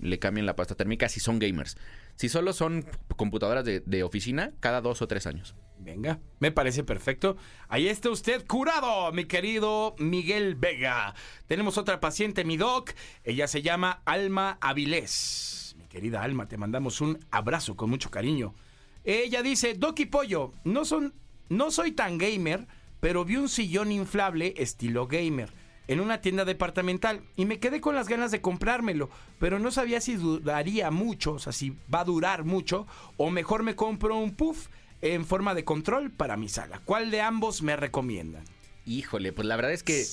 le 0.00 0.18
cambien 0.18 0.44
la 0.44 0.56
pasta 0.56 0.74
térmica 0.74 1.08
si 1.08 1.20
son 1.20 1.38
gamers. 1.38 1.76
Si 2.16 2.28
solo 2.28 2.52
son 2.52 2.84
computadoras 3.16 3.64
de, 3.64 3.80
de 3.80 4.02
oficina, 4.02 4.52
cada 4.60 4.80
dos 4.80 5.00
o 5.00 5.06
tres 5.06 5.26
años. 5.26 5.54
Venga, 5.78 6.18
me 6.40 6.50
parece 6.50 6.82
perfecto. 6.82 7.36
Ahí 7.68 7.88
está 7.88 8.10
usted 8.10 8.44
curado, 8.46 9.12
mi 9.12 9.26
querido 9.26 9.94
Miguel 9.98 10.54
Vega. 10.54 11.14
Tenemos 11.46 11.78
otra 11.78 12.00
paciente, 12.00 12.44
mi 12.44 12.56
doc. 12.56 12.90
Ella 13.24 13.46
se 13.46 13.62
llama 13.62 14.00
Alma 14.06 14.58
Avilés. 14.60 15.65
Querida 15.96 16.22
Alma, 16.22 16.46
te 16.46 16.58
mandamos 16.58 17.00
un 17.00 17.18
abrazo 17.30 17.74
con 17.74 17.88
mucho 17.88 18.10
cariño. 18.10 18.54
Ella 19.02 19.42
dice, 19.42 19.72
Doc 19.72 19.98
y 20.00 20.04
Pollo, 20.04 20.52
no, 20.62 20.84
son, 20.84 21.14
no 21.48 21.70
soy 21.70 21.92
tan 21.92 22.18
gamer, 22.18 22.66
pero 23.00 23.24
vi 23.24 23.36
un 23.36 23.48
sillón 23.48 23.90
inflable 23.90 24.52
estilo 24.58 25.06
gamer 25.06 25.50
en 25.88 26.00
una 26.00 26.20
tienda 26.20 26.44
departamental 26.44 27.22
y 27.34 27.46
me 27.46 27.60
quedé 27.60 27.80
con 27.80 27.94
las 27.94 28.08
ganas 28.08 28.30
de 28.30 28.42
comprármelo, 28.42 29.08
pero 29.38 29.58
no 29.58 29.70
sabía 29.70 30.02
si 30.02 30.16
duraría 30.16 30.90
mucho, 30.90 31.32
o 31.32 31.38
sea, 31.38 31.54
si 31.54 31.70
va 31.92 32.00
a 32.00 32.04
durar 32.04 32.44
mucho, 32.44 32.86
o 33.16 33.30
mejor 33.30 33.62
me 33.62 33.74
compro 33.74 34.18
un 34.18 34.34
puff 34.34 34.68
en 35.00 35.24
forma 35.24 35.54
de 35.54 35.64
control 35.64 36.10
para 36.10 36.36
mi 36.36 36.50
sala. 36.50 36.82
¿Cuál 36.84 37.10
de 37.10 37.22
ambos 37.22 37.62
me 37.62 37.74
recomiendan? 37.74 38.44
Híjole, 38.84 39.32
pues 39.32 39.48
la 39.48 39.56
verdad 39.56 39.72
es 39.72 39.82
que 39.82 40.04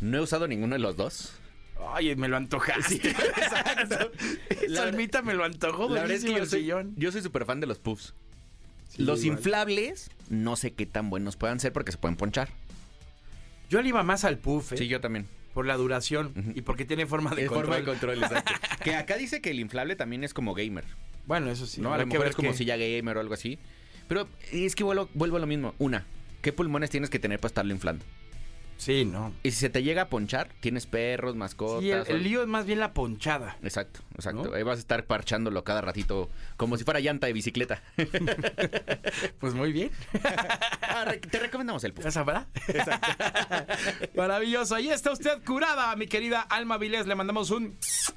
no 0.00 0.18
he 0.18 0.20
usado 0.20 0.48
ninguno 0.48 0.74
de 0.74 0.80
los 0.80 0.96
dos. 0.96 1.32
Ay, 1.94 2.14
me 2.16 2.28
lo 2.28 2.36
antojaste. 2.36 2.96
Exacto. 3.10 4.10
La 4.68 4.80
Salmita 4.82 5.22
me 5.22 5.34
lo 5.34 5.44
antojó. 5.44 5.88
La 5.88 6.02
verdad 6.02 6.16
es 6.16 6.24
que 6.24 6.32
yo 6.34 6.46
soy, 6.46 6.66
yo 6.96 7.12
soy 7.12 7.22
súper 7.22 7.44
fan 7.44 7.60
de 7.60 7.66
los 7.66 7.78
puffs. 7.78 8.14
Sí, 8.88 9.02
los 9.02 9.22
igual. 9.24 9.38
inflables, 9.38 10.10
no 10.28 10.56
sé 10.56 10.72
qué 10.72 10.86
tan 10.86 11.10
buenos 11.10 11.36
puedan 11.36 11.60
ser 11.60 11.72
porque 11.72 11.92
se 11.92 11.98
pueden 11.98 12.16
ponchar. 12.16 12.48
Yo 13.70 13.82
le 13.82 13.88
iba 13.90 14.02
más 14.02 14.24
al 14.24 14.38
puff, 14.38 14.72
¿eh? 14.72 14.76
Sí, 14.78 14.88
yo 14.88 15.00
también. 15.00 15.26
Por 15.54 15.66
la 15.66 15.76
duración 15.76 16.52
y 16.54 16.62
porque 16.62 16.84
tiene 16.84 17.06
forma 17.06 17.34
de 17.34 17.42
Es 17.42 17.48
control. 17.48 17.64
forma 17.66 17.76
de 17.78 17.84
control, 17.84 18.22
exacto. 18.22 18.52
que 18.84 18.94
acá 18.94 19.16
dice 19.16 19.40
que 19.40 19.50
el 19.50 19.60
inflable 19.60 19.96
también 19.96 20.24
es 20.24 20.32
como 20.32 20.54
gamer. 20.54 20.84
Bueno, 21.26 21.50
eso 21.50 21.66
sí. 21.66 21.80
¿no? 21.80 21.92
A 21.92 21.98
lo 21.98 22.04
que 22.04 22.10
mejor 22.12 22.28
es 22.28 22.36
como 22.36 22.50
qué- 22.52 22.56
silla 22.56 22.76
gamer 22.76 23.16
o 23.16 23.20
algo 23.20 23.34
así. 23.34 23.58
Pero 24.08 24.28
es 24.52 24.74
que 24.74 24.84
vuelvo, 24.84 25.08
vuelvo 25.14 25.36
a 25.36 25.40
lo 25.40 25.46
mismo. 25.46 25.74
Una, 25.78 26.06
¿qué 26.40 26.52
pulmones 26.52 26.88
tienes 26.90 27.10
que 27.10 27.18
tener 27.18 27.38
para 27.40 27.48
estarlo 27.48 27.72
inflando? 27.74 28.04
Sí, 28.78 29.04
no. 29.04 29.32
Y 29.42 29.50
si 29.50 29.58
se 29.58 29.68
te 29.70 29.82
llega 29.82 30.02
a 30.02 30.08
ponchar, 30.08 30.48
tienes 30.60 30.86
perros, 30.86 31.34
mascotas. 31.34 31.82
Sí, 31.82 31.90
el, 31.90 32.04
el 32.06 32.22
lío 32.22 32.42
es 32.42 32.48
más 32.48 32.64
bien 32.64 32.78
la 32.78 32.94
ponchada. 32.94 33.56
Exacto, 33.62 34.00
exacto. 34.14 34.44
¿No? 34.44 34.54
Ahí 34.54 34.62
vas 34.62 34.76
a 34.76 34.80
estar 34.80 35.04
parchándolo 35.04 35.64
cada 35.64 35.80
ratito 35.80 36.30
como 36.56 36.76
si 36.76 36.84
fuera 36.84 37.00
llanta 37.00 37.26
de 37.26 37.32
bicicleta. 37.32 37.82
Pues 39.40 39.54
muy 39.54 39.72
bien. 39.72 39.90
Ah, 40.90 41.04
te 41.30 41.38
recomendamos 41.38 41.84
el 41.84 41.92
Puff. 41.92 42.04
¿Ya 42.06 42.10
sabrá? 42.10 42.48
Maravilloso. 44.16 44.74
Ahí 44.74 44.88
está 44.90 45.12
usted 45.12 45.44
curada, 45.44 45.94
mi 45.96 46.06
querida 46.08 46.40
Alma 46.40 46.76
Vilés. 46.78 47.06
Le 47.06 47.14
mandamos 47.14 47.50
un 47.50 47.76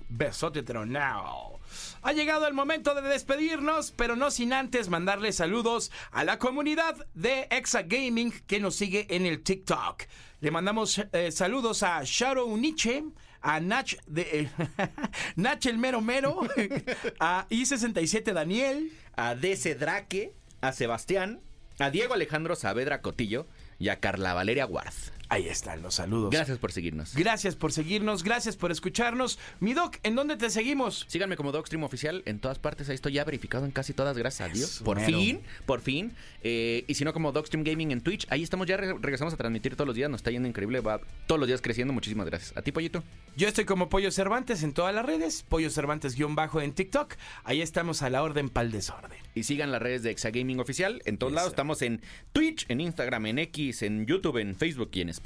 besote 0.09 0.63
tronado. 0.63 1.59
Ha 2.01 2.13
llegado 2.13 2.47
el 2.47 2.53
momento 2.53 2.95
de 2.95 3.01
despedirnos, 3.03 3.91
pero 3.91 4.15
no 4.15 4.31
sin 4.31 4.53
antes 4.53 4.89
mandarle 4.89 5.31
saludos 5.31 5.91
a 6.11 6.23
la 6.23 6.39
comunidad 6.39 6.95
de 7.13 7.47
Exa 7.51 7.83
Gaming 7.83 8.31
que 8.47 8.59
nos 8.59 8.75
sigue 8.75 9.05
en 9.15 9.25
el 9.25 9.43
TikTok. 9.43 10.03
Le 10.41 10.49
mandamos 10.49 10.99
eh, 11.13 11.31
saludos 11.31 11.83
a 11.83 12.01
Shadow 12.03 12.57
Nietzsche, 12.57 13.03
a 13.41 13.59
Nach, 13.59 13.95
de, 14.07 14.49
Nach 15.35 15.63
el 15.67 15.77
Mero 15.77 16.01
Mero, 16.01 16.41
a 17.19 17.47
I67 17.47 18.33
Daniel, 18.33 18.91
A 19.15 19.35
DC 19.35 19.75
Drake, 19.75 20.33
a 20.61 20.71
Sebastián, 20.71 21.41
a 21.77 21.91
Diego 21.91 22.15
Alejandro 22.15 22.55
Saavedra 22.55 23.01
Cotillo 23.01 23.45
y 23.77 23.89
a 23.89 23.99
Carla 23.99 24.33
Valeria 24.33 24.65
Guard. 24.65 24.93
Ahí 25.31 25.47
están 25.47 25.81
los 25.81 25.95
saludos. 25.95 26.29
Gracias 26.29 26.57
por 26.57 26.73
seguirnos. 26.73 27.15
Gracias 27.15 27.55
por 27.55 27.71
seguirnos, 27.71 28.21
gracias 28.21 28.57
por 28.57 28.69
escucharnos. 28.69 29.39
Mi 29.61 29.73
Doc, 29.73 29.95
¿en 30.03 30.15
dónde 30.15 30.35
te 30.35 30.49
seguimos? 30.49 31.05
Síganme 31.07 31.37
como 31.37 31.53
Dogstream 31.53 31.85
Oficial 31.85 32.21
en 32.25 32.39
todas 32.39 32.59
partes. 32.59 32.89
Ahí 32.89 32.95
estoy 32.95 33.13
ya 33.13 33.23
verificado 33.23 33.63
en 33.63 33.71
casi 33.71 33.93
todas, 33.93 34.17
gracias 34.17 34.49
a 34.49 34.53
Dios. 34.53 34.81
Por 34.83 34.97
mero. 34.97 35.07
fin, 35.17 35.39
por 35.65 35.79
fin. 35.79 36.11
Eh, 36.43 36.83
y 36.85 36.95
si 36.95 37.05
no, 37.05 37.13
como 37.13 37.31
Dogstream 37.31 37.63
Gaming 37.63 37.91
en 37.91 38.01
Twitch. 38.01 38.27
Ahí 38.29 38.43
estamos 38.43 38.67
ya, 38.67 38.75
re- 38.75 38.93
regresamos 38.99 39.33
a 39.33 39.37
transmitir 39.37 39.77
todos 39.77 39.87
los 39.87 39.95
días. 39.95 40.09
Nos 40.09 40.19
está 40.19 40.31
yendo 40.31 40.49
increíble. 40.49 40.81
Va 40.81 40.99
todos 41.27 41.39
los 41.39 41.47
días 41.47 41.61
creciendo. 41.61 41.93
Muchísimas 41.93 42.25
gracias. 42.25 42.57
A 42.57 42.61
ti, 42.61 42.73
Pollito. 42.73 43.01
Yo 43.37 43.47
estoy 43.47 43.63
como 43.63 43.87
Pollo 43.87 44.11
Cervantes 44.11 44.63
en 44.63 44.73
todas 44.73 44.93
las 44.93 45.05
redes, 45.05 45.45
Pollo 45.47 45.69
Cervantes-bajo 45.69 46.59
en 46.59 46.73
TikTok. 46.73 47.15
Ahí 47.45 47.61
estamos 47.61 48.01
a 48.01 48.09
la 48.09 48.21
orden 48.21 48.49
pa'l 48.49 48.69
desorden. 48.69 49.17
Y 49.33 49.43
sigan 49.43 49.71
las 49.71 49.81
redes 49.81 50.03
de 50.03 50.11
Exagaming 50.11 50.59
Oficial. 50.59 51.01
En 51.05 51.17
todos 51.17 51.31
lados 51.31 51.51
estamos 51.51 51.81
en 51.83 52.01
Twitch, 52.33 52.65
en 52.67 52.81
Instagram, 52.81 53.27
en 53.27 53.39
X, 53.39 53.81
en 53.83 54.05
YouTube, 54.05 54.35
en 54.39 54.57
Facebook 54.57 54.89
y 54.91 54.99
en 54.99 55.07
Spotify. 55.07 55.20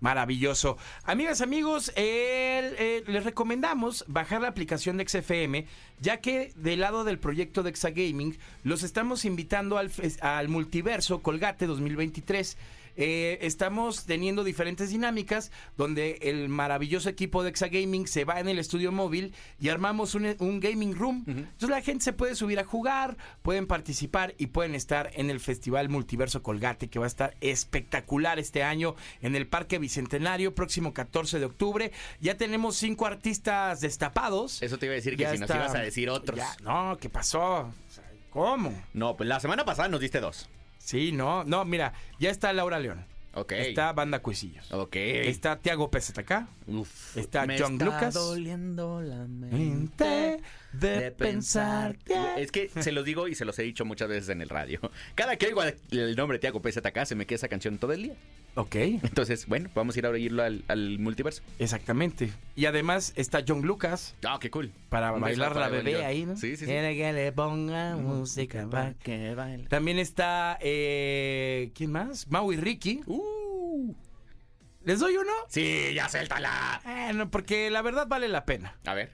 Maravilloso. 0.00 0.76
Amigas, 1.04 1.40
amigos, 1.40 1.90
eh, 1.96 3.02
les 3.06 3.24
recomendamos 3.24 4.04
bajar 4.08 4.42
la 4.42 4.48
aplicación 4.48 4.98
de 4.98 5.08
XFM, 5.08 5.66
ya 6.00 6.20
que 6.20 6.52
del 6.54 6.80
lado 6.80 7.04
del 7.04 7.18
proyecto 7.18 7.62
de 7.62 7.70
Exagaming 7.70 8.38
los 8.62 8.82
estamos 8.82 9.24
invitando 9.24 9.78
al, 9.78 9.90
al 10.20 10.48
multiverso 10.48 11.22
Colgate 11.22 11.66
2023. 11.66 12.58
Eh, 12.96 13.38
estamos 13.42 14.04
teniendo 14.04 14.42
diferentes 14.44 14.90
dinámicas 14.90 15.50
donde 15.76 16.18
el 16.22 16.48
maravilloso 16.48 17.08
equipo 17.08 17.42
de 17.42 17.50
Exagaming 17.50 18.06
se 18.06 18.24
va 18.24 18.40
en 18.40 18.48
el 18.48 18.58
estudio 18.58 18.92
móvil 18.92 19.34
y 19.60 19.68
armamos 19.68 20.14
un, 20.14 20.34
un 20.38 20.60
gaming 20.60 20.94
room. 20.96 21.24
Entonces 21.26 21.68
la 21.68 21.82
gente 21.82 22.04
se 22.04 22.12
puede 22.12 22.34
subir 22.34 22.58
a 22.58 22.64
jugar, 22.64 23.16
pueden 23.42 23.66
participar 23.66 24.34
y 24.38 24.46
pueden 24.48 24.74
estar 24.74 25.10
en 25.14 25.30
el 25.30 25.40
Festival 25.40 25.88
Multiverso 25.88 26.42
Colgate 26.42 26.88
que 26.88 26.98
va 26.98 27.04
a 27.04 27.08
estar 27.08 27.34
espectacular 27.40 28.38
este 28.38 28.62
año 28.62 28.94
en 29.20 29.36
el 29.36 29.46
Parque 29.46 29.78
Bicentenario, 29.78 30.54
próximo 30.54 30.94
14 30.94 31.38
de 31.38 31.44
octubre. 31.44 31.92
Ya 32.20 32.36
tenemos 32.36 32.76
cinco 32.76 33.06
artistas 33.06 33.80
destapados. 33.80 34.62
Eso 34.62 34.78
te 34.78 34.86
iba 34.86 34.92
a 34.94 34.96
decir 34.96 35.16
que 35.16 35.24
Ya 35.24 35.32
si 35.32 35.38
nos 35.38 35.50
está- 35.50 35.56
ibas 35.62 35.74
a 35.74 35.80
decir 35.80 36.08
otros. 36.10 36.38
Ya, 36.38 36.56
no, 36.62 36.96
¿qué 37.00 37.08
pasó? 37.10 37.70
¿Cómo? 38.30 38.72
No, 38.92 39.16
pues 39.16 39.28
la 39.28 39.40
semana 39.40 39.64
pasada 39.64 39.88
nos 39.88 40.00
diste 40.00 40.20
dos. 40.20 40.48
Sí, 40.86 41.10
no, 41.10 41.42
no, 41.42 41.64
mira, 41.64 41.94
ya 42.20 42.30
está 42.30 42.52
Laura 42.52 42.78
León. 42.78 43.04
Ok. 43.34 43.52
Está 43.52 43.92
Banda 43.92 44.20
Cuisillos. 44.20 44.70
Ok. 44.72 44.94
Está 44.94 45.58
Tiago 45.58 45.90
PZK. 45.90 46.46
Uf. 46.68 47.16
está 47.16 47.44
Me 47.44 47.58
John 47.58 47.72
está 47.72 47.84
Lucas. 47.84 48.14
doliendo 48.14 49.02
la 49.02 49.26
mente 49.26 49.56
Mente 49.56 50.42
de 50.72 51.10
pensar 51.10 51.98
que... 51.98 52.14
Es 52.36 52.52
que 52.52 52.68
se 52.68 52.92
los 52.92 53.04
digo 53.04 53.26
y 53.26 53.34
se 53.34 53.44
los 53.44 53.58
he 53.58 53.64
dicho 53.64 53.84
muchas 53.84 54.08
veces 54.08 54.28
en 54.28 54.42
el 54.42 54.48
radio. 54.48 54.80
Cada 55.16 55.36
que 55.36 55.46
oigo 55.46 55.64
el 55.90 56.14
nombre 56.14 56.38
Tiago 56.38 56.62
PZK 56.62 57.04
se 57.04 57.16
me 57.16 57.26
queda 57.26 57.34
esa 57.36 57.48
canción 57.48 57.78
todo 57.78 57.92
el 57.92 58.04
día. 58.04 58.14
Ok, 58.58 58.74
Entonces, 58.76 59.46
bueno, 59.46 59.68
vamos 59.74 59.94
a 59.94 59.98
ir 59.98 60.06
a 60.06 60.08
oírlo 60.10 60.42
al, 60.42 60.64
al 60.68 60.98
multiverso. 60.98 61.42
exactamente. 61.58 62.32
Y 62.54 62.64
además 62.64 63.12
está 63.14 63.44
John 63.46 63.62
Lucas 63.62 64.14
Ah, 64.26 64.38
qué 64.40 64.50
cool. 64.50 64.72
para 64.88 65.10
bailar 65.10 65.50
la 65.50 65.54
para 65.54 65.68
bebé 65.68 66.04
ahí, 66.04 66.24
¿no? 66.24 66.36
Sí, 66.36 66.52
sí, 66.52 66.58
sí. 66.58 66.64
Quiere 66.64 66.96
que 66.96 67.12
le 67.12 67.32
ponga 67.32 67.96
música 67.96 68.66
pa' 68.70 68.94
que 68.94 69.34
baile. 69.34 69.68
También 69.68 69.98
está, 69.98 70.56
eh, 70.62 71.70
¿quién 71.74 71.92
más? 71.92 72.28
Mau 72.28 72.50
y 72.50 72.56
Ricky. 72.56 73.02
¿Les 74.84 75.00
doy 75.00 75.16
uno? 75.16 75.32
Sí, 75.48 75.92
ya 75.94 76.08
suéltala. 76.08 76.80
Eh, 76.86 77.12
no, 77.12 77.28
porque 77.30 77.70
la 77.70 77.82
verdad 77.82 78.06
vale 78.06 78.28
la 78.28 78.44
pena. 78.44 78.78
A 78.86 78.94
ver. 78.94 79.12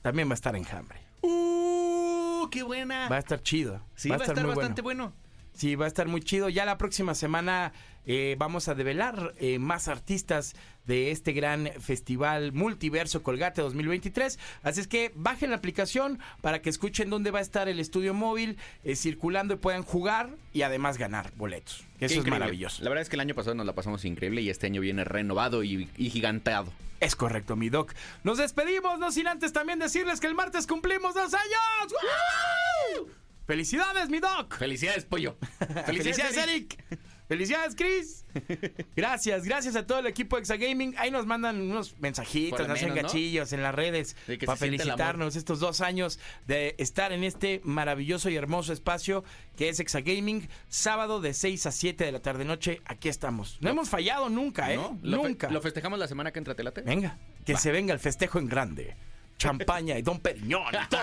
También 0.00 0.28
va 0.28 0.32
a 0.32 0.34
estar 0.34 0.54
enjambre. 0.56 1.00
¡Uh! 1.22 2.48
¡Qué 2.50 2.62
buena! 2.62 3.08
Va 3.08 3.16
a 3.16 3.18
estar 3.18 3.42
chido. 3.42 3.84
sí, 3.96 4.08
va 4.08 4.16
a 4.16 4.18
estar, 4.20 4.36
muy 4.46 4.54
bastante 4.54 4.80
bueno. 4.80 5.12
Sí, 5.54 5.74
va 5.74 5.86
a 5.86 5.88
estar 5.88 6.06
muy 6.06 6.20
chido. 6.22 6.48
Ya 6.48 6.64
la 6.64 6.78
próxima 6.78 7.14
semana 7.16 7.72
eh, 8.08 8.36
vamos 8.38 8.68
a 8.68 8.74
develar 8.74 9.34
eh, 9.38 9.58
más 9.58 9.86
artistas 9.86 10.56
de 10.86 11.10
este 11.10 11.34
gran 11.34 11.68
festival 11.78 12.52
Multiverso 12.52 13.22
Colgate 13.22 13.60
2023. 13.60 14.38
Así 14.62 14.80
es 14.80 14.88
que 14.88 15.12
bajen 15.14 15.50
la 15.50 15.56
aplicación 15.56 16.18
para 16.40 16.62
que 16.62 16.70
escuchen 16.70 17.10
dónde 17.10 17.30
va 17.30 17.40
a 17.40 17.42
estar 17.42 17.68
el 17.68 17.78
estudio 17.78 18.14
móvil 18.14 18.56
eh, 18.82 18.96
circulando 18.96 19.52
y 19.54 19.56
puedan 19.58 19.82
jugar 19.82 20.30
y 20.54 20.62
además 20.62 20.96
ganar 20.96 21.32
boletos. 21.36 21.84
Qué 21.98 22.06
Eso 22.06 22.14
es 22.14 22.18
increíble. 22.20 22.38
maravilloso. 22.40 22.82
La 22.82 22.88
verdad 22.88 23.02
es 23.02 23.10
que 23.10 23.16
el 23.16 23.20
año 23.20 23.34
pasado 23.34 23.54
nos 23.54 23.66
la 23.66 23.74
pasamos 23.74 24.06
increíble 24.06 24.40
y 24.40 24.48
este 24.48 24.66
año 24.66 24.80
viene 24.80 25.04
renovado 25.04 25.62
y, 25.62 25.90
y 25.98 26.08
giganteado. 26.08 26.72
Es 27.00 27.14
correcto, 27.14 27.56
mi 27.56 27.68
doc. 27.68 27.92
Nos 28.24 28.38
despedimos, 28.38 28.98
no 28.98 29.12
sin 29.12 29.28
antes 29.28 29.52
también 29.52 29.78
decirles 29.78 30.18
que 30.18 30.26
el 30.28 30.34
martes 30.34 30.66
cumplimos 30.66 31.14
dos 31.14 31.34
años. 31.34 31.92
¡Woo! 31.92 33.10
¡Felicidades, 33.46 34.08
mi 34.08 34.18
doc! 34.18 34.56
Felicidades, 34.56 35.04
pollo. 35.04 35.36
Felicidades, 35.86 36.36
Eric. 36.38 36.82
Felicidades, 37.28 37.74
Chris. 37.76 38.24
Gracias, 38.96 39.44
gracias 39.44 39.76
a 39.76 39.86
todo 39.86 39.98
el 39.98 40.06
equipo 40.06 40.36
de 40.36 40.40
Exagaming. 40.40 40.94
Ahí 40.96 41.10
nos 41.10 41.26
mandan 41.26 41.60
unos 41.60 41.94
mensajitos, 41.98 42.60
nos 42.66 42.70
hacen 42.78 42.94
gachillos 42.94 43.52
en 43.52 43.62
las 43.62 43.74
redes 43.74 44.16
para 44.46 44.56
felicitarnos 44.56 45.36
estos 45.36 45.60
dos 45.60 45.80
años 45.80 46.18
de 46.46 46.74
estar 46.78 47.12
en 47.12 47.24
este 47.24 47.60
maravilloso 47.64 48.30
y 48.30 48.36
hermoso 48.36 48.72
espacio 48.72 49.24
que 49.56 49.68
es 49.68 49.78
Exagaming. 49.80 50.48
Sábado 50.68 51.20
de 51.20 51.34
6 51.34 51.66
a 51.66 51.72
7 51.72 52.04
de 52.04 52.12
la 52.12 52.20
tarde 52.20 52.44
noche. 52.44 52.80
Aquí 52.86 53.08
estamos. 53.08 53.58
No 53.60 53.68
hemos 53.70 53.88
fallado 53.90 54.28
nunca, 54.30 54.72
¿eh? 54.72 54.76
¿No? 54.76 54.98
¿Lo 55.02 55.22
fe- 55.22 55.28
nunca. 55.28 55.50
¿Lo 55.50 55.60
festejamos 55.60 55.98
la 55.98 56.08
semana 56.08 56.32
que 56.32 56.38
entra, 56.38 56.54
te 56.54 56.62
late? 56.62 56.80
Venga, 56.82 57.18
que 57.44 57.56
se 57.56 57.72
venga 57.72 57.92
el 57.92 58.00
festejo 58.00 58.38
en 58.38 58.46
grande. 58.48 58.96
Champaña 59.38 59.96
y 59.96 60.02
Don 60.02 60.20
Periñón 60.20 60.74
y 60.74 60.88
todo. 60.88 61.00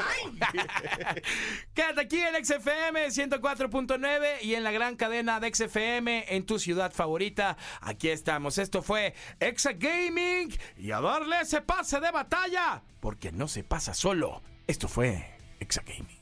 Quédate 1.74 2.02
aquí 2.02 2.20
en 2.20 2.46
XFM 2.46 3.08
104.9 3.08 4.44
y 4.44 4.56
en 4.56 4.64
la 4.64 4.72
gran 4.72 4.96
cadena 4.96 5.40
de 5.40 5.54
XFM 5.54 6.26
en 6.28 6.46
tu 6.46 6.60
ciudad 6.60 6.92
favorita. 6.92 7.58
Aquí 7.82 8.10
estamos. 8.10 8.58
Esto 8.58 8.82
fue 8.82 9.14
Exa 9.40 9.72
Gaming 9.74 10.54
y 10.78 10.92
a 10.92 11.00
darle 11.00 11.40
ese 11.42 11.62
pase 11.62 12.00
de 12.00 12.12
batalla, 12.12 12.84
porque 13.00 13.32
no 13.32 13.48
se 13.48 13.64
pasa 13.64 13.94
solo. 13.94 14.44
Esto 14.68 14.88
fue 14.88 15.38
Exa 15.60 15.82
Gaming. 15.86 16.20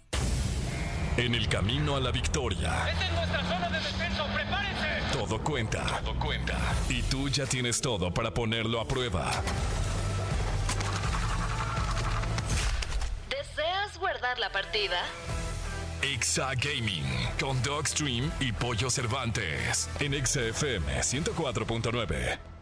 En 1.17 1.35
el 1.35 1.47
camino 1.47 1.95
a 1.95 1.99
la 1.99 2.11
victoria, 2.11 2.89
Esta 2.89 3.05
es 3.05 3.13
nuestra 3.13 3.43
zona 3.43 3.69
de 3.69 3.77
descenso. 3.77 4.25
¡Prepárense! 4.33 4.83
todo 5.13 5.43
cuenta. 5.43 6.01
Todo 6.03 6.19
cuenta. 6.19 6.57
Y 6.89 7.03
tú 7.03 7.29
ya 7.29 7.45
tienes 7.45 7.81
todo 7.81 8.11
para 8.13 8.33
ponerlo 8.33 8.81
a 8.81 8.87
prueba. 8.87 9.31
Guardar 14.03 14.37
la 14.37 14.49
partida? 14.49 14.97
Exa 16.01 16.51
Gaming 16.55 17.05
con 17.39 17.63
Dogstream 17.63 18.29
y 18.41 18.51
Pollo 18.51 18.89
Cervantes 18.89 19.89
en 20.01 20.13
Exa 20.13 20.41
FM 20.41 20.99
104.9. 20.99 22.52